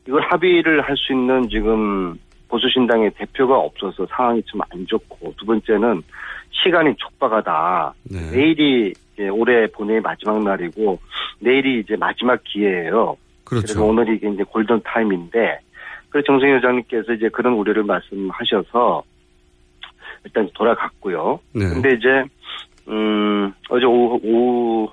이걸 0.06 0.22
합의를 0.22 0.80
할 0.82 0.96
수 0.96 1.12
있는 1.12 1.48
지금 1.48 2.18
보수신당의 2.48 3.10
대표가 3.16 3.58
없어서 3.58 4.06
상황이 4.06 4.42
좀 4.44 4.60
안 4.70 4.86
좋고, 4.86 5.34
두 5.36 5.44
번째는 5.44 6.02
시간이 6.50 6.94
촉박하다. 6.96 7.94
네. 8.04 8.30
내일이 8.30 8.92
이제 9.12 9.28
올해 9.28 9.66
본회의 9.66 10.00
마지막 10.00 10.42
날이고, 10.42 10.98
내일이 11.40 11.80
이제 11.80 11.96
마지막 11.96 12.42
기회예요. 12.44 13.16
그래서 13.44 13.74
그렇죠. 13.74 13.86
오늘이 13.86 14.16
이게 14.16 14.30
이제 14.30 14.42
골든 14.44 14.80
타임인데, 14.84 15.58
그래서 16.08 16.26
정승희 16.26 16.52
의장님께서 16.52 17.12
이제 17.12 17.28
그런 17.28 17.54
우려를 17.54 17.82
말씀하셔서 17.82 19.02
일단 20.26 20.48
돌아갔고요. 20.54 21.40
네. 21.54 21.68
근데 21.68 21.90
이제 21.94 22.24
음 22.88 23.52
어제 23.70 23.84
오후 23.86 24.20
오후 24.22 24.90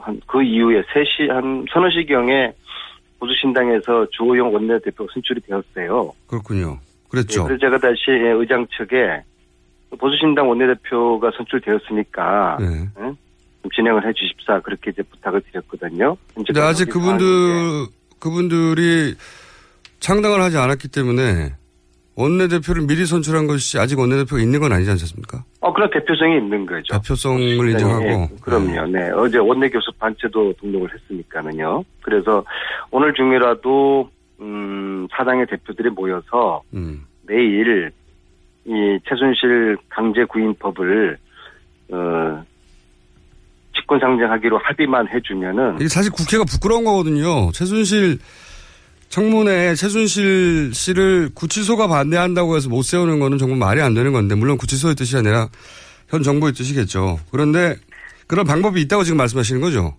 한 0.00 0.20
그 0.26 0.42
이후에 0.42 0.82
3시 0.82 1.28
한 1.28 1.64
서너 1.72 1.88
시경에 1.90 2.52
보수신당에서 3.18 4.06
주호영 4.10 4.52
원내대표 4.52 5.06
선출이 5.12 5.40
되었어요. 5.40 6.12
그렇군요. 6.26 6.78
예, 6.80 7.08
그랬죠. 7.08 7.44
그래서 7.44 7.60
제가 7.60 7.78
다시 7.78 8.10
예, 8.10 8.30
의장 8.32 8.66
측에 8.76 9.22
보수신당 9.98 10.48
원내대표가 10.48 11.30
선출되었으니까 11.36 12.58
네. 12.60 12.66
예, 12.66 13.02
좀 13.62 13.70
진행을 13.74 14.06
해주십사 14.06 14.60
그렇게 14.60 14.90
이제 14.90 15.02
부탁을 15.02 15.40
드렸거든요. 15.50 16.16
근데 16.34 16.60
아직 16.60 16.90
그분들. 16.90 17.86
그분들이 18.18 19.14
창당을 20.00 20.40
하지 20.40 20.56
않았기 20.56 20.88
때문에 20.88 21.52
원내대표를 22.16 22.86
미리 22.86 23.04
선출한 23.04 23.46
것이 23.46 23.78
아직 23.78 23.98
원내대표가 23.98 24.40
있는 24.40 24.58
건 24.58 24.72
아니지 24.72 24.90
않습니까? 24.90 25.44
어, 25.60 25.72
그런 25.72 25.90
대표성이 25.90 26.38
있는 26.38 26.64
거죠. 26.64 26.94
대표성을 26.94 27.66
네, 27.66 27.72
인정하고. 27.72 28.04
예, 28.04 28.28
그럼요. 28.40 28.86
네. 28.86 29.10
어제 29.10 29.38
원내교섭 29.38 29.98
단체도 29.98 30.54
등록을 30.60 30.88
했으니까는요. 30.94 31.84
그래서 32.00 32.42
오늘 32.90 33.12
중이라도, 33.12 34.10
음, 34.40 35.06
사당의 35.10 35.46
대표들이 35.46 35.90
모여서 35.90 36.62
음. 36.74 37.04
내일 37.26 37.90
이 38.64 38.98
최순실 39.06 39.76
강제 39.90 40.24
구인법을, 40.24 41.18
어, 41.92 42.44
직권상정하기로 43.76 44.58
합의만 44.58 45.08
해주면은 45.08 45.76
이게 45.76 45.88
사실 45.88 46.10
국회가 46.10 46.44
부끄러운 46.44 46.84
거거든요. 46.84 47.50
최순실 47.52 48.18
청문회에 49.08 49.74
최순실 49.74 50.72
씨를 50.74 51.30
구치소가 51.34 51.86
반대한다고 51.86 52.56
해서 52.56 52.68
못 52.68 52.82
세우는 52.82 53.18
거는 53.18 53.38
정말 53.38 53.58
말이 53.58 53.80
안 53.80 53.94
되는 53.94 54.12
건데 54.12 54.34
물론 54.34 54.56
구치소의 54.58 54.94
뜻이 54.94 55.16
아니라 55.16 55.48
현 56.08 56.22
정부의 56.22 56.52
뜻이겠죠. 56.52 57.18
그런데 57.30 57.76
그런 58.26 58.44
방법이 58.46 58.80
있다고 58.82 59.04
지금 59.04 59.18
말씀하시는 59.18 59.60
거죠. 59.60 59.96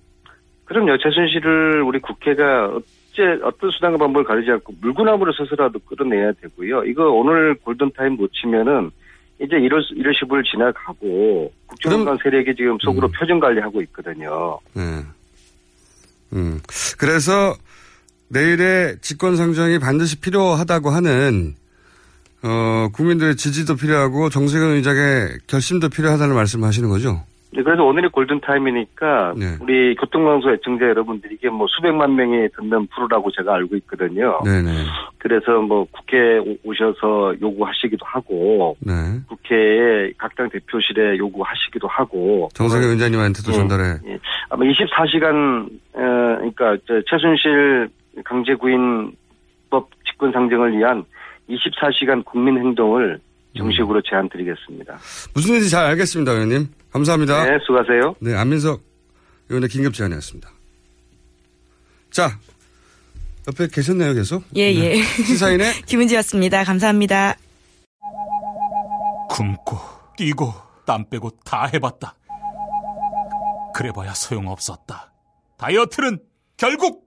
그럼요. 0.65 0.97
최순실을 0.97 1.81
우리 1.81 1.99
국회가 1.99 2.67
어째 2.67 3.39
어떤 3.43 3.71
수단과 3.71 3.97
방법을 3.97 4.25
가리지 4.25 4.51
않고 4.51 4.73
물구나무를 4.81 5.33
서서라도 5.37 5.79
끌어내야 5.79 6.33
되고요. 6.41 6.83
이거 6.85 7.09
오늘 7.09 7.55
골든타임 7.55 8.17
놓치면은 8.17 8.91
이제 9.39 9.55
1월, 9.55 9.81
1월 9.95 10.13
15일 10.19 10.43
지나가고 10.45 11.51
국정원관 11.67 12.17
세력이 12.21 12.55
지금 12.55 12.77
속으로 12.81 13.07
표정 13.09 13.39
관리하고 13.39 13.81
있거든요. 13.83 14.59
네. 14.73 14.81
음. 16.33 16.59
그래서 16.97 17.55
내일의 18.29 18.97
직권상정이 19.01 19.79
반드시 19.79 20.19
필요하다고 20.19 20.89
하는 20.89 21.55
어, 22.43 22.89
국민들의 22.93 23.35
지지도 23.35 23.75
필요하고 23.75 24.29
정세균 24.29 24.71
의장의 24.75 25.37
결심도 25.47 25.89
필요하다는 25.89 26.35
말씀을 26.35 26.67
하시는 26.67 26.89
거죠. 26.89 27.23
네, 27.53 27.63
그래서 27.63 27.83
오늘이 27.83 28.09
골든타임이니까 28.09 29.33
네. 29.37 29.55
우리 29.61 29.95
교통방송 29.95 30.53
애청자 30.53 30.85
여러분들이 30.85 31.35
이게 31.35 31.49
뭐 31.49 31.65
수백만 31.69 32.13
명이 32.15 32.49
듣는 32.55 32.87
프로라고 32.87 33.31
제가 33.31 33.55
알고 33.55 33.75
있거든요. 33.77 34.39
네네. 34.43 34.69
그래서 35.17 35.59
뭐 35.61 35.87
국회에 35.91 36.37
오- 36.39 36.57
오셔서 36.65 37.35
요구하시기도 37.41 38.05
하고 38.05 38.75
네. 38.81 38.93
국회에 39.29 40.11
각 40.17 40.35
당 40.35 40.49
대표실에 40.49 41.17
요구하시기도 41.17 41.87
하고 41.87 42.49
정세균 42.53 42.85
위원장님한테도 42.89 43.51
예, 43.51 43.55
전달해. 43.55 43.83
예. 44.07 44.19
아마 44.49 44.63
24시간 44.65 45.65
어, 45.93 45.99
그러니까 46.53 46.77
저 46.87 47.01
최순실 47.09 47.89
강제구인법 48.25 49.89
직권상정을 50.09 50.77
위한 50.77 51.05
24시간 51.49 52.23
국민 52.25 52.57
행동을 52.57 53.19
정식으로 53.57 54.01
제안 54.07 54.29
드리겠습니다. 54.29 54.97
무슨 55.33 55.51
일인지 55.51 55.69
잘 55.69 55.85
알겠습니다, 55.85 56.31
의원님. 56.31 56.67
감사합니다. 56.91 57.45
네, 57.45 57.57
수고하세요. 57.65 58.15
네, 58.19 58.35
안민석 58.35 58.81
의원의 59.49 59.69
긴급 59.69 59.93
제안이었습니다. 59.93 60.49
자, 62.11 62.29
옆에 63.47 63.67
계셨나요, 63.71 64.13
계속? 64.13 64.43
예, 64.55 64.73
네. 64.73 64.97
예. 64.97 65.01
시사인의 65.03 65.71
김은지였습니다. 65.87 66.63
감사합니다. 66.65 67.35
굶고 69.29 69.77
뛰고 70.17 70.53
땀 70.85 71.09
빼고 71.09 71.31
다 71.45 71.65
해봤다. 71.73 72.15
그래봐야 73.73 74.13
소용없었다. 74.13 75.11
다이어트는 75.57 76.19
결국 76.57 77.06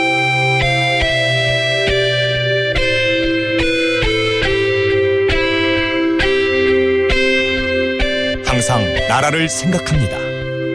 나라를 9.11 9.49
생각합니다. 9.49 10.17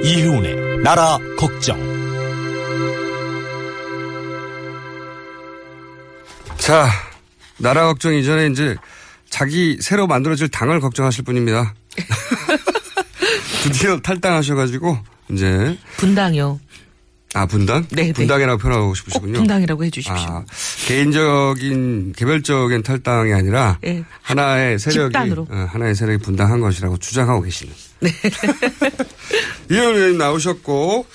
이효운의 0.04 0.82
나라 0.82 1.18
걱정. 1.38 1.80
자, 6.58 6.86
나라 7.56 7.86
걱정 7.86 8.12
이전에 8.12 8.48
이제 8.48 8.76
자기 9.30 9.78
새로 9.80 10.06
만들어질 10.06 10.48
당을 10.48 10.80
걱정하실 10.80 11.24
분입니다. 11.24 11.74
드디어 13.64 13.98
탈당하셔가지고 14.00 14.98
이제 15.30 15.78
분당이요. 15.96 16.60
아 17.32 17.46
분당? 17.46 17.86
네, 17.88 18.02
네. 18.04 18.12
분당이라고 18.12 18.58
표현하고 18.58 18.94
싶으시군요. 18.96 19.38
분당이라고 19.38 19.82
해주십시오. 19.86 20.14
아, 20.14 20.44
개인적인 20.86 22.12
개별적인 22.12 22.82
탈당이 22.82 23.32
아니라 23.32 23.78
예. 23.86 24.04
하나의 24.20 24.78
세력이 24.78 25.08
집단으로. 25.08 25.46
어, 25.50 25.66
하나의 25.70 25.94
세력이 25.94 26.22
분당한 26.22 26.60
것이라고 26.60 26.98
주장하고 26.98 27.40
계시는. 27.40 27.72
네. 28.00 28.10
이현 29.70 29.94
의원님 29.94 30.18
나오셨고 30.18 31.06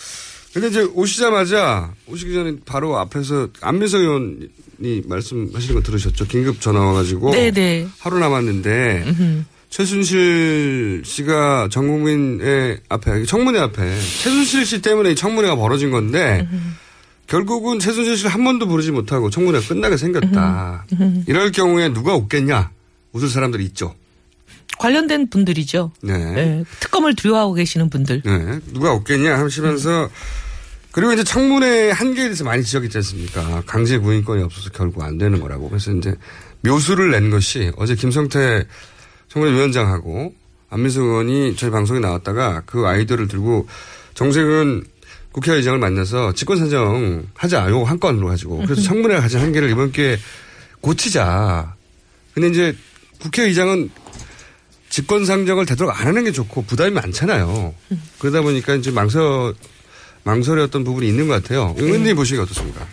근데 0.53 0.67
이제 0.67 0.81
오시자마자 0.81 1.93
오시기 2.07 2.33
전에 2.33 2.55
바로 2.65 2.97
앞에서 2.97 3.47
안민석 3.61 3.99
의원이 3.99 5.03
말씀하시는 5.05 5.75
거 5.75 5.81
들으셨죠? 5.81 6.25
긴급 6.25 6.59
전화 6.59 6.81
와가지고 6.81 7.31
네네. 7.31 7.87
하루 7.99 8.19
남았는데 8.19 9.45
최순실 9.69 11.03
씨가 11.05 11.69
전 11.71 11.87
국민의 11.87 12.81
앞에 12.89 13.23
청문회 13.23 13.59
앞에 13.59 13.99
최순실 14.23 14.65
씨 14.65 14.81
때문에 14.81 15.11
이 15.11 15.15
청문회가 15.15 15.55
벌어진 15.55 15.91
건데 15.91 16.45
결국은 17.27 17.79
최순실 17.79 18.17
씨를 18.17 18.31
한 18.33 18.43
번도 18.43 18.67
부르지 18.67 18.91
못하고 18.91 19.29
청문회가 19.29 19.65
끝나게 19.65 19.95
생겼다. 19.95 20.85
이럴 21.27 21.53
경우에 21.53 21.87
누가 21.93 22.13
웃겠냐? 22.15 22.71
웃을 23.13 23.29
사람들이 23.29 23.63
있죠. 23.67 23.95
관련된 24.79 25.29
분들이죠. 25.29 25.91
네. 26.01 26.17
네, 26.17 26.63
특검을 26.79 27.15
두려워하고 27.15 27.53
계시는 27.53 27.89
분들. 27.89 28.21
네. 28.25 28.59
누가 28.73 28.93
없겠냐 28.93 29.37
하시면서 29.37 30.09
그리고 30.91 31.13
이제 31.13 31.23
청문회 31.23 31.91
한계에 31.91 32.25
대해서 32.25 32.43
많이 32.43 32.63
지적했지 32.63 32.97
않습니까? 32.97 33.63
강제 33.65 33.97
구인권이 33.97 34.43
없어서 34.43 34.69
결국 34.71 35.03
안 35.03 35.17
되는 35.17 35.39
거라고. 35.39 35.69
그래서 35.69 35.91
이제 35.91 36.15
묘수를 36.61 37.11
낸 37.11 37.29
것이 37.29 37.71
어제 37.77 37.95
김성태 37.95 38.65
청문회 39.29 39.53
위원장하고 39.53 40.33
안민석 40.69 41.03
의원이 41.03 41.55
저희 41.55 41.71
방송에 41.71 41.99
나왔다가 41.99 42.63
그 42.65 42.85
아이디어를 42.87 43.27
들고 43.27 43.67
정세균 44.13 44.83
국회의장을 45.31 45.79
만나서 45.79 46.33
직권산정 46.33 47.27
하자. 47.35 47.69
요거 47.69 47.85
한 47.85 47.99
건으로 47.99 48.27
가지고. 48.27 48.57
그래서 48.57 48.81
청문회가 48.81 49.21
가진 49.21 49.39
한계를 49.39 49.69
이번 49.69 49.91
기회에 49.91 50.17
고치자. 50.81 51.75
근데 52.33 52.49
이제 52.49 52.75
국회의장은 53.21 53.89
직권 54.91 55.25
상정을 55.25 55.65
되도록 55.65 55.99
안 55.99 56.07
하는 56.07 56.23
게 56.25 56.31
좋고 56.31 56.65
부담이 56.65 56.91
많잖아요. 56.91 57.73
그러다 58.19 58.41
보니까 58.41 58.75
이제 58.75 58.91
망설, 58.91 59.55
망설였던 60.23 60.83
부분이 60.83 61.07
있는 61.07 61.27
것 61.27 61.41
같아요. 61.41 61.73
의원님 61.77 62.15
보시기 62.15 62.39
어떻습니까? 62.39 62.85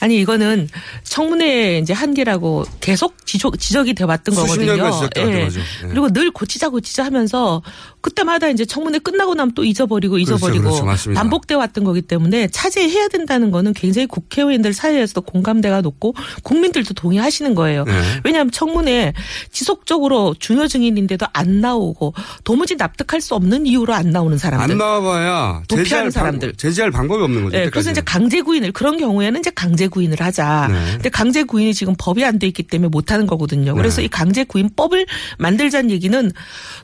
아니 0.00 0.18
이거는 0.20 0.68
청문회 1.02 1.78
이제 1.78 1.92
한계라고 1.92 2.64
계속 2.80 3.26
지적, 3.26 3.58
지적이 3.58 3.94
돼 3.94 4.04
왔던 4.04 4.34
거거든요. 4.34 4.72
예. 5.16 5.48
그리고 5.88 6.10
늘 6.10 6.30
고치자 6.30 6.70
고치자 6.70 7.04
하면서 7.04 7.62
그때마다 8.00 8.48
이제 8.48 8.64
청문회 8.64 8.98
끝나고 8.98 9.34
나면 9.34 9.54
또 9.54 9.64
잊어버리고 9.64 10.14
그렇죠, 10.14 10.34
잊어버리고 10.34 10.64
그렇죠. 10.64 10.84
맞습니다. 10.84 11.20
반복돼 11.20 11.54
왔던 11.54 11.84
거기 11.84 12.02
때문에 12.02 12.48
차지해야 12.48 13.08
된다는 13.08 13.50
거는 13.50 13.72
굉장히 13.74 14.06
국회의원들 14.06 14.72
사이에서도 14.72 15.20
공감대가 15.22 15.80
높고 15.80 16.14
국민들도 16.42 16.94
동의하시는 16.94 17.54
거예요. 17.54 17.84
네. 17.84 17.92
왜냐하면 18.24 18.50
청문회 18.50 19.12
지속적으로 19.52 20.34
중요 20.38 20.66
증인인데도 20.66 21.26
안 21.32 21.60
나오고 21.60 22.14
도무지 22.42 22.74
납득할 22.76 23.20
수 23.20 23.34
없는 23.34 23.66
이유로 23.66 23.94
안 23.94 24.10
나오는 24.10 24.36
사람들. 24.36 24.72
안 24.72 24.78
나와봐야 24.78 25.62
도피하는 25.68 26.10
사람들. 26.10 26.48
방, 26.48 26.56
제지할 26.56 26.90
방법이 26.90 27.22
없는 27.22 27.44
거죠. 27.44 27.56
네, 27.56 27.70
그래서. 27.70 27.90
이제 27.90 28.00
강제 28.00 28.40
구인을 28.40 28.72
그런 28.72 28.98
경우에는 28.98 29.38
이제 29.40 29.50
강제 29.50 29.86
구인을 29.88 30.20
하자. 30.20 30.68
네. 30.70 30.92
근데 30.94 31.08
강제 31.10 31.42
구인이 31.44 31.74
지금 31.74 31.94
법이 31.98 32.24
안 32.24 32.40
돼 32.40 32.46
있기 32.46 32.62
때문에 32.62 32.88
못 32.88 33.12
하는 33.12 33.26
거거든요. 33.26 33.74
그래서 33.74 33.98
네. 33.98 34.06
이 34.06 34.08
강제 34.08 34.44
구인법을 34.44 35.06
만들자는 35.38 35.90
얘기는 35.90 36.32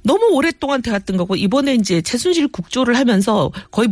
너무 0.02 0.26
오랫동안 0.33 0.83
돼 0.83 0.90
왔던 1.07 1.16
거고 1.16 1.37
이번에 1.37 1.75
이제 1.75 2.03
최순실 2.03 2.49
국조를 2.49 2.97
하면서 2.97 3.51
거의 3.71 3.88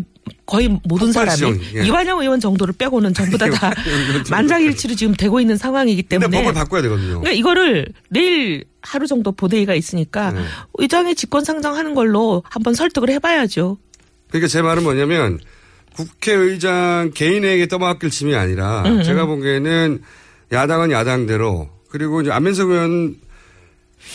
거의 0.46 0.78
모든 0.84 1.12
사람이 1.12 1.60
예. 1.76 1.86
이완영 1.86 2.20
의원 2.20 2.40
정도를 2.40 2.74
빼고는 2.76 3.14
전부 3.14 3.38
다 3.38 3.48
다 3.50 3.72
만장일치로 4.30 4.94
지금 4.94 5.14
되고 5.14 5.40
있는 5.40 5.56
상황이기 5.56 6.02
때문에 6.02 6.36
법을 6.38 6.52
바꿔야 6.52 6.82
되거든요. 6.82 7.20
그러니까 7.20 7.32
이거를 7.32 7.86
내일 8.10 8.64
하루 8.82 9.06
정도 9.06 9.32
보대회가 9.32 9.74
있으니까 9.74 10.32
네. 10.32 10.42
의장이 10.74 11.14
직권 11.14 11.44
상정하는 11.44 11.94
걸로 11.94 12.42
한번 12.48 12.74
설득을 12.74 13.10
해봐야죠. 13.10 13.78
그러니까 14.28 14.48
제 14.48 14.60
말은 14.62 14.82
뭐냐면 14.82 15.38
국회의장 15.94 17.12
개인에게 17.14 17.68
떠맡길 17.68 18.10
짐이 18.10 18.34
아니라 18.34 18.82
음, 18.82 18.98
음. 18.98 19.02
제가 19.02 19.26
보기에는 19.26 20.02
야당은 20.52 20.90
야당대로 20.90 21.68
그리고 21.88 22.20
이제 22.20 22.30
안민석 22.32 22.70
의원 22.70 23.16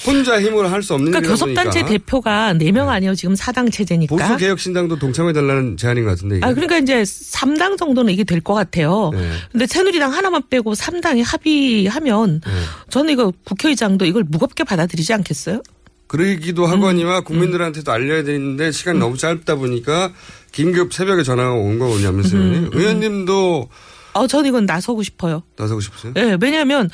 혼자 0.06 0.41
힘으로 0.41 0.67
할 0.69 0.82
수 0.82 0.93
없는 0.93 1.12
그러니까 1.12 1.32
교섭단체 1.32 1.82
보니까 1.82 1.88
대표가 1.89 2.54
4명 2.54 2.88
아니에요. 2.88 3.15
지금 3.15 3.34
4당 3.36 3.71
체제니까. 3.71 4.15
보수 4.15 4.38
개혁신당도 4.38 4.97
동참해달라는 4.97 5.78
제안인 5.78 6.06
것 6.06 6.12
같은데. 6.12 6.38
이게. 6.38 6.45
아, 6.45 6.54
그러니까 6.54 6.78
이제 6.78 7.02
3당 7.04 7.78
정도는 7.78 8.13
이게 8.13 8.23
될 8.23 8.39
것 8.41 8.54
같아요. 8.54 9.12
네. 9.13 9.30
근데 9.52 9.67
새누리당 9.67 10.13
하나만 10.13 10.43
빼고 10.49 10.73
3당이 10.73 11.23
합의하면 11.25 12.41
네. 12.45 12.52
저는 12.89 13.13
이거 13.13 13.34
국회의장도 13.43 14.06
이걸 14.06 14.23
무겁게 14.23 14.63
받아들이지 14.63 15.12
않겠어요? 15.13 15.62
그러기도 16.08 16.65
음. 16.65 16.71
하거니와 16.71 17.21
국민들한테도 17.21 17.91
알려야 17.91 18.23
되는데 18.23 18.71
시간이 18.71 18.97
너무 18.99 19.17
짧다 19.17 19.56
보니까 19.56 20.12
긴급 20.52 20.93
새벽에 20.93 21.23
전화가 21.23 21.54
온 21.54 21.78
거거든요. 21.78 22.08
안민석 22.08 22.36
음, 22.38 22.41
의원님. 22.41 22.69
의원님도 22.73 23.69
어, 24.13 24.25
저는 24.28 24.49
이건 24.49 24.65
나서고 24.65 25.04
싶어요. 25.04 25.43
나서고 25.58 25.82
싶으세요? 25.82 26.13
예, 26.17 26.36
왜냐하면 26.41 26.89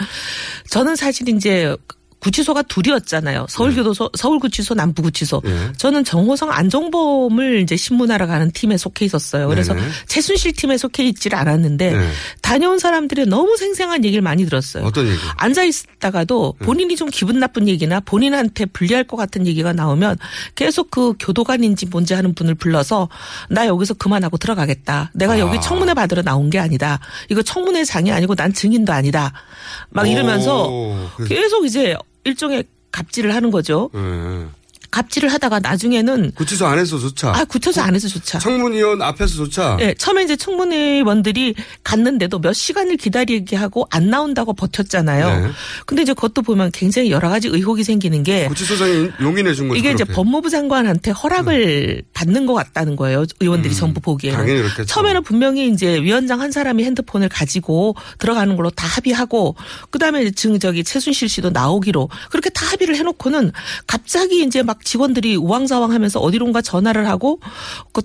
저는 0.69 0.95
사실 0.97 1.29
이제 1.29 1.75
구치소가 2.19 2.63
둘이었잖아요. 2.63 3.45
서울교도소, 3.49 4.12
서울구치소, 4.17 4.73
남부구치소. 4.73 5.41
예. 5.45 5.71
저는 5.78 6.04
정호성 6.04 6.51
안종범을 6.51 7.62
이제 7.62 7.75
신문하러 7.75 8.25
가는 8.25 8.49
팀에 8.51 8.78
속해 8.78 9.06
있었어요. 9.06 9.47
그래서 9.47 9.73
네네. 9.73 9.88
최순실 10.08 10.54
팀에 10.54 10.78
속해 10.78 11.04
있지를 11.04 11.38
않았는데 11.38 11.91
네. 11.91 12.10
다녀온 12.41 12.80
사람들이 12.80 13.25
너무 13.28 13.56
생생한 13.58 14.04
얘기를 14.06 14.23
많이 14.23 14.45
들었어요. 14.45 14.86
어떤 14.86 15.08
얘기? 15.08 15.17
앉아 15.38 15.63
있다가도 15.63 16.56
네. 16.60 16.65
본인이 16.65 16.95
좀 16.95 17.10
기분 17.10 17.39
나쁜 17.39 17.67
얘기나 17.67 17.99
본인한테 17.99 18.65
불리할 18.65 19.04
것 19.04 19.17
같은 19.17 19.45
얘기가 19.45 19.73
나오면 19.73 20.17
계속 20.56 20.89
그 20.89 21.13
교도관인지 21.19 21.88
뭔지 21.88 22.13
하는 22.15 22.34
분을 22.34 22.56
불러서 22.56 23.10
나 23.49 23.67
여기서 23.67 23.93
그만하고 23.95 24.38
들어가겠다. 24.38 25.12
내가 25.13 25.34
아. 25.34 25.39
여기 25.39 25.62
청문회 25.62 25.93
받으러 25.93 26.23
나온 26.23 26.49
게 26.49 26.58
아니다. 26.58 26.99
이거 27.30 27.41
청문회장이 27.43 28.12
아니고 28.12 28.36
난 28.36 28.51
증인도 28.51 28.91
아니다. 28.93 29.34
막 29.89 30.10
이러면서 30.10 30.69
오, 30.69 31.10
계속 31.28 31.65
이제 31.65 31.95
일종의 32.25 32.65
갑질을 32.91 33.33
하는 33.33 33.51
거죠. 33.51 33.89
예. 33.95 34.45
갑질을 34.95 35.27
하다가 35.34 35.60
나중에는 35.60 36.31
구치소 36.36 36.65
안에서조차. 36.65 37.34
아 37.36 37.43
구치소 37.43 37.81
안에서조차. 37.81 38.39
청문위원 38.39 39.01
앞에서조차. 39.01 39.77
예, 39.81 39.93
처음에 39.93 40.23
이제 40.23 40.38
청문회원들이 40.38 41.53
갔는데도 41.84 42.39
몇 42.39 42.53
시간을 42.53 42.95
기다리게 42.95 43.58
하고 43.58 43.86
안 43.91 44.10
나온다고 44.10 44.53
버텼잖아요. 44.53 45.41
네. 45.41 45.51
근데 45.86 46.03
이제 46.03 46.13
그것도 46.13 46.43
보면 46.43 46.71
굉장히 46.71 47.12
여러 47.12 47.27
가지 47.27 47.49
의혹이 47.49 47.84
생기는 47.84 48.23
게 48.23 48.47
구치소장이 48.47 49.10
용인해 49.19 49.53
준 49.53 49.67
거죠. 49.67 49.77
이게 49.77 49.89
이제 49.89 50.05
그렇게. 50.05 50.13
음. 50.13 50.15
법무부 50.15 50.49
장관한테 50.49 51.12
허락을 51.12 52.03
받는 52.13 52.45
것 52.45 52.53
같다는 52.53 52.95
거예요. 52.95 53.25
의원들이 53.41 53.75
전부 53.75 53.99
보기에는. 53.99 54.39
당연히 54.39 54.62
그렇겠죠. 54.62 54.86
처음에는 54.86 55.23
분명히 55.23 55.67
이제 55.67 56.01
위원장 56.01 56.39
한 56.39 56.53
사람이 56.53 56.86
핸드폰을 56.86 57.27
가지고 57.27 57.97
들어가는 58.19 58.55
걸로 58.55 58.69
다 58.69 58.88
합의하고 58.88 59.58
그다음에 59.89 60.21
이제 60.21 60.31
증 60.31 60.58
저기 60.58 60.86
최순실 60.86 61.27
씨도 61.27 61.49
나오기로 61.49 62.08
그렇게 62.31 62.49
다 62.49 62.65
합의를 62.67 62.95
해놓고는 62.95 63.51
갑자기 63.88 64.41
이제 64.41 64.63
막 64.63 64.85
직원들이 64.86 65.36
우왕좌왕하면서 65.36 66.21
어디론가 66.21 66.62
전화를 66.62 67.08
하고 67.10 67.41
그 67.91 68.02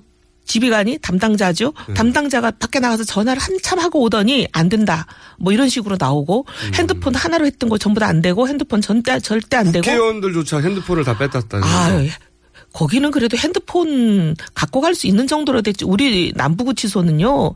지휘관이 0.47 0.99
담당자죠. 0.99 1.73
네. 1.87 1.95
담당자가 1.95 2.51
밖에 2.53 2.81
나가서 2.81 3.05
전화를 3.05 3.41
한참 3.41 3.79
하고 3.79 4.01
오더니 4.03 4.49
안 4.51 4.69
된다. 4.69 5.07
뭐 5.39 5.53
이런 5.53 5.69
식으로 5.69 5.97
나오고 6.01 6.45
음. 6.49 6.73
핸드폰 6.75 7.15
하나로 7.15 7.47
했던 7.47 7.69
거 7.71 7.79
전부 7.79 8.01
다 8.01 8.07
안 8.09 8.21
되고 8.21 8.49
핸드폰 8.49 8.81
절대 8.81 9.21
절대 9.21 9.57
안 9.57 9.71
되고 9.71 9.83
국회의원들조차 9.85 10.59
핸드폰을 10.59 11.05
다 11.05 11.17
뺐다는 11.17 11.63
아. 11.63 12.03
예. 12.03 12.11
거기는 12.73 13.11
그래도 13.13 13.37
핸드폰 13.37 14.35
갖고 14.55 14.81
갈 14.81 14.95
수 14.95 15.07
있는 15.07 15.27
정도로 15.29 15.63
됐지. 15.63 15.85
우리 15.85 16.33
남부구치소는요. 16.35 17.55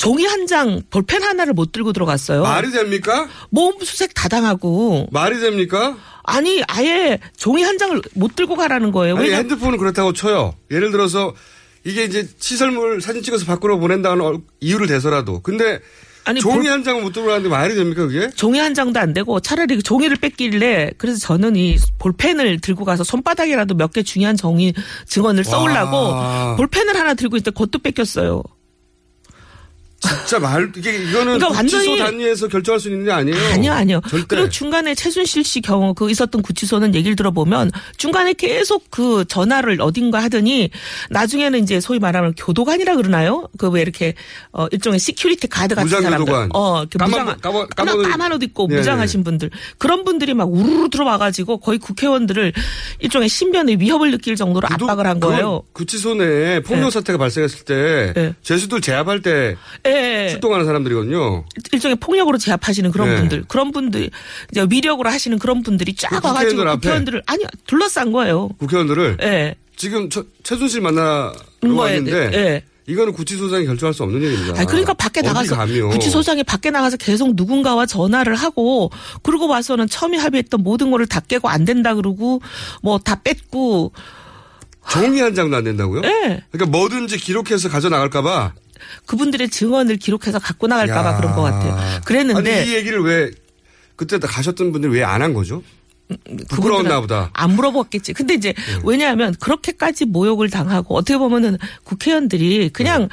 종이 0.00 0.24
한 0.24 0.46
장, 0.46 0.80
볼펜 0.88 1.22
하나를 1.22 1.52
못 1.52 1.72
들고 1.72 1.92
들어갔어요. 1.92 2.42
말이 2.42 2.70
됩니까? 2.70 3.28
몸 3.50 3.74
수색 3.82 4.14
다 4.14 4.30
당하고. 4.30 5.08
말이 5.12 5.38
됩니까? 5.40 5.94
아니, 6.22 6.62
아예 6.68 7.18
종이 7.36 7.62
한 7.62 7.76
장을 7.76 8.00
못 8.14 8.34
들고 8.34 8.56
가라는 8.56 8.92
거예요. 8.92 9.16
아니, 9.16 9.26
왜냐 9.26 9.36
핸드폰은 9.38 9.76
그렇다고 9.76 10.14
쳐요. 10.14 10.54
예를 10.70 10.90
들어서 10.90 11.34
이게 11.84 12.04
이제 12.04 12.26
시설물 12.38 13.02
사진 13.02 13.22
찍어서 13.22 13.44
밖으로 13.44 13.78
보낸다는 13.78 14.24
얼- 14.24 14.38
이유를 14.60 14.86
대서라도. 14.86 15.40
근데 15.42 15.80
아니, 16.24 16.40
종이 16.40 16.62
볼- 16.62 16.70
한 16.70 16.82
장은 16.82 17.02
못 17.02 17.12
들고 17.12 17.28
가는데 17.28 17.50
말이 17.50 17.74
됩니까 17.74 18.06
그게? 18.06 18.30
종이 18.30 18.58
한 18.58 18.72
장도 18.72 18.98
안 18.98 19.12
되고 19.12 19.38
차라리 19.40 19.76
그 19.76 19.82
종이를 19.82 20.16
뺏길래 20.16 20.92
그래서 20.96 21.18
저는 21.18 21.56
이 21.56 21.76
볼펜을 21.98 22.60
들고 22.60 22.86
가서 22.86 23.04
손바닥이라도 23.04 23.74
몇 23.74 23.92
개 23.92 24.02
중요한 24.02 24.38
종이 24.38 24.72
증언을 25.08 25.44
써오려고 25.44 25.96
와. 25.96 26.56
볼펜을 26.56 26.96
하나 26.96 27.12
들고 27.12 27.36
있는데 27.36 27.50
그것도 27.50 27.80
뺏겼어요. 27.80 28.42
진짜 30.00 30.38
말 30.38 30.72
이게 30.76 30.96
이거는 30.96 31.38
그러니까 31.38 31.48
구치소 31.60 31.76
완전히- 31.90 31.98
단위에서 31.98 32.48
결정할 32.48 32.80
수 32.80 32.88
있는 32.88 33.04
게 33.04 33.12
아니에요. 33.12 33.36
아니요, 33.52 33.72
아니요. 33.72 34.00
절대. 34.08 34.26
그리고 34.28 34.48
중간에 34.48 34.94
최순실 34.94 35.44
씨 35.44 35.60
경우 35.60 35.92
그 35.92 36.10
있었던 36.10 36.40
구치소는 36.40 36.94
얘기를 36.94 37.14
들어보면 37.16 37.70
중간에 37.98 38.32
계속 38.32 38.90
그 38.90 39.24
전화를 39.28 39.80
어딘가 39.82 40.22
하더니 40.22 40.70
나중에는 41.10 41.62
이제 41.62 41.80
소위 41.80 41.98
말하면 41.98 42.32
교도관이라 42.36 42.96
그러나요? 42.96 43.48
그 43.58 43.68
왜 43.70 43.82
이렇게 43.82 44.14
어 44.52 44.66
일종의 44.72 44.98
security 44.98 45.46
guard 45.48 45.74
같은 45.76 45.86
무장 45.86 46.02
사람들. 46.02 46.24
교도관. 46.26 46.48
어, 46.54 46.80
이렇게 46.80 46.98
까만- 46.98 47.08
무장 47.10 47.26
까만- 47.40 47.68
까만, 47.76 47.96
까만- 48.02 48.32
옷 48.32 48.42
입고 48.42 48.68
예, 48.72 48.76
무장하신 48.76 49.22
분들 49.22 49.50
그런 49.78 50.04
분들이 50.04 50.34
막 50.34 50.50
우르르 50.52 50.88
들어와가지고 50.88 51.58
거의 51.58 51.78
국회의원들을 51.78 52.52
일종의 53.00 53.28
신변의 53.28 53.80
위협을 53.80 54.10
느낄 54.12 54.34
정도로 54.36 54.66
압박을 54.70 55.06
한 55.06 55.20
거예요. 55.20 55.62
구치소 55.72 56.14
내에 56.14 56.60
폭력 56.60 56.84
네. 56.86 56.90
사태가 56.90 57.18
발생했을 57.18 57.64
때 57.64 58.12
네. 58.16 58.34
죄수들 58.42 58.80
제압할 58.80 59.20
때 59.22 59.56
예. 59.90 60.28
출동하는 60.30 60.64
사람들이거든요. 60.66 61.44
일종의 61.72 61.96
폭력으로 61.96 62.38
제압하시는 62.38 62.90
그런 62.92 63.08
네. 63.10 63.16
분들, 63.16 63.44
그런 63.48 63.72
분들, 63.72 64.10
이제 64.52 64.66
위력으로 64.68 65.10
하시는 65.10 65.38
그런 65.38 65.62
분들이 65.62 65.94
쫙 65.94 66.08
그 66.08 66.14
와가지고 66.16 66.50
국회의원들? 66.56 66.76
국회의원들을 66.80 67.22
아니 67.26 67.44
둘러싼 67.66 68.12
거예요. 68.12 68.48
국회의원들을 68.58 69.18
예. 69.22 69.54
지금 69.76 70.10
처- 70.10 70.24
최순실 70.42 70.80
만나러 70.82 71.32
음, 71.64 71.70
뭐, 71.72 71.84
왔는데 71.84 72.30
예, 72.34 72.38
예. 72.38 72.62
이거는 72.86 73.12
구치소장이 73.12 73.66
결정할 73.66 73.94
수 73.94 74.02
없는 74.02 74.20
일입니다. 74.20 74.58
아니, 74.58 74.66
그러니까 74.66 74.92
밖에 74.94 75.22
나가서 75.22 75.54
감이요. 75.54 75.90
구치소장이 75.90 76.42
밖에 76.42 76.70
나가서 76.70 76.96
계속 76.96 77.34
누군가와 77.36 77.86
전화를 77.86 78.34
하고 78.34 78.90
그러고 79.22 79.46
와서는 79.46 79.86
처음에 79.86 80.18
합의했던 80.18 80.62
모든 80.62 80.90
거를 80.90 81.06
다 81.06 81.20
깨고 81.20 81.48
안 81.48 81.64
된다 81.64 81.94
그러고 81.94 82.40
뭐 82.82 82.98
다 82.98 83.20
뺐고 83.22 83.92
종이 84.88 85.20
한 85.20 85.34
장도 85.34 85.56
안 85.56 85.62
된다고요? 85.64 86.02
예. 86.04 86.42
그러니까 86.50 86.66
뭐든지 86.76 87.16
기록해서 87.18 87.68
가져 87.68 87.88
나갈까봐. 87.90 88.54
그분들의 89.06 89.48
증언을 89.50 89.96
기록해서 89.96 90.38
갖고 90.38 90.66
나갈까봐 90.66 91.10
야. 91.10 91.16
그런 91.16 91.34
것 91.34 91.42
같아요. 91.42 91.76
그랬는데 92.04 92.60
아니 92.60 92.70
이 92.70 92.74
얘기를 92.74 93.00
왜 93.02 93.30
그때 93.96 94.18
다 94.18 94.26
가셨던 94.28 94.72
분들이 94.72 94.92
왜안 94.92 95.22
한 95.22 95.34
거죠? 95.34 95.62
부끄러웠나 96.48 97.00
보다. 97.00 97.30
안 97.32 97.54
물어봤겠지. 97.54 98.12
근데 98.12 98.34
이제 98.34 98.52
네. 98.52 98.80
왜냐하면 98.84 99.34
그렇게까지 99.40 100.06
모욕을 100.06 100.50
당하고 100.50 100.96
어떻게 100.96 101.16
보면은 101.18 101.58
국회의원들이 101.84 102.70
그냥 102.70 103.08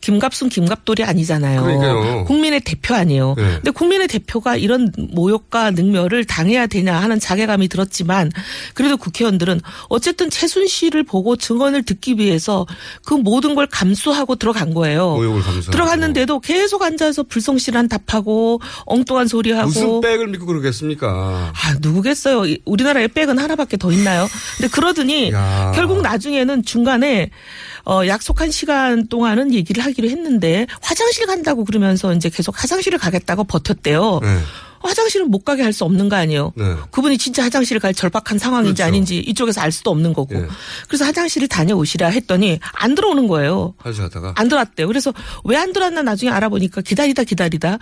김갑순 0.00 0.48
김갑돌이 0.48 1.04
아니잖아요. 1.04 1.66
네. 1.66 1.76
그러니까요. 1.78 2.24
국민의 2.24 2.60
대표 2.60 2.94
아니에요. 2.94 3.34
네. 3.36 3.42
근데 3.56 3.70
국민의 3.70 4.08
대표가 4.08 4.56
이런 4.56 4.92
모욕과 5.12 5.72
능멸을 5.72 6.24
당해야 6.24 6.66
되냐 6.66 6.96
하는 6.96 7.20
자괴감이 7.20 7.68
들었지만 7.68 8.30
그래도 8.74 8.96
국회의원들은 8.96 9.60
어쨌든 9.88 10.30
최순실을 10.30 11.04
보고 11.04 11.36
증언을 11.36 11.84
듣기 11.84 12.14
위해서 12.18 12.66
그 13.04 13.14
모든 13.14 13.54
걸 13.54 13.66
감수하고 13.66 14.36
들어간 14.36 14.74
거예요. 14.74 15.14
모욕을 15.14 15.42
감수하고. 15.42 15.70
들어갔는데도 15.70 16.40
계속 16.40 16.82
앉아서 16.82 17.24
불성실한 17.24 17.88
답하고 17.88 18.60
엉뚱한 18.86 19.28
소리하고 19.28 19.68
무슨 19.68 20.00
백을 20.00 20.28
믿고 20.28 20.46
그러겠습니까? 20.46 21.52
아, 21.54 21.74
누구겠어요. 21.80 22.39
이- 22.46 22.58
우리나라에 22.64 23.08
백은 23.08 23.38
하나밖에 23.38 23.76
더 23.76 23.90
있나요? 23.92 24.28
근데 24.56 24.68
그러더니 24.68 25.30
야. 25.32 25.72
결국 25.74 26.02
나중에는 26.02 26.64
중간에 26.64 27.30
어, 27.86 28.02
약속한 28.06 28.50
시간 28.50 29.08
동안은 29.08 29.54
얘기를 29.54 29.82
하기로 29.84 30.08
했는데 30.08 30.66
화장실 30.82 31.26
간다고 31.26 31.64
그러면서 31.64 32.12
이제 32.14 32.28
계속 32.28 32.60
화장실을 32.62 32.98
가겠다고 32.98 33.44
버텼대요. 33.44 34.20
네. 34.22 34.38
화장실은 34.82 35.30
못 35.30 35.44
가게 35.44 35.62
할 35.62 35.74
수 35.74 35.84
없는 35.84 36.08
거 36.08 36.16
아니에요. 36.16 36.52
네. 36.56 36.64
그분이 36.90 37.18
진짜 37.18 37.42
화장실을 37.44 37.80
갈 37.80 37.92
절박한 37.92 38.38
상황인지 38.38 38.76
그렇죠. 38.76 38.84
아닌지 38.88 39.18
이쪽에서 39.18 39.60
알 39.60 39.70
수도 39.72 39.90
없는 39.90 40.14
거고. 40.14 40.34
예. 40.34 40.46
그래서 40.88 41.04
화장실을 41.04 41.48
다녀오시라 41.48 42.08
했더니 42.08 42.58
안 42.72 42.94
들어오는 42.94 43.28
거예요. 43.28 43.74
화장실 43.76 44.04
갔다가. 44.04 44.32
안 44.36 44.48
들어왔대요. 44.48 44.86
그래서 44.86 45.12
왜 45.44 45.56
안 45.60 45.74
들어왔나 45.74 46.00
나중에 46.02 46.30
알아보니까 46.32 46.80
기다리다 46.80 47.24
기다리다 47.24 47.78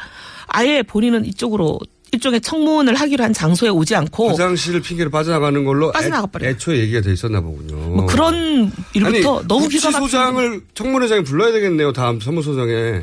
아예 0.49 0.83
본인은 0.83 1.25
이쪽으로 1.27 1.79
일종의 2.13 2.41
청문을 2.41 2.95
하기로 2.95 3.25
한 3.25 3.33
장소에 3.33 3.69
오지 3.69 3.95
않고 3.95 4.31
화장실을 4.31 4.81
핑계로 4.81 5.11
빠져나가는 5.11 5.65
걸로 5.65 5.93
빠져나가 5.93 6.25
애, 6.25 6.31
버려요. 6.31 6.51
애초에 6.51 6.79
얘기가 6.79 7.01
돼 7.01 7.13
있었나 7.13 7.41
보군요. 7.41 7.77
뭐 7.77 8.07
그런 8.07 8.73
일부터 8.95 9.39
아니, 9.39 9.49
너무 9.49 9.69
기가 9.69 9.91
막히게 9.91 10.01
구치소장을 10.01 10.61
청문회장에 10.75 11.23
불러야 11.23 11.53
되겠네요. 11.53 11.93
다음 11.93 12.21
사무소장에. 12.21 13.03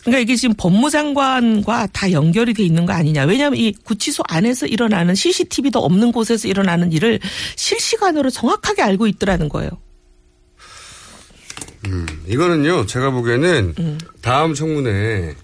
그러니까 0.00 0.18
이게 0.18 0.34
지금 0.34 0.54
법무장관과 0.56 1.88
다 1.92 2.10
연결이 2.10 2.54
돼 2.54 2.64
있는 2.64 2.86
거 2.86 2.92
아니냐. 2.92 3.24
왜냐하면 3.24 3.58
이 3.58 3.72
구치소 3.72 4.24
안에서 4.28 4.66
일어나는 4.66 5.14
CCTV도 5.14 5.78
없는 5.78 6.10
곳에서 6.10 6.48
일어나는 6.48 6.92
일을 6.92 7.20
실시간으로 7.54 8.30
정확하게 8.30 8.82
알고 8.82 9.06
있더라는 9.06 9.48
거예요. 9.48 9.70
음, 11.86 12.06
이거는요, 12.26 12.86
제가 12.86 13.10
보기에는 13.10 13.74
음. 13.78 13.98
다음 14.20 14.54
청문회 14.54 15.34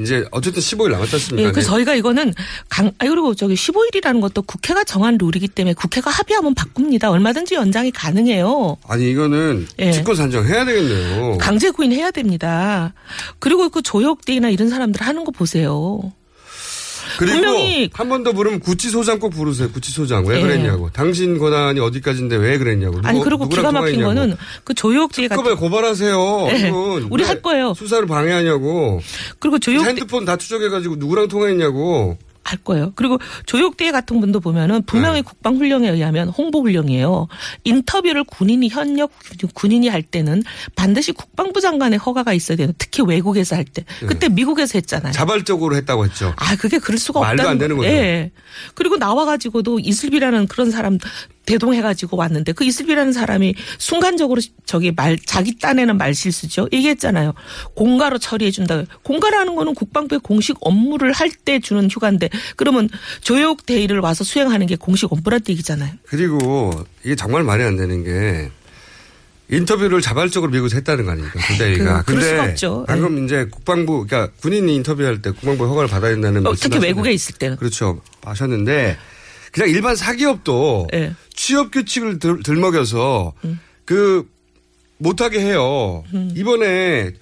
이제 0.00 0.24
어쨌든 0.30 0.62
15일 0.62 0.90
남았지 0.90 1.16
않습니까? 1.16 1.48
예, 1.48 1.52
그래서 1.52 1.70
저희가 1.70 1.94
이거는 1.94 2.32
강, 2.68 2.88
아, 2.98 3.06
그리고 3.06 3.34
저기 3.34 3.54
15일이라는 3.54 4.20
것도 4.20 4.42
국회가 4.42 4.84
정한 4.84 5.18
룰이기 5.20 5.48
때문에 5.48 5.74
국회가 5.74 6.10
합의하면 6.10 6.54
바꿉니다. 6.54 7.10
얼마든지 7.10 7.54
연장이 7.54 7.90
가능해요. 7.90 8.76
아니 8.86 9.10
이거는 9.10 9.66
예. 9.78 9.92
직권 9.92 10.16
산정해야 10.16 10.64
되겠네요. 10.64 11.38
강제 11.38 11.70
구인해야 11.70 12.10
됩니다. 12.10 12.94
그리고 13.38 13.68
그 13.68 13.82
조혁대나 13.82 14.50
이런 14.50 14.68
사람들 14.68 15.02
하는 15.02 15.24
거 15.24 15.30
보세요. 15.32 16.12
그리고 17.18 17.34
분명히- 17.40 17.90
한 17.92 18.08
번 18.08 18.22
더 18.22 18.32
부르면 18.32 18.60
구치소장 18.60 19.18
꼭 19.18 19.30
부르세요. 19.30 19.70
구치소장 19.72 20.24
왜 20.26 20.38
예. 20.38 20.42
그랬냐고. 20.42 20.90
당신 20.92 21.38
권한이 21.38 21.80
어디까지인데 21.80 22.36
왜 22.36 22.58
그랬냐고. 22.58 22.98
아니 23.02 23.18
누구- 23.18 23.24
그리고 23.24 23.44
누구랑 23.44 23.62
기가 23.62 23.72
막힌 23.72 23.94
통화했냐고. 24.00 24.20
거는 24.20 24.36
그 24.64 24.74
조혁대 24.74 25.28
같은 25.28 25.36
특검에 25.42 25.56
고발하세요. 25.56 26.48
예. 26.52 26.68
우리 27.10 27.22
왜할 27.22 27.42
거예요. 27.42 27.74
수사를 27.74 28.06
방해하냐고. 28.06 29.00
그리고 29.38 29.58
조혁대 29.58 29.88
핸드폰 29.88 30.24
다 30.24 30.36
추적해가지고 30.36 30.96
누구랑 30.96 31.28
통화했냐고. 31.28 32.16
할 32.44 32.58
거예요. 32.58 32.92
그리고 32.96 33.18
조혁대 33.46 33.90
같은 33.92 34.20
분도 34.20 34.40
보면은 34.40 34.82
분명히 34.82 35.18
네. 35.18 35.22
국방훈령에 35.22 35.88
의하면 35.90 36.28
홍보훈령이에요. 36.28 37.28
인터뷰를 37.64 38.24
군인이 38.24 38.68
현역 38.68 39.12
군인이 39.54 39.88
할 39.88 40.02
때는 40.02 40.42
반드시 40.74 41.12
국방부 41.12 41.60
장관의 41.60 41.98
허가가 41.98 42.32
있어야 42.32 42.56
돼요. 42.56 42.72
특히 42.78 43.02
외국에서 43.02 43.56
할 43.56 43.64
때. 43.64 43.84
그때 44.06 44.28
미국에서 44.28 44.72
했잖아요. 44.78 45.12
자발적으로 45.12 45.76
했다고 45.76 46.04
했죠. 46.04 46.34
아, 46.36 46.56
그게 46.56 46.78
그럴 46.78 46.98
수가 46.98 47.20
말도 47.20 47.42
없다는 47.42 47.50
안 47.52 47.58
되는 47.58 47.76
거- 47.76 47.82
거죠. 47.82 47.94
예. 47.94 48.30
그리고 48.74 48.96
나와가지고도 48.96 49.78
이슬비라는 49.80 50.46
그런 50.48 50.70
사람 50.70 50.98
대동해가지고 51.46 52.16
왔는데 52.16 52.52
그 52.52 52.64
이슬비라는 52.64 53.12
사람이 53.12 53.54
순간적으로 53.78 54.40
저기 54.64 54.92
말 54.92 55.18
자기 55.26 55.58
딴에는 55.58 55.96
말 55.98 56.14
실수죠. 56.14 56.68
얘기했잖아요. 56.72 57.34
공가로 57.74 58.18
처리해준다. 58.18 58.84
공가라는 59.02 59.54
거는 59.56 59.74
국방부의 59.74 60.20
공식 60.20 60.56
업무를 60.60 61.12
할 61.12 61.30
때 61.44 61.58
주는 61.60 61.88
휴가인데 61.90 62.28
그러면 62.56 62.88
조योग 63.22 63.66
대의를 63.66 63.98
와서 64.00 64.22
수행하는 64.22 64.66
게 64.66 64.76
공식 64.76 65.12
업무란 65.12 65.40
얘기잖아요. 65.48 65.92
그리고 66.06 66.70
이게 67.04 67.16
정말 67.16 67.42
말이 67.42 67.62
안 67.64 67.76
되는 67.76 68.04
게 68.04 68.50
인터뷰를 69.48 70.00
자발적으로 70.00 70.50
미국에서 70.52 70.76
했다는 70.76 71.04
거 71.04 71.10
아닙니까? 71.10 71.38
군대가. 71.46 71.98
그- 72.02 72.06
그럴 72.06 72.20
근데 72.20 72.26
수가 72.30 72.44
없죠. 72.44 72.84
방금 72.86 73.24
이제 73.24 73.46
국방부, 73.50 74.06
그러니까 74.06 74.32
군인이 74.40 74.74
인터뷰할 74.76 75.20
때 75.20 75.30
국방부 75.30 75.66
허가를 75.66 75.88
받아야 75.90 76.12
된다는 76.12 76.46
어, 76.46 76.54
특히 76.54 76.78
외국에 76.78 77.12
있을 77.12 77.34
때는. 77.34 77.56
그렇죠. 77.56 78.00
하셨는데 78.22 78.96
그냥 79.52 79.68
일반 79.68 79.94
사기업도 79.94 80.88
예. 80.94 81.14
취업 81.34 81.70
규칙을 81.70 82.18
들, 82.18 82.42
들먹여서 82.42 83.34
그 83.84 84.28
못하게 84.98 85.40
해요. 85.40 86.04
음. 86.14 86.32
이번에 86.34 87.12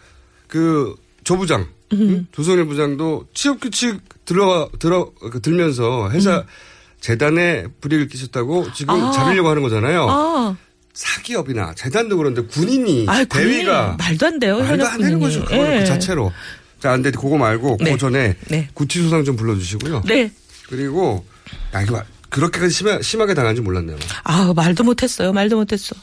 그 0.47 0.95
조부장 1.25 1.67
응? 1.93 2.27
조성일 2.33 2.67
부장도 2.67 3.27
취업 3.35 3.61
규칙 3.61 4.01
들어 4.25 4.71
들어 4.79 5.11
그 5.33 5.41
들면서 5.41 6.11
회사 6.11 6.45
재단에 7.01 7.67
불이익을 7.81 8.09
끼쳤다고 8.09 8.73
지금 8.75 8.95
음. 8.95 9.05
아. 9.07 9.11
잡으려고 9.13 9.49
하는 9.49 9.63
거잖아요. 9.63 10.07
아, 10.09 10.57
사기업이나 10.93 11.75
재단도 11.75 12.17
그런데 12.17 12.43
군인이 12.43 13.07
아, 13.09 13.25
군인이 13.25 13.53
대위가 13.53 13.97
말도 13.99 14.27
안 14.27 14.39
돼요. 14.39 14.59
말도 14.59 14.87
안 14.87 15.01
되는. 15.01 15.19
거죠. 15.19 15.45
그거는 15.45 15.77
예. 15.77 15.79
그 15.81 15.87
자체로. 15.87 16.33
자, 16.79 16.93
안 16.93 17.03
돼. 17.03 17.11
그거 17.11 17.37
말고 17.37 17.77
네. 17.81 17.93
그 17.93 17.99
전에 17.99 18.37
네. 18.49 18.69
구치소상 18.73 19.25
좀 19.25 19.37
불러주시고요. 19.37 20.03
네. 20.07 20.31
그리고 20.69 21.25
야 21.75 21.83
이거 21.83 22.03
그렇게까지 22.31 22.73
심하, 22.73 23.01
심하게 23.03 23.35
당한지 23.35 23.61
몰랐네요. 23.61 23.97
아, 24.25 24.53
말도 24.55 24.85
못했어요. 24.85 25.33
말도 25.33 25.57
못했어. 25.57 25.95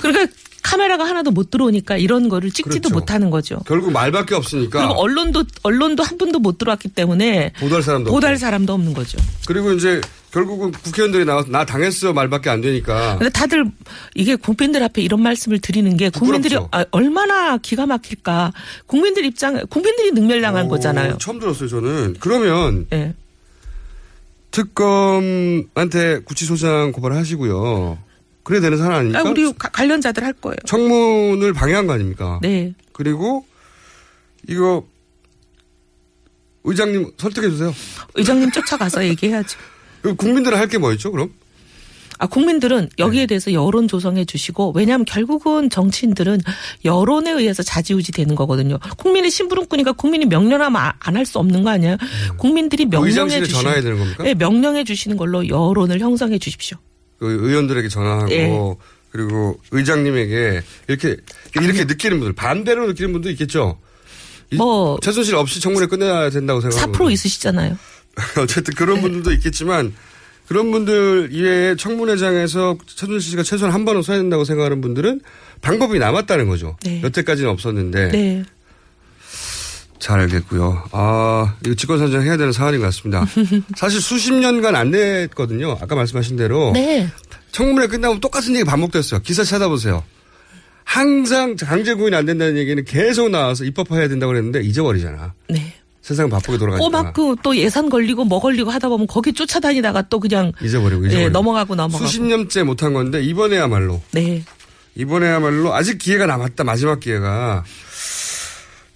그러니까 0.00 0.32
카메라가 0.62 1.04
하나도 1.04 1.30
못 1.30 1.50
들어오니까 1.50 1.96
이런 1.96 2.28
거를 2.28 2.50
찍지도 2.50 2.88
그렇죠. 2.88 2.94
못하는 2.94 3.30
거죠. 3.30 3.60
결국 3.66 3.92
말밖에 3.92 4.34
없으니까 4.34 4.80
그리고 4.80 4.94
언론도 5.00 5.44
언론도 5.62 6.02
한 6.02 6.18
분도 6.18 6.40
못 6.40 6.58
들어왔기 6.58 6.88
때문에 6.88 7.52
보도할 7.60 7.82
사람도 7.84 8.10
보도할 8.10 8.34
없고. 8.34 8.40
사람도 8.40 8.72
없는 8.72 8.92
거죠. 8.92 9.16
그리고 9.46 9.72
이제 9.72 10.00
결국은 10.32 10.72
국회의원들이 10.72 11.24
나와서 11.24 11.48
나 11.50 11.64
당했어 11.64 12.12
말밖에 12.12 12.50
안 12.50 12.60
되니까 12.62 13.16
근데 13.16 13.30
다들 13.30 13.64
이게 14.16 14.34
국민들 14.34 14.82
앞에 14.82 15.02
이런 15.02 15.22
말씀을 15.22 15.60
드리는 15.60 15.96
게 15.96 16.10
국민들이. 16.10 16.56
아, 16.72 16.84
얼마나 16.90 17.58
기가 17.58 17.86
막힐까. 17.86 18.52
국민들 18.86 19.24
입장 19.24 19.64
국민들이 19.70 20.10
능멸당한 20.10 20.66
오, 20.66 20.68
거잖아요. 20.68 21.18
처음 21.18 21.38
들었어요 21.38 21.68
저는. 21.68 22.16
그러면 22.18 22.86
예. 22.92 23.14
특검한테 24.56 26.20
구치소장 26.24 26.92
고발하시고요. 26.92 27.98
그래야 28.42 28.60
되는 28.60 28.78
사안 28.78 28.92
아닙니까? 28.92 29.20
아, 29.20 29.22
우리 29.22 29.52
가- 29.52 29.68
관련자들 29.68 30.24
할 30.24 30.32
거예요. 30.32 30.56
청문을 30.66 31.52
방해한 31.52 31.86
거 31.86 31.92
아닙니까? 31.94 32.38
네. 32.42 32.72
그리고 32.92 33.46
이거 34.48 34.86
의장님 36.64 37.12
설득해 37.18 37.50
주세요. 37.50 37.74
의장님 38.14 38.50
쫓아가서 38.52 39.04
얘기해야죠. 39.06 39.58
그 40.02 40.14
국민들은 40.16 40.56
할 40.58 40.68
게 40.68 40.78
뭐 40.78 40.92
있죠, 40.92 41.10
그럼? 41.12 41.32
아, 42.18 42.26
국민들은 42.26 42.88
여기에 42.98 43.22
네. 43.22 43.26
대해서 43.26 43.52
여론 43.52 43.88
조성해 43.88 44.24
주시고, 44.24 44.72
왜냐하면 44.74 45.04
결국은 45.04 45.68
정치인들은 45.70 46.40
여론에 46.84 47.30
의해서 47.32 47.62
자지우지 47.62 48.12
되는 48.12 48.34
거거든요. 48.34 48.78
국민의 48.98 49.30
심부름꾼이니까 49.30 49.92
국민이 49.92 50.24
명령하면 50.26 50.92
안 50.98 51.16
할 51.16 51.26
수 51.26 51.38
없는 51.38 51.62
거 51.62 51.70
아니에요? 51.70 51.96
국민들이 52.38 52.84
명령해 52.86 53.06
음. 53.06 53.08
의장실에 53.10 53.40
주시는. 53.44 53.60
전화해야 53.62 53.82
되는 53.82 53.98
겁니까? 53.98 54.22
네, 54.24 54.34
명령해 54.34 54.84
주시는 54.84 55.16
걸로 55.16 55.46
여론을 55.48 56.00
형성해 56.00 56.38
주십시오. 56.38 56.78
그 57.18 57.26
의원들에게 57.48 57.88
전화하고 57.88 58.30
예. 58.32 58.50
그리고 59.10 59.58
의장님에게 59.70 60.62
이렇게 60.88 61.16
이렇게 61.54 61.84
느끼는 61.84 62.18
분들 62.18 62.34
반대로 62.34 62.86
느끼는 62.88 63.12
분도 63.12 63.30
있겠죠. 63.30 63.78
이- 64.52 64.56
뭐 64.56 64.98
최순실 65.02 65.34
없이 65.34 65.58
청문회 65.60 65.86
끝내야 65.86 66.28
된다고 66.30 66.60
생각하는 66.60 66.92
4% 66.94 67.10
있으시잖아요. 67.12 67.78
어쨌든 68.38 68.74
그런 68.74 69.00
분들도 69.00 69.32
있겠지만 69.32 69.94
그런 70.48 70.70
분들 70.70 71.30
이외에 71.32 71.76
청문회장에서 71.76 72.78
최순실 72.86 73.30
씨가 73.32 73.42
최소한 73.42 73.74
한 73.74 73.84
번은 73.84 74.02
서야 74.02 74.18
된다고 74.18 74.44
생각하는 74.44 74.80
분들은 74.80 75.20
방법이 75.60 75.98
남았다는 75.98 76.48
거죠. 76.48 76.76
네. 76.84 77.02
여태까지는 77.02 77.50
없었는데 77.50 78.08
네. 78.10 78.44
잘 79.98 80.20
알겠고요. 80.20 80.84
아, 80.92 81.56
이거 81.64 81.74
직권산정 81.74 82.22
해야 82.22 82.36
되는 82.36 82.52
사안인 82.52 82.80
것 82.80 82.86
같습니다. 82.86 83.26
사실 83.76 84.00
수십 84.00 84.32
년간 84.34 84.76
안 84.76 84.90
됐거든요. 84.90 85.72
아까 85.80 85.94
말씀하신 85.96 86.36
대로. 86.36 86.70
네. 86.72 87.08
청문회 87.50 87.88
끝나면 87.88 88.20
똑같은 88.20 88.54
얘기 88.54 88.64
반복됐어요. 88.64 89.20
기사 89.22 89.42
찾아보세요. 89.42 90.04
항상 90.84 91.56
강제 91.56 91.94
구인 91.94 92.14
안 92.14 92.26
된다는 92.26 92.56
얘기는 92.56 92.82
계속 92.84 93.30
나와서 93.30 93.64
입법화해야 93.64 94.08
된다고 94.08 94.32
그랬는데 94.32 94.62
잊어버리잖아. 94.62 95.34
네. 95.48 95.74
세상 96.06 96.28
바쁘게 96.30 96.56
돌아가니까. 96.58 96.84
꼬막 96.88 97.12
그또 97.14 97.56
예산 97.56 97.90
걸리고 97.90 98.24
뭐 98.24 98.40
걸리고 98.40 98.70
하다 98.70 98.88
보면 98.90 99.08
거기 99.08 99.32
쫓아다니다가 99.32 100.02
또 100.02 100.20
그냥 100.20 100.52
잊어버리고 100.62 101.04
잊어버리고. 101.06 101.20
예, 101.24 101.28
넘어가고 101.28 101.74
넘어가고. 101.74 102.06
수십 102.06 102.22
년째 102.22 102.62
못한 102.62 102.92
건데 102.92 103.20
이번에야말로 103.24 104.00
네. 104.12 104.44
이번에야말로 104.94 105.74
아직 105.74 105.98
기회가 105.98 106.26
남았다. 106.26 106.62
마지막 106.62 107.00
기회가. 107.00 107.64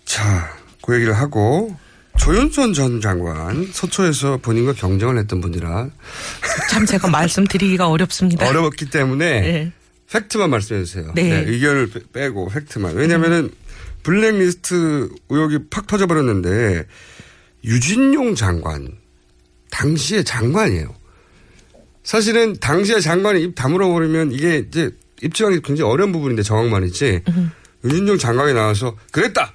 자, 0.05 0.51
그 0.83 0.95
얘기를 0.95 1.13
하고 1.13 1.77
조윤선 2.17 2.75
전 2.75 3.01
장관 3.01 3.69
서초에서 3.73 4.37
본인과 4.39 4.75
경쟁을 4.75 5.19
했던 5.19 5.41
분이라 5.41 5.89
참 6.71 6.87
제가 6.87 7.09
말씀드리기가 7.11 7.89
어렵습니다. 7.89 8.47
어려웠기 8.49 8.89
때문에 8.89 9.41
네. 9.41 9.73
팩트만 10.13 10.49
말씀해 10.51 10.85
주세요. 10.85 11.11
네. 11.17 11.43
의견을 11.47 11.91
빼- 11.91 12.01
빼고 12.13 12.51
팩트만. 12.51 12.95
왜냐면은 12.95 13.51
블랙리스트 14.03 15.09
의혹이 15.28 15.59
팍 15.70 15.86
터져버렸는데 15.86 16.86
유진용 17.64 18.34
장관 18.34 18.88
당시의 19.70 20.24
장관이에요. 20.24 20.94
사실은 22.03 22.55
당시의 22.61 23.03
장관이 23.03 23.42
입 23.42 23.55
다물어 23.55 23.88
버리면 23.88 24.32
이게 24.32 24.64
이제 24.66 24.90
입증하기 25.22 25.61
굉장히 25.62 25.90
어려운 25.90 26.12
부분인데 26.12 26.42
정황만이지. 26.42 27.22
유진용 27.85 28.18
장관이 28.18 28.53
나와서 28.55 28.95
그랬다. 29.11 29.53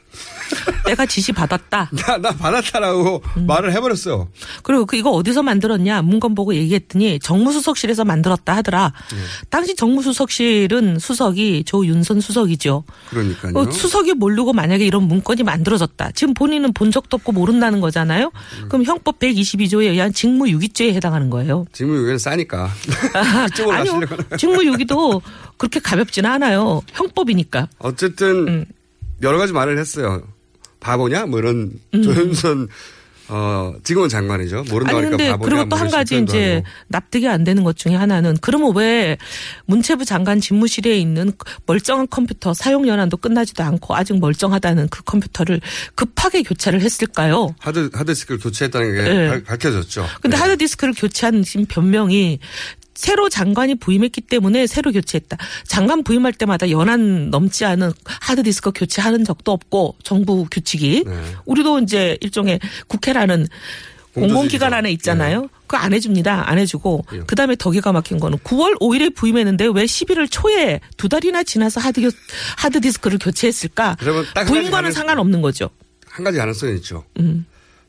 내가 0.85 1.05
지시 1.05 1.31
받았다. 1.31 1.89
나, 2.05 2.17
나 2.17 2.31
받았다라고 2.31 3.23
말을 3.47 3.73
해버렸어요. 3.73 4.29
그리고 4.63 4.85
그 4.85 4.95
이거 4.95 5.09
어디서 5.11 5.43
만들었냐 5.43 6.01
문건 6.03 6.35
보고 6.35 6.53
얘기했더니 6.53 7.19
정무수석실에서 7.19 8.05
만들었다 8.05 8.55
하더라. 8.57 8.93
네. 9.11 9.17
당시 9.49 9.75
정무수석실은 9.75 10.99
수석이 10.99 11.63
조윤선 11.65 12.21
수석이죠. 12.21 12.83
그러니까요. 13.09 13.53
어, 13.55 13.71
수석이 13.71 14.13
모르고 14.13 14.53
만약에 14.53 14.85
이런 14.85 15.03
문건이 15.03 15.43
만들어졌다. 15.43 16.11
지금 16.11 16.33
본인은 16.33 16.73
본 16.73 16.91
적도 16.91 17.17
없고 17.17 17.31
모른다는 17.31 17.81
거잖아요. 17.81 18.31
음. 18.61 18.69
그럼 18.69 18.83
형법 18.83 19.19
122조에 19.19 19.89
의한 19.89 20.13
직무유기죄에 20.13 20.93
해당하는 20.93 21.29
거예요. 21.29 21.65
직무유기는 21.73 22.19
싸니까. 22.19 22.69
아니요. 23.71 24.01
직무유기도 24.37 25.21
그렇게 25.57 25.79
가볍지는 25.79 26.29
않아요. 26.29 26.81
형법이니까. 26.93 27.67
어쨌든 27.79 28.47
음. 28.47 28.65
여러 29.21 29.37
가지 29.37 29.53
말을 29.53 29.77
했어요. 29.77 30.21
바보냐? 30.79 31.25
뭐 31.25 31.39
이런 31.39 31.71
음. 31.93 32.03
조윤선 32.03 32.67
어, 33.27 33.73
지금은 33.83 34.07
장관이죠. 34.07 34.65
모른다 34.69 34.95
아니 34.97 35.09
근데 35.09 35.29
바보냐 35.31 35.49
그리고 35.49 35.63
또뭐한 35.67 35.89
가지 35.89 36.19
이제 36.19 36.55
하고. 36.57 36.65
납득이 36.89 37.27
안 37.27 37.43
되는 37.43 37.63
것 37.63 37.75
중에 37.75 37.95
하나는 37.95 38.37
그러면 38.39 38.75
왜 38.75 39.17
문체부 39.65 40.05
장관 40.05 40.39
집무실에 40.39 40.95
있는 40.99 41.31
멀쩡한 41.65 42.07
컴퓨터 42.11 42.53
사용 42.53 42.87
연한도 42.87 43.17
끝나지도 43.17 43.63
않고 43.63 43.95
아직 43.95 44.19
멀쩡하다는 44.19 44.89
그 44.89 45.01
컴퓨터를 45.03 45.59
급하게 45.95 46.43
교체를 46.43 46.81
했을까요? 46.81 47.55
하드 47.57 47.89
하드디스크를 47.93 48.39
교체했다는 48.41 48.93
게 48.93 49.01
네. 49.01 49.27
발- 49.29 49.43
밝혀졌죠. 49.43 50.05
근데 50.21 50.37
하드디스크를 50.37 50.93
교체한 50.95 51.41
지금 51.41 51.65
변명이 51.65 52.37
새로 52.95 53.29
장관이 53.29 53.75
부임했기 53.75 54.21
때문에 54.21 54.67
새로 54.67 54.91
교체했다. 54.91 55.37
장관 55.67 56.03
부임할 56.03 56.33
때마다 56.33 56.69
연한 56.71 57.29
넘지 57.29 57.65
않은 57.65 57.91
하드디스크 58.05 58.71
교체하는 58.73 59.23
적도 59.23 59.51
없고 59.51 59.95
정부 60.03 60.45
규칙이 60.49 61.03
네. 61.05 61.13
우리도 61.45 61.79
이제 61.79 62.17
일종의 62.21 62.59
국회라는 62.87 63.47
공공기관 64.13 64.73
안에 64.73 64.91
있잖아요. 64.93 65.41
네. 65.41 65.47
그거 65.67 65.77
안 65.77 65.93
해줍니다. 65.93 66.49
안 66.49 66.57
해주고 66.57 67.05
예. 67.13 67.19
그다음에 67.19 67.55
더 67.57 67.69
기가 67.69 67.91
막힌 67.91 68.17
거는 68.17 68.37
9월 68.39 68.79
5일에 68.79 69.13
부임했는데 69.13 69.65
왜 69.65 69.83
11월 69.83 70.27
초에 70.31 70.79
두 70.95 71.09
달이나 71.09 71.43
지나서 71.43 71.81
하드 71.81 72.09
하드 72.57 72.79
디스크를 72.81 73.19
교체했을까? 73.19 73.97
그러면 73.99 74.23
딱한 74.33 74.45
가지 74.45 74.53
부임과는 74.53 74.91
상관없는 74.93 75.41
거죠. 75.41 75.69
한 76.07 76.23
가지 76.23 76.37
가능성이 76.37 76.75
있죠. 76.75 77.03
음. 77.19 77.45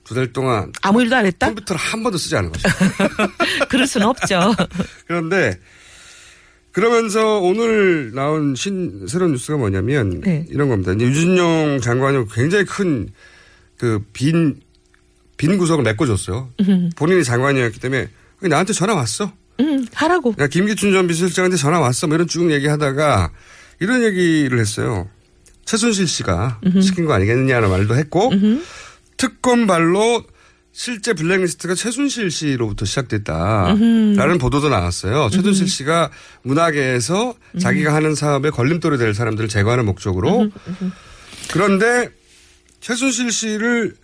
두 0.06 0.14
달 0.14 0.32
동안 0.32 0.72
아무 0.82 1.02
일도 1.02 1.16
안 1.16 1.26
했다? 1.26 1.46
컴퓨터를 1.48 1.80
한 1.80 2.02
번도 2.02 2.16
쓰지 2.18 2.36
않은 2.36 2.52
거죠. 2.52 2.68
그럴 3.68 3.86
수는 3.86 4.06
없죠. 4.06 4.54
그런데 5.06 5.58
그러면서 6.72 7.38
오늘 7.40 8.12
나온 8.14 8.54
신 8.54 9.06
새로운 9.08 9.32
뉴스가 9.32 9.56
뭐냐면 9.58 10.20
네. 10.20 10.44
이런 10.50 10.68
겁니다. 10.68 10.92
이제 10.92 11.04
유진룡 11.06 11.80
장관이 11.80 12.26
굉장히 12.32 12.64
큰 12.64 13.08
그 13.78 14.00
빈 14.12 14.60
빈 15.36 15.58
구석을 15.58 15.84
메꿔줬어요. 15.84 16.50
음, 16.60 16.88
본인이 16.96 17.22
장관이었기 17.22 17.78
때문에 17.78 18.08
나한테 18.40 18.72
전화 18.72 18.94
왔어. 18.94 19.32
음, 19.60 19.86
하라고. 19.92 20.34
야, 20.38 20.46
김기춘 20.46 20.92
전 20.92 21.06
비서실장한테 21.06 21.56
전화 21.58 21.78
왔어. 21.80 22.06
뭐 22.06 22.14
이런 22.14 22.26
쭉 22.26 22.50
얘기하다가 22.52 23.32
이런 23.80 24.02
얘기를 24.02 24.58
했어요. 24.58 25.08
최순실 25.66 26.06
씨가 26.06 26.60
시킨 26.80 27.04
거 27.06 27.12
아니겠느냐는 27.12 27.68
말도 27.68 27.96
했고 27.96 28.30
특검 29.16 29.66
발로 29.66 30.22
실제 30.72 31.14
블랙리스트가 31.14 31.74
최순실 31.74 32.30
씨로부터 32.30 32.84
시작됐다라는 32.84 33.80
음흠. 34.18 34.38
보도도 34.38 34.68
나왔어요. 34.68 35.30
최순실 35.30 35.68
씨가 35.68 36.10
문화계에서 36.42 37.34
자기가 37.58 37.94
하는 37.94 38.14
사업에 38.14 38.50
걸림돌이 38.50 38.98
될 38.98 39.14
사람들을 39.14 39.48
제거하는 39.48 39.86
목적으로 39.86 40.50
그런데 41.50 42.10
최순실 42.80 43.32
씨를 43.32 43.94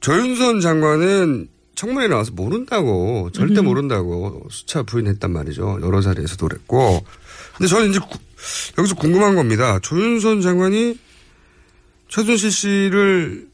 조윤선 0.00 0.60
장관은 0.60 1.48
청문회에 1.74 2.08
나와서 2.08 2.30
모른다고 2.32 3.30
절대 3.32 3.54
음흠. 3.60 3.64
모른다고 3.64 4.46
수차 4.50 4.82
부인했단 4.82 5.32
말이죠. 5.32 5.78
여러 5.82 6.00
자리에서도 6.02 6.46
그랬고. 6.46 7.04
근데 7.56 7.68
저는 7.68 7.90
이제 7.90 7.98
구- 7.98 8.18
여기서 8.78 8.94
궁금한 8.96 9.34
겁니다. 9.34 9.78
조윤선 9.80 10.42
장관이 10.42 10.98
최순실 12.08 12.50
씨를 12.52 13.48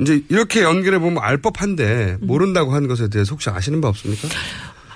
이제 0.00 0.22
이렇게 0.28 0.62
연결해 0.62 0.98
보면 0.98 1.22
알 1.22 1.38
법한데 1.38 2.18
모른다고 2.20 2.72
하는 2.72 2.88
것에 2.88 3.08
대해서 3.08 3.32
혹시 3.32 3.50
아시는 3.50 3.80
바 3.80 3.88
없습니까? 3.88 4.28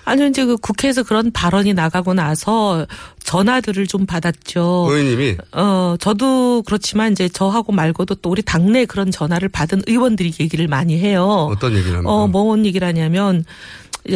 아니요, 0.04 0.26
이제 0.26 0.44
그 0.44 0.56
국회에서 0.56 1.04
그런 1.04 1.30
발언이 1.30 1.74
나가고 1.74 2.12
나서 2.14 2.86
전화들을 3.22 3.86
좀 3.86 4.04
받았죠. 4.04 4.88
의원님이 4.90 5.36
어, 5.52 5.94
저도 6.00 6.62
그렇지만 6.66 7.12
이제 7.12 7.28
저하고 7.28 7.72
말고도 7.72 8.16
또 8.16 8.30
우리 8.30 8.42
당내 8.42 8.84
그런 8.86 9.12
전화를 9.12 9.48
받은 9.48 9.82
의원들이 9.86 10.34
얘기를 10.40 10.66
많이 10.66 10.98
해요. 10.98 11.48
어떤 11.52 11.72
얘기를 11.72 11.94
합니까? 11.94 12.12
어, 12.12 12.26
뭔 12.26 12.66
얘기를 12.66 12.86
하냐면 12.86 13.44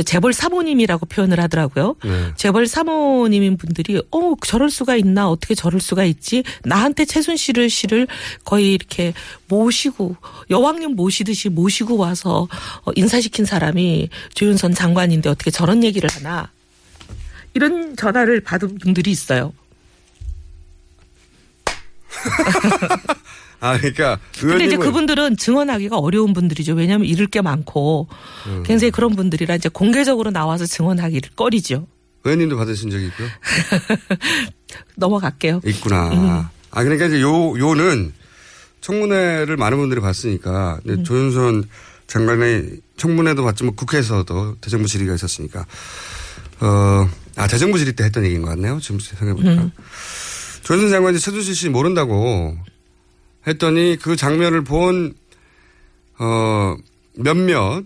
재벌 0.04 0.32
사모님이라고 0.32 1.06
표현을 1.06 1.40
하더라고요. 1.40 1.96
네. 2.04 2.32
재벌 2.36 2.66
사모님인 2.66 3.56
분들이 3.56 4.02
어 4.10 4.34
저럴 4.44 4.70
수가 4.70 4.96
있나 4.96 5.28
어떻게 5.28 5.54
저럴 5.54 5.80
수가 5.80 6.04
있지 6.04 6.42
나한테 6.64 7.04
최순실을 7.04 7.70
씨를 7.70 8.08
거의 8.44 8.72
이렇게 8.74 9.14
모시고 9.48 10.16
여왕님 10.50 10.96
모시듯이 10.96 11.48
모시고 11.48 11.96
와서 11.96 12.48
어, 12.84 12.90
인사시킨 12.94 13.44
사람이 13.44 14.08
조윤선 14.34 14.74
장관인데 14.74 15.28
어떻게 15.28 15.50
저런 15.50 15.84
얘기를 15.84 16.08
하나 16.12 16.50
이런 17.54 17.96
전화를 17.96 18.40
받은 18.40 18.78
분들이 18.78 19.10
있어요. 19.10 19.52
아, 23.60 23.76
그러니까 23.78 24.18
근데 24.38 24.66
이제 24.66 24.76
그분들은 24.76 25.36
증언하기가 25.36 25.98
어려운 25.98 26.32
분들이죠. 26.32 26.74
왜냐하면 26.74 27.06
잃을 27.06 27.26
게 27.26 27.40
많고 27.40 28.08
음. 28.46 28.62
굉장히 28.64 28.90
그런 28.90 29.16
분들이라 29.16 29.54
이제 29.56 29.68
공개적으로 29.68 30.30
나와서 30.30 30.66
증언하기를 30.66 31.30
꺼리죠. 31.36 31.86
의원님도 32.24 32.56
받으신 32.56 32.90
적이 32.90 33.06
있고요. 33.06 33.28
넘어갈게요. 34.96 35.60
있구나. 35.64 36.08
음. 36.12 36.28
아, 36.70 36.82
그러니까 36.82 37.06
이제 37.06 37.20
요, 37.20 37.58
요는 37.58 38.12
청문회를 38.80 39.56
많은 39.56 39.78
분들이 39.78 40.00
봤으니까, 40.00 40.80
음. 40.88 41.04
조윤선 41.04 41.64
장관의 42.06 42.80
청문회도 42.96 43.44
봤지만 43.44 43.74
국회에서도 43.76 44.56
대정부 44.60 44.88
질의가 44.88 45.14
있었으니까, 45.14 45.66
어, 46.60 47.08
아, 47.36 47.46
대정부 47.46 47.78
질의 47.78 47.94
때 47.94 48.04
했던 48.04 48.24
얘기인 48.24 48.42
것 48.42 48.48
같네요. 48.50 48.78
지금 48.80 48.98
생각해보니까. 49.00 49.62
음. 49.62 49.70
조윤선 50.62 50.90
장관이 50.90 51.18
최순실 51.18 51.54
씨 51.54 51.68
모른다고 51.68 52.56
했더니 53.46 53.96
그 54.00 54.16
장면을 54.16 54.62
본, 54.64 55.14
어, 56.18 56.76
몇몇, 57.14 57.84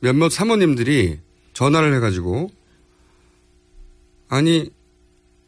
몇몇 0.00 0.28
사모님들이 0.30 1.18
전화를 1.52 1.94
해가지고, 1.96 2.50
아니, 4.28 4.70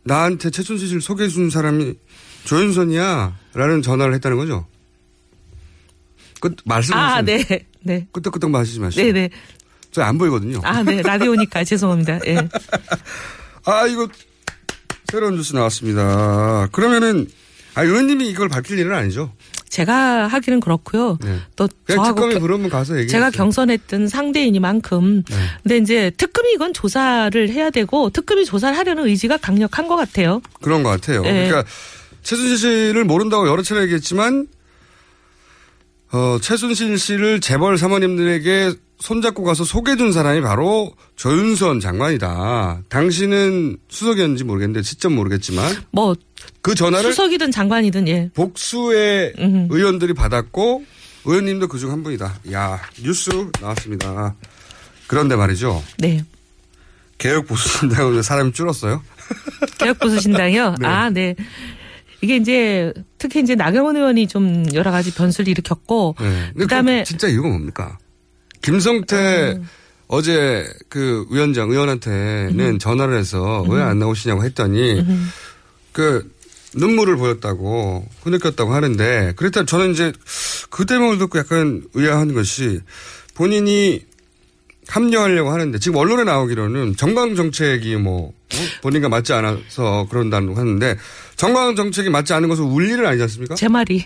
나한테 0.05 0.51
최순실 0.51 0.89
씨를 0.89 1.01
소개해 1.01 1.29
준 1.29 1.51
사람이 1.51 1.95
조윤선이야. 2.45 3.39
라는 3.55 3.83
전화를 3.83 4.15
했다는 4.15 4.37
거죠. 4.37 4.67
끝, 6.41 6.57
말씀하세요. 6.65 7.17
아, 7.17 7.23
네. 7.23 7.67
네. 7.83 8.07
끄떡끄떡 8.13 8.51
마시지 8.51 8.81
마시고. 8.81 9.03
네, 9.03 9.13
네. 9.13 9.31
저 9.91 10.03
안 10.03 10.17
보이거든요. 10.19 10.61
아, 10.65 10.83
네. 10.83 11.03
라디오니까 11.03 11.65
죄송합니다. 11.65 12.21
예. 12.27 12.37
아, 13.67 13.87
이거 13.87 14.09
새로운 15.11 15.35
뉴스 15.37 15.55
나왔습니다. 15.55 16.69
그러면은, 16.73 17.27
아, 17.75 17.83
의원님이 17.83 18.29
이걸 18.29 18.49
밝힐 18.49 18.79
일은 18.79 18.95
아니죠. 18.95 19.33
제가 19.69 20.27
하기는 20.27 20.59
그렇고요. 20.61 21.17
또 21.55 21.69
그냥 21.85 22.03
저하고 22.03 22.29
특검이 22.31 22.69
가서 22.69 22.95
얘기해. 22.95 23.07
제가 23.09 23.31
경선했던 23.31 24.09
상대이니만큼 24.09 25.23
네. 25.23 25.37
근데 25.63 25.77
이제 25.79 26.11
특검이 26.17 26.53
이건 26.55 26.73
조사를 26.73 27.49
해야 27.51 27.71
되고 27.71 28.11
특검이 28.11 28.45
조사를 28.45 28.77
하려는 28.77 29.07
의지가 29.07 29.37
강력한 29.37 29.87
것 29.87 29.95
같아요. 29.95 30.43
그런 30.61 30.83
것 30.83 30.91
같아요. 30.91 31.23
네. 31.23 31.49
그러니까 31.49 31.65
최순실 32.23 32.57
씨를 32.59 33.05
모른다고 33.05 33.49
여러 33.49 33.63
차례 33.63 33.83
얘기했지만 33.83 34.49
어, 36.13 36.39
최순실 36.41 36.99
씨를 36.99 37.41
재벌 37.41 37.79
사모님들에게 37.79 38.75
손잡고 38.99 39.45
가서 39.45 39.65
소개해준 39.65 40.13
사람이 40.13 40.41
바로 40.43 40.93
조윤선 41.17 41.81
장관이다. 41.81 42.83
당신은 42.89 43.79
수석이었는지 43.89 44.45
모르겠는데 44.45 44.83
시점 44.83 45.15
모르겠지만 45.15 45.73
뭐 45.93 46.15
그 46.63 46.75
전화를 46.75 47.11
수석이든 47.11 47.51
장관이든 47.51 48.09
예. 48.09 48.31
복수의 48.35 49.35
의원들이 49.71 50.15
받았고 50.15 50.85
의원님도 51.25 51.69
그중 51.69 51.91
한 51.91 52.03
분이다. 52.03 52.41
야 52.53 52.81
뉴스 53.03 53.31
나왔습니다. 53.61 54.35
그런데 55.07 55.37
말이죠. 55.37 55.83
네. 55.99 56.25
개혁 57.19 57.47
보수 57.47 57.69
신당은 57.69 58.23
사람이 58.23 58.53
줄었어요. 58.53 59.03
개혁 59.79 59.99
보수 59.99 60.21
신당이요. 60.21 60.77
네. 60.81 60.87
아, 60.87 61.11
네. 61.11 61.35
이게 62.23 62.37
이제 62.37 62.93
특히 63.19 63.41
이제 63.41 63.55
나경원 63.55 63.97
의원이 63.97 64.27
좀 64.29 64.67
여러 64.75 64.91
가지 64.91 65.13
변수를 65.15 65.49
일으켰고 65.49 66.17
네. 66.19 66.51
근데 66.53 66.65
그다음에 66.65 66.99
그 67.01 67.05
진짜 67.05 67.29
이유가 67.29 67.49
뭡니까? 67.49 67.99
김성태 68.63 69.57
음. 69.57 69.69
어제 70.07 70.67
그 70.89 71.27
위원장 71.31 71.71
의원한테는 71.71 72.79
전화를 72.79 73.17
해서 73.17 73.63
왜안 73.69 73.99
나오시냐고 73.99 74.45
했더니 74.45 75.01
음. 75.01 75.31
그 75.93 76.31
눈물을 76.75 77.17
보였다고 77.17 78.07
흐느꼈다고 78.23 78.73
하는데 78.73 79.33
그랬다 79.37 79.65
저는 79.65 79.93
이제 79.93 80.13
그 80.71 80.87
대목을 80.87 81.19
듣고 81.19 81.39
약간 81.39 81.83
의아한 81.95 82.33
것이 82.35 82.81
본인이 83.35 84.03
합류하려고 84.89 85.51
하는데 85.51 85.79
지금 85.79 85.99
언론에 85.99 86.25
나오기로는 86.25 86.97
정강 86.97 87.37
정책이 87.37 87.97
뭐 87.97 88.29
어? 88.29 88.57
본인과 88.83 89.09
맞지 89.09 89.33
않아서 89.33 90.07
그런다고 90.11 90.55
하는데 90.57 90.97
정강 91.37 91.77
정책이 91.77 92.11
맞지 92.11 92.33
않은 92.35 92.49
것은 92.49 92.65
울 92.65 92.91
일은 92.91 93.07
아니지 93.07 93.23
않습니까? 93.23 93.55
제 93.55 93.69
말이 93.69 94.05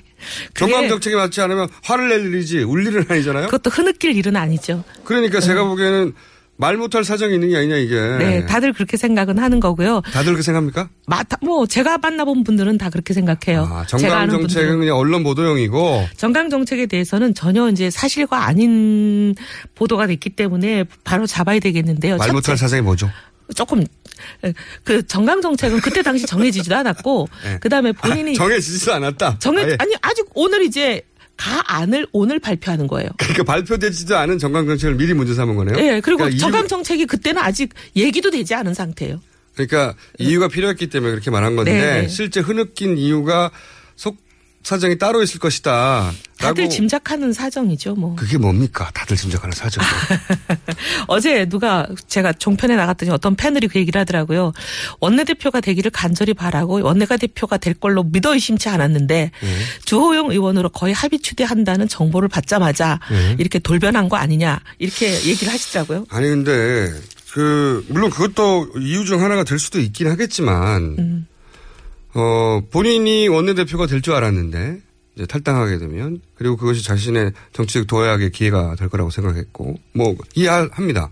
정강 0.52 0.88
정책이 0.88 1.16
맞지 1.16 1.40
않으면 1.40 1.68
화를 1.82 2.08
낼 2.08 2.26
일이지 2.26 2.58
울 2.64 2.86
일은 2.86 3.06
아니잖아요. 3.08 3.46
그것도 3.46 3.70
흐느낄 3.70 4.14
일은 4.16 4.36
아니죠. 4.36 4.84
그러니까 5.04 5.40
제가 5.40 5.64
보기에는 5.64 6.12
말 6.56 6.76
못할 6.76 7.02
사정이 7.04 7.34
있는 7.34 7.48
게 7.50 7.56
아니냐 7.56 7.76
이게. 7.76 7.94
네, 8.18 8.46
다들 8.46 8.72
그렇게 8.72 8.96
생각은 8.96 9.38
하는 9.38 9.58
거고요. 9.58 10.02
다들 10.12 10.26
그렇게 10.26 10.42
생각합니까? 10.42 10.88
마, 11.06 11.22
다- 11.24 11.36
뭐 11.42 11.66
제가 11.66 11.98
만나본 11.98 12.44
분들은 12.44 12.78
다 12.78 12.90
그렇게 12.90 13.12
생각해요. 13.12 13.68
아, 13.70 13.84
정강 13.86 14.30
정책은. 14.30 14.78
그냥 14.78 14.96
언론 14.96 15.24
보도용이고 15.24 16.06
정강 16.16 16.50
정책에 16.50 16.86
대해서는 16.86 17.34
전혀 17.34 17.68
이제 17.70 17.90
사실과 17.90 18.44
아닌 18.46 19.34
보도가 19.74 20.06
됐기 20.06 20.30
때문에 20.30 20.84
바로 21.02 21.26
잡아야 21.26 21.58
되겠는데요. 21.58 22.16
말 22.18 22.30
못할 22.32 22.56
사정이 22.56 22.82
뭐죠? 22.82 23.10
조금 23.56 23.84
에, 24.44 24.52
그 24.84 25.04
정강 25.06 25.42
정책은 25.42 25.80
그때 25.80 26.02
당시 26.02 26.24
정해지지도 26.24 26.74
않았고 26.76 27.28
네. 27.44 27.58
그다음에 27.58 27.92
본인이 27.92 28.30
아, 28.30 28.34
정해지지도 28.34 28.94
않았다. 28.94 29.36
정해 29.40 29.64
아예. 29.64 29.76
아니 29.80 29.94
아직 30.00 30.24
오늘 30.34 30.62
이제 30.62 31.02
가안을 31.36 32.06
오늘 32.12 32.38
발표하는 32.38 32.86
거예요. 32.86 33.10
그러니까 33.18 33.44
발표되지도 33.44 34.16
않은 34.16 34.38
정강 34.38 34.66
정책을 34.66 34.94
미리 34.96 35.14
문제 35.14 35.34
삼은 35.34 35.56
거네요. 35.56 35.76
예, 35.78 36.00
그리고 36.00 36.18
그러니까 36.18 36.38
정강 36.38 36.68
정책이 36.68 37.06
그때는 37.06 37.42
아직 37.42 37.70
얘기도 37.96 38.30
되지 38.30 38.54
않은 38.54 38.74
상태예요. 38.74 39.20
그러니까 39.54 39.94
이유가 40.18 40.48
필요했기 40.48 40.88
때문에 40.88 41.12
그렇게 41.12 41.30
말한 41.30 41.56
건데 41.56 41.72
네, 41.72 42.02
네. 42.02 42.08
실제 42.08 42.40
흐느낀 42.40 42.98
이유가 42.98 43.50
속 43.50 43.52
사정이 44.64 44.96
따로 44.96 45.22
있을 45.22 45.38
것이다. 45.38 46.10
다들 46.38 46.68
짐작하는 46.70 47.32
사정이죠, 47.34 47.94
뭐. 47.94 48.16
그게 48.16 48.38
뭡니까? 48.38 48.90
다들 48.94 49.16
짐작하는 49.16 49.54
사정. 49.54 49.84
어제 51.06 51.46
누가 51.46 51.86
제가 52.08 52.32
종편에 52.32 52.74
나갔더니 52.74 53.10
어떤 53.12 53.36
패널이 53.36 53.68
그 53.68 53.78
얘기를 53.78 54.00
하더라고요. 54.00 54.52
원내대표가 55.00 55.60
되기를 55.60 55.90
간절히 55.90 56.32
바라고 56.32 56.82
원내가 56.82 57.18
대표가 57.18 57.58
될 57.58 57.74
걸로 57.74 58.02
믿어 58.02 58.32
의심치 58.34 58.70
않았는데 58.70 59.30
네. 59.38 59.58
주호영 59.84 60.30
의원으로 60.30 60.70
거의 60.70 60.94
합의 60.94 61.20
추대한다는 61.20 61.86
정보를 61.86 62.30
받자마자 62.30 63.00
네. 63.10 63.36
이렇게 63.38 63.58
돌변한 63.58 64.08
거 64.08 64.16
아니냐 64.16 64.60
이렇게 64.78 65.12
얘기를 65.26 65.52
하시더라고요. 65.52 66.06
아니 66.08 66.28
근데 66.28 66.90
그 67.32 67.84
물론 67.88 68.10
그것도 68.10 68.70
이유 68.80 69.04
중 69.04 69.22
하나가 69.22 69.44
될 69.44 69.58
수도 69.58 69.78
있긴 69.78 70.08
하겠지만 70.08 70.96
음. 70.98 71.26
어 72.14 72.62
본인이 72.70 73.28
원내대표가 73.28 73.86
될 73.86 74.00
줄 74.00 74.14
알았는데 74.14 74.80
이제 75.16 75.26
탈당하게 75.26 75.78
되면 75.78 76.20
그리고 76.36 76.56
그것이 76.56 76.82
자신의 76.84 77.32
정치적 77.52 77.86
도약의 77.86 78.30
기회가 78.32 78.74
될 78.76 78.88
거라고 78.88 79.10
생각했고 79.10 79.76
뭐 79.92 80.14
이해합니다. 80.34 81.10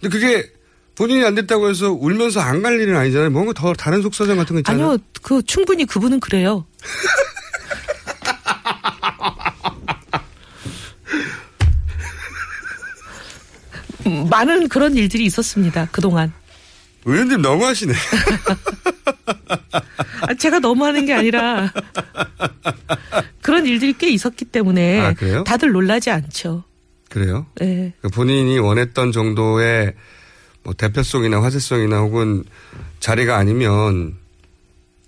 근데 0.00 0.08
그게 0.18 0.50
본인이 0.96 1.24
안 1.24 1.34
됐다고 1.34 1.68
해서 1.68 1.92
울면서 1.92 2.40
안 2.40 2.62
갈 2.62 2.80
일은 2.80 2.96
아니잖아요. 2.96 3.30
뭔가 3.30 3.52
더 3.52 3.72
다른 3.74 4.02
속사정 4.02 4.36
같은 4.36 4.54
거 4.54 4.60
있잖아요. 4.60 4.86
아니요, 4.86 4.98
그 5.22 5.42
충분히 5.44 5.84
그분은 5.84 6.20
그래요. 6.20 6.64
음, 14.06 14.26
많은 14.30 14.68
그런 14.68 14.94
일들이 14.96 15.24
있었습니다. 15.24 15.88
그동안. 15.92 16.32
의원님 17.04 17.42
너무하시네. 17.42 17.92
아, 20.22 20.34
제가 20.34 20.58
너무하는 20.58 21.06
게 21.06 21.14
아니라 21.14 21.72
그런 23.42 23.66
일들이 23.66 23.92
꽤 23.96 24.08
있었기 24.10 24.46
때문에 24.46 25.00
아? 25.00 25.14
다들 25.44 25.70
놀라지 25.72 26.10
않죠. 26.10 26.64
그래요? 27.08 27.46
네. 27.60 27.92
그 28.02 28.08
본인이 28.08 28.58
원했던 28.58 29.12
정도의 29.12 29.94
뭐 30.64 30.74
대표성이나 30.74 31.40
화제성이나 31.42 32.00
혹은 32.00 32.42
자리가 33.00 33.36
아니면 33.36 34.14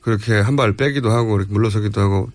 그렇게 0.00 0.34
한 0.40 0.56
발 0.56 0.76
빼기도 0.76 1.10
하고 1.10 1.40
물러서기도 1.48 2.00
하고 2.00 2.30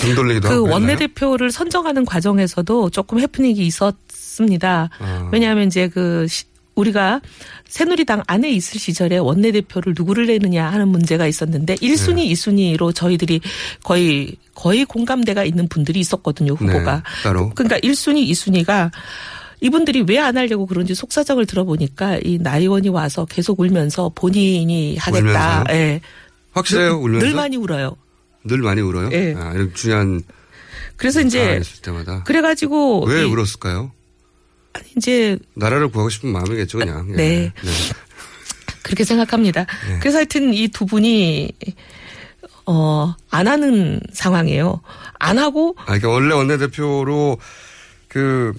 등 0.00 0.14
돌리기도 0.14 0.48
그 0.48 0.54
하고 0.54 0.64
그랬나요? 0.64 0.74
원내대표를 0.86 1.50
선정하는 1.52 2.04
과정에서도 2.06 2.90
조금 2.90 3.20
해프닝이 3.20 3.58
있었습니다. 3.66 4.88
아. 4.98 5.28
왜냐하면 5.32 5.66
이제 5.66 5.88
그 5.88 6.26
시- 6.28 6.44
우리가 6.78 7.20
새누리당 7.66 8.22
안에 8.26 8.50
있을 8.50 8.78
시절에 8.80 9.18
원내대표를 9.18 9.94
누구를 9.96 10.26
내느냐 10.26 10.68
하는 10.70 10.88
문제가 10.88 11.26
있었는데 11.26 11.74
1순위, 11.76 12.14
네. 12.16 12.32
2순위로 12.32 12.94
저희들이 12.94 13.40
거의 13.82 14.36
거의 14.54 14.84
공감대가 14.84 15.44
있는 15.44 15.68
분들이 15.68 16.00
있었거든요, 16.00 16.52
후보가. 16.54 16.94
네, 16.96 17.02
따로. 17.22 17.50
그러니까 17.54 17.78
1순위, 17.80 18.28
2순위가 18.30 18.90
이분들이 19.60 20.04
왜 20.08 20.18
안 20.18 20.36
하려고 20.36 20.66
그런지 20.66 20.94
속사정을 20.94 21.46
들어보니까 21.46 22.18
이 22.24 22.38
나의원이 22.38 22.88
와서 22.90 23.24
계속 23.24 23.58
울면서 23.60 24.10
본인이 24.14 24.96
하겠다. 24.96 25.64
예. 25.70 26.00
확실해요? 26.52 26.90
늘, 26.94 27.02
울면서? 27.02 27.26
늘 27.26 27.34
많이 27.34 27.56
울어요. 27.56 27.96
늘 28.44 28.58
많이 28.58 28.80
울어요? 28.80 29.10
예. 29.12 29.34
아, 29.36 29.52
이런 29.52 29.74
중요한 29.74 30.22
그래서 30.96 31.20
이제. 31.20 31.60
그래가지고 32.24 33.04
왜 33.06 33.22
이- 33.22 33.24
울었을까요? 33.24 33.90
이제 34.96 35.38
나라를 35.54 35.88
구하고 35.88 36.08
싶은 36.10 36.30
마음이겠죠, 36.30 36.78
그냥. 36.78 37.08
예. 37.12 37.14
네. 37.16 37.52
그렇게 38.82 39.04
생각합니다. 39.04 39.66
네. 39.88 39.98
그래서 40.00 40.18
하여튼 40.18 40.54
이 40.54 40.68
두 40.68 40.86
분이 40.86 41.52
어, 42.66 43.14
안 43.30 43.48
하는 43.48 44.00
상황이에요. 44.12 44.80
안 45.18 45.38
하고 45.38 45.74
아, 45.78 45.84
그러니까 45.86 46.08
원래 46.10 46.34
원내대표로 46.34 47.38
그 48.08 48.52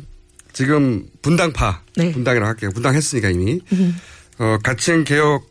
지금 0.54 1.06
분당파 1.22 1.82
네. 1.96 2.12
분당이라고 2.12 2.48
할게요. 2.48 2.72
분당했으니까 2.74 3.30
이미 3.30 3.60
음. 3.72 3.96
어, 4.40 4.58
가칭 4.64 5.04
개혁 5.04 5.48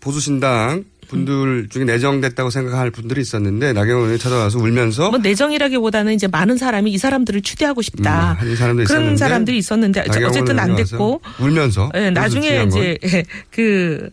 보수신당 0.00 0.84
분들 1.08 1.68
중에 1.70 1.84
내정됐다고 1.84 2.50
생각할 2.50 2.90
분들이 2.90 3.20
있었는데 3.20 3.72
나경원 3.72 4.04
의원이 4.04 4.18
찾아와서 4.18 4.58
울면서 4.58 5.10
뭐 5.10 5.18
내정이라기보다는 5.18 6.14
이제 6.14 6.26
많은 6.26 6.56
사람이 6.56 6.92
이 6.92 6.98
사람들을 6.98 7.42
추대하고 7.42 7.82
싶다. 7.82 8.32
음, 8.32 8.48
한 8.48 8.56
사람도 8.56 8.84
그런 8.84 9.02
있었는데 9.02 9.16
사람들이 9.16 9.58
있었는데 9.58 10.04
어쨌든 10.24 10.58
안 10.58 10.76
됐고 10.76 11.20
울면서 11.40 11.90
예, 11.94 11.98
그래서 11.98 12.10
나중에 12.10 12.58
건 12.58 12.68
이제 12.68 12.98
그 13.50 14.10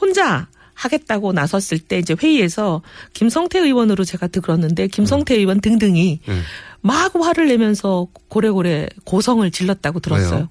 혼자 0.00 0.48
하겠다고 0.74 1.32
나섰을 1.32 1.78
때 1.78 1.98
이제 1.98 2.16
회의에서 2.20 2.82
김성태 3.12 3.58
의원으로 3.58 4.04
제가 4.04 4.28
들었는데 4.28 4.88
김성태 4.88 5.34
음. 5.34 5.38
의원 5.40 5.60
등등이 5.60 6.20
네. 6.26 6.40
막 6.80 7.14
화를 7.14 7.48
내면서 7.48 8.08
고래고래 8.28 8.88
고성을 9.04 9.48
질렀다고 9.50 10.00
들었어요. 10.00 10.34
왜요? 10.34 10.48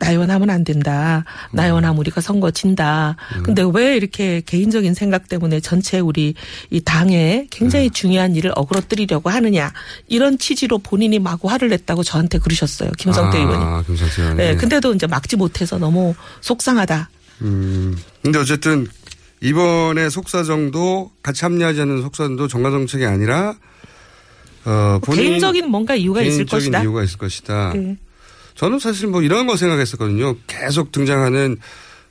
나의원 0.00 0.30
하면 0.30 0.50
안 0.50 0.64
된다. 0.64 1.24
하면 1.52 1.98
우리가 1.98 2.20
선거 2.20 2.50
진다. 2.50 3.16
음. 3.36 3.42
근데 3.44 3.62
왜 3.72 3.96
이렇게 3.96 4.40
개인적인 4.44 4.94
생각 4.94 5.28
때문에 5.28 5.60
전체 5.60 6.00
우리 6.00 6.34
이 6.70 6.80
당에 6.80 7.46
굉장히 7.50 7.90
중요한 7.90 8.34
일을 8.34 8.52
어그러뜨리려고 8.56 9.30
하느냐. 9.30 9.72
이런 10.08 10.38
취지로 10.38 10.78
본인이 10.78 11.18
마구 11.18 11.48
화를 11.48 11.68
냈다고 11.68 12.02
저한테 12.02 12.38
그러셨어요. 12.38 12.90
김성태 12.98 13.38
아, 13.38 13.40
의원이. 13.40 13.86
김성태 13.86 14.22
의원이. 14.22 14.36
네, 14.38 14.56
근데도 14.56 14.94
이제 14.94 15.06
막지 15.06 15.36
못해서 15.36 15.78
너무 15.78 16.14
속상하다. 16.40 17.10
음. 17.42 17.96
근데 18.22 18.38
어쨌든 18.38 18.88
이번에 19.42 20.08
속사정도 20.08 21.10
같이 21.22 21.44
합리하지 21.44 21.80
않는 21.82 22.02
속사정도 22.02 22.48
정가 22.48 22.70
정책이 22.70 23.04
아니라 23.04 23.54
어, 24.64 24.98
본인 25.02 25.24
개인적인 25.24 25.68
뭔가 25.68 25.94
이유가 25.94 26.20
있을 26.22 26.44
개인적인 26.44 26.72
것이다. 26.72 26.82
이유가 26.82 27.02
있을 27.02 27.18
것이다. 27.18 27.72
네. 27.74 27.96
저는 28.60 28.78
사실 28.78 29.08
뭐 29.08 29.22
이런 29.22 29.46
거 29.46 29.56
생각했었거든요. 29.56 30.36
계속 30.46 30.92
등장하는 30.92 31.56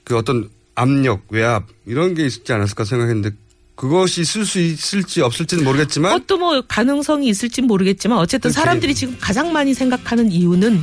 그 0.04 0.18
어떤 0.18 0.50
압력, 0.74 1.22
외압 1.30 1.68
이런 1.86 2.16
게 2.16 2.26
있지 2.26 2.52
않았을까 2.52 2.86
생각했는데 2.86 3.36
그것이 3.76 4.22
있을 4.22 4.48
수 4.48 4.60
있을지 4.60 5.22
없을지는 5.22 5.64
모르겠지만 5.64 6.12
그것도 6.12 6.40
뭐 6.40 6.62
가능성이 6.68 7.30
있을진 7.30 7.68
모르겠지만 7.68 8.18
어쨌든 8.18 8.50
그렇게. 8.50 8.60
사람들이 8.60 8.96
지금 8.96 9.16
가장 9.20 9.54
많이 9.54 9.76
생각하는 9.76 10.32
이유는 10.32 10.82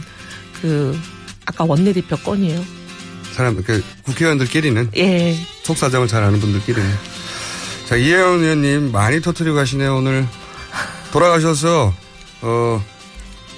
그 0.62 0.96
아까 1.46 1.64
원내대표 1.64 2.16
건이에요. 2.18 2.64
사람 3.32 3.60
그 3.60 3.82
국회의원들끼리는 4.04 4.90
예. 4.96 5.36
속사정을 5.64 6.06
잘 6.06 6.22
아는 6.22 6.38
분들끼리는 6.38 6.88
자 7.86 7.96
이혜원 7.96 8.40
의원님 8.40 8.92
많이 8.92 9.20
터트리고 9.20 9.56
가시네요 9.56 9.96
오늘 9.96 10.28
돌아가셔서 11.12 11.92
어 12.42 12.84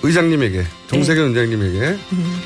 의장님에게 0.02 0.64
정세균 0.86 1.28
의장님에게 1.28 1.98
음. 2.12 2.42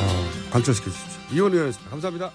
어, 0.00 0.30
관철시켜 0.50 0.90
주십시오. 0.90 1.20
이원 1.32 1.52
의원이었습니다. 1.52 1.90
감사합니다. 1.90 2.30